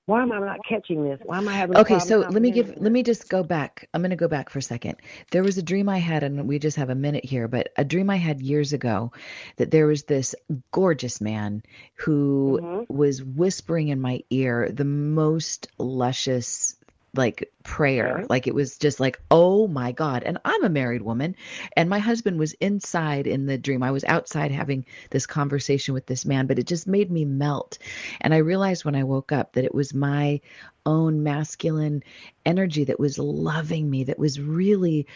Why 0.08 0.22
am 0.22 0.32
I 0.32 0.40
not 0.40 0.60
catching 0.68 1.04
this? 1.04 1.20
Why 1.26 1.38
am 1.38 1.50
I 1.50 1.54
having? 1.54 1.76
a 1.76 1.82
Okay, 1.82 2.00
so 2.00 2.20
let 2.20 2.42
me 2.42 2.50
give 2.50 2.70
let 2.78 2.94
me 2.94 3.04
just 3.04 3.28
go 3.28 3.44
back. 3.44 3.90
I'm 3.94 4.02
going 4.02 4.12
to 4.12 4.16
go 4.16 4.30
back 4.30 4.50
for 4.50 4.58
a 4.58 4.62
second. 4.62 4.96
There 5.32 5.44
was 5.44 5.58
a 5.58 5.62
dream 5.62 5.90
I 5.90 5.98
had 5.98 6.24
and 6.24 6.48
we 6.48 6.60
just 6.60 6.78
have 6.78 6.90
a 6.90 6.96
minute 6.96 7.26
here, 7.26 7.50
but 7.50 7.74
a 7.76 7.84
dream 7.84 8.10
I 8.10 8.16
had 8.16 8.42
years 8.42 8.72
ago 8.72 9.12
that 9.58 9.70
there 9.70 9.86
was 9.86 10.04
this 10.04 10.34
gorgeous 10.72 11.20
man 11.20 11.62
who 11.96 12.58
Mhm. 12.64 12.86
was 12.88 13.22
whispering 13.22 13.90
in 13.90 14.00
my 14.00 14.24
ear 14.30 14.70
the 14.72 14.86
most 14.86 15.68
luscious 15.78 16.77
like 17.18 17.52
prayer. 17.64 18.26
Like 18.30 18.48
it 18.48 18.56
was 18.56 18.78
just 18.78 19.00
like, 19.00 19.20
"Oh 19.32 19.68
my 19.68 19.92
god." 19.92 20.24
And 20.24 20.38
I'm 20.46 20.64
a 20.64 20.70
married 20.70 21.02
woman 21.02 21.36
and 21.76 21.90
my 21.90 22.00
husband 22.00 22.40
was 22.40 22.54
inside 22.54 23.28
in 23.28 23.46
the 23.46 23.58
dream. 23.58 23.84
I 23.84 23.92
was 23.92 24.04
outside 24.04 24.52
having 24.52 24.86
this 25.10 25.26
conversation 25.26 25.94
with 25.94 26.06
this 26.06 26.26
man, 26.26 26.48
but 26.48 26.60
it 26.60 26.68
just 26.68 26.88
made 26.88 27.12
me 27.12 27.26
melt. 27.26 27.78
And 28.22 28.34
I 28.34 28.38
realized 28.38 28.86
when 28.86 28.96
I 28.96 29.04
woke 29.04 29.32
up 29.32 29.54
that 29.54 29.66
it 29.66 29.76
was 29.76 29.94
my 29.94 30.42
own 30.86 31.24
masculine 31.24 32.04
energy 32.46 32.86
that 32.86 33.00
was 33.00 33.20
loving 33.20 33.90
me, 33.90 34.06
that 34.06 34.20
was 34.20 34.40
really 34.40 35.08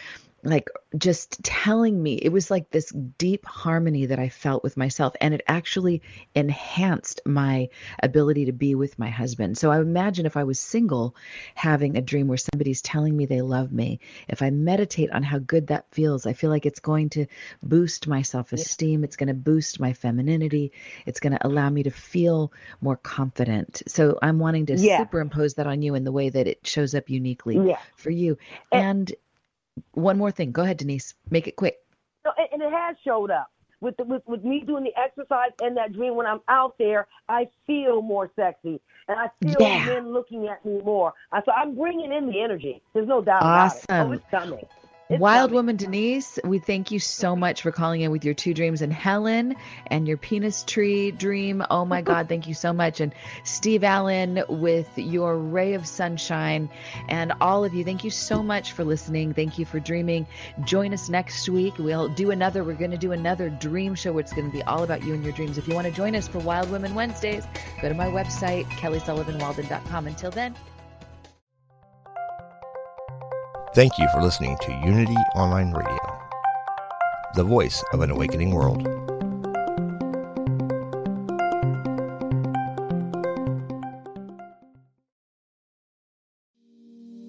like 0.43 0.69
just 0.97 1.43
telling 1.43 2.01
me 2.01 2.15
it 2.15 2.29
was 2.29 2.49
like 2.51 2.69
this 2.69 2.89
deep 3.17 3.45
harmony 3.45 4.07
that 4.07 4.19
I 4.19 4.29
felt 4.29 4.63
with 4.63 4.75
myself 4.77 5.13
and 5.21 5.33
it 5.33 5.41
actually 5.47 6.01
enhanced 6.35 7.21
my 7.25 7.69
ability 8.01 8.45
to 8.45 8.51
be 8.51 8.75
with 8.75 8.97
my 8.99 9.09
husband. 9.09 9.57
So 9.57 9.71
I 9.71 9.79
imagine 9.79 10.25
if 10.25 10.37
I 10.37 10.43
was 10.43 10.59
single 10.59 11.15
having 11.55 11.95
a 11.97 12.01
dream 12.01 12.27
where 12.27 12.37
somebody's 12.37 12.81
telling 12.81 13.15
me 13.15 13.25
they 13.25 13.41
love 13.41 13.71
me, 13.71 13.99
if 14.27 14.41
I 14.41 14.49
meditate 14.49 15.11
on 15.11 15.23
how 15.23 15.37
good 15.39 15.67
that 15.67 15.85
feels, 15.91 16.25
I 16.25 16.33
feel 16.33 16.49
like 16.49 16.65
it's 16.65 16.79
going 16.79 17.09
to 17.11 17.27
boost 17.63 18.07
my 18.07 18.21
self-esteem, 18.21 19.03
it's 19.03 19.15
going 19.15 19.27
to 19.27 19.33
boost 19.33 19.79
my 19.79 19.93
femininity, 19.93 20.71
it's 21.05 21.19
going 21.19 21.33
to 21.33 21.47
allow 21.47 21.69
me 21.69 21.83
to 21.83 21.91
feel 21.91 22.51
more 22.81 22.97
confident. 22.97 23.83
So 23.87 24.17
I'm 24.21 24.39
wanting 24.39 24.65
to 24.67 24.75
Yeah. 24.77 24.97
superimpose 24.97 25.55
that 25.55 25.67
on 25.67 25.81
you 25.81 25.95
in 25.95 26.03
the 26.03 26.11
way 26.11 26.29
that 26.29 26.47
it 26.47 26.65
shows 26.65 26.95
up 26.95 27.09
uniquely 27.09 27.57
Yeah. 27.57 27.77
for 27.95 28.09
you. 28.09 28.37
And- 28.71 28.81
And 28.91 29.13
one 29.93 30.17
more 30.17 30.31
thing. 30.31 30.51
Go 30.51 30.63
ahead, 30.63 30.77
Denise. 30.77 31.13
Make 31.29 31.47
it 31.47 31.55
quick. 31.55 31.77
No, 32.25 32.31
and, 32.37 32.47
and 32.53 32.61
it 32.61 32.71
has 32.71 32.95
showed 33.03 33.31
up 33.31 33.51
with, 33.79 33.97
the, 33.97 34.03
with 34.03 34.21
with 34.27 34.43
me 34.43 34.63
doing 34.65 34.83
the 34.83 34.93
exercise 34.97 35.51
and 35.61 35.75
that 35.77 35.93
dream. 35.93 36.15
When 36.15 36.27
I'm 36.27 36.41
out 36.47 36.77
there, 36.77 37.07
I 37.29 37.47
feel 37.65 38.01
more 38.01 38.31
sexy, 38.35 38.79
and 39.07 39.19
I 39.19 39.29
feel 39.41 39.55
Yeah. 39.59 39.85
men 39.85 40.13
looking 40.13 40.47
at 40.47 40.63
me 40.65 40.81
more. 40.83 41.13
I, 41.31 41.41
so 41.43 41.51
I'm 41.51 41.75
bringing 41.75 42.11
in 42.11 42.27
the 42.27 42.41
energy. 42.41 42.81
There's 42.93 43.07
no 43.07 43.21
doubt 43.21 43.41
about 43.41 43.75
it. 43.75 43.85
Awesome. 43.89 44.09
Oh, 44.09 44.11
it's 44.13 44.25
coming. 44.29 44.65
Wild. 45.19 45.51
Woman 45.51 45.75
Denise, 45.75 46.39
we 46.43 46.59
thank 46.59 46.91
you 46.91 46.99
so 46.99 47.35
much 47.35 47.61
for 47.61 47.71
calling 47.71 48.01
in 48.01 48.11
with 48.11 48.23
your 48.23 48.33
two 48.33 48.53
dreams 48.53 48.81
and 48.81 48.93
Helen 48.93 49.55
and 49.87 50.07
your 50.07 50.17
penis 50.17 50.63
tree 50.63 51.11
dream. 51.11 51.63
Oh 51.69 51.85
my 51.85 52.01
God, 52.01 52.29
thank 52.29 52.47
you 52.47 52.53
so 52.53 52.71
much. 52.71 53.01
And 53.01 53.13
Steve 53.43 53.83
Allen 53.83 54.43
with 54.47 54.89
your 54.97 55.37
ray 55.37 55.73
of 55.73 55.87
sunshine. 55.87 56.69
And 57.09 57.33
all 57.41 57.65
of 57.65 57.73
you, 57.73 57.83
thank 57.83 58.03
you 58.03 58.09
so 58.09 58.41
much 58.41 58.71
for 58.71 58.83
listening. 58.83 59.33
Thank 59.33 59.59
you 59.59 59.65
for 59.65 59.79
dreaming. 59.79 60.27
Join 60.63 60.93
us 60.93 61.09
next 61.09 61.49
week. 61.49 61.77
We'll 61.77 62.09
do 62.09 62.31
another, 62.31 62.63
we're 62.63 62.73
going 62.73 62.91
to 62.91 62.97
do 62.97 63.11
another 63.11 63.49
dream 63.49 63.95
show 63.95 64.13
where 64.13 64.21
it's 64.21 64.33
going 64.33 64.49
to 64.49 64.55
be 64.55 64.63
all 64.63 64.83
about 64.83 65.03
you 65.03 65.13
and 65.13 65.23
your 65.23 65.33
dreams. 65.33 65.57
If 65.57 65.67
you 65.67 65.75
want 65.75 65.87
to 65.87 65.93
join 65.93 66.15
us 66.15 66.27
for 66.27 66.39
Wild 66.39 66.71
Women 66.71 66.95
Wednesdays, 66.95 67.45
go 67.81 67.89
to 67.89 67.95
my 67.95 68.07
website, 68.07 68.65
kellysullivanwalden.com. 68.65 70.07
Until 70.07 70.31
then, 70.31 70.55
Thank 73.73 73.97
you 73.97 74.05
for 74.09 74.21
listening 74.21 74.57
to 74.63 74.73
Unity 74.85 75.15
Online 75.33 75.71
Radio, 75.71 76.19
the 77.35 77.43
voice 77.45 77.81
of 77.93 78.01
an 78.01 78.11
awakening 78.11 78.51
world. 78.53 78.85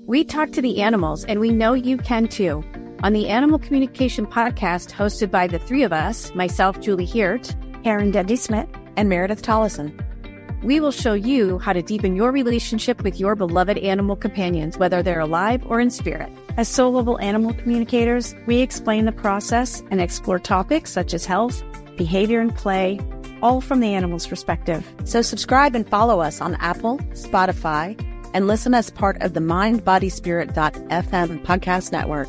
We 0.05 0.25
talk 0.25 0.51
to 0.51 0.61
the 0.61 0.83
animals, 0.83 1.25
and 1.27 1.39
we 1.39 1.53
know 1.53 1.75
you 1.75 1.97
can 1.97 2.27
too. 2.27 2.65
On 3.05 3.13
the 3.13 3.29
Animal 3.29 3.61
Communication 3.61 4.27
Podcast, 4.27 4.91
hosted 4.91 5.31
by 5.31 5.47
the 5.47 5.61
three 5.61 5.85
of 5.85 5.93
us 5.93 6.35
myself, 6.35 6.81
Julie 6.81 7.07
Hiert, 7.07 7.55
Karen 7.85 8.11
Dudley 8.11 8.35
Smith, 8.35 8.69
and 8.97 9.09
Meredith 9.09 9.43
Tollison. 9.43 9.97
We 10.63 10.81
will 10.81 10.93
show 10.93 11.15
you 11.15 11.59
how 11.59 11.73
to 11.73 11.83
deepen 11.83 12.15
your 12.15 12.31
relationship 12.31 13.03
with 13.03 13.19
your 13.19 13.35
beloved 13.35 13.79
animal 13.79 14.17
companions, 14.17 14.79
whether 14.79 15.03
they're 15.03 15.21
alive 15.21 15.65
or 15.67 15.81
in 15.81 15.91
spirit. 15.91 16.31
As 16.57 16.69
soul 16.69 16.93
level 16.93 17.19
animal 17.21 17.55
communicators, 17.55 18.35
we 18.47 18.61
explain 18.61 19.05
the 19.05 19.13
process 19.13 19.83
and 19.91 20.01
explore 20.01 20.39
topics 20.39 20.93
such 20.93 21.15
as 21.15 21.25
health, 21.25 21.63
behavior, 21.97 22.41
and 22.41 22.55
play, 22.55 23.01
all 23.43 23.61
from 23.61 23.81
the 23.81 23.93
animal's 23.93 24.27
perspective. 24.27 24.89
So 25.05 25.23
subscribe 25.23 25.75
and 25.75 25.89
follow 25.89 26.21
us 26.21 26.41
on 26.41 26.55
Apple, 26.57 26.99
Spotify, 27.11 27.99
and 28.35 28.47
listen 28.47 28.75
as 28.75 28.91
part 28.91 29.21
of 29.21 29.35
the 29.35 29.41
mindbodyspirit.fm 29.41 31.45
podcast 31.45 31.93
network. 31.93 32.29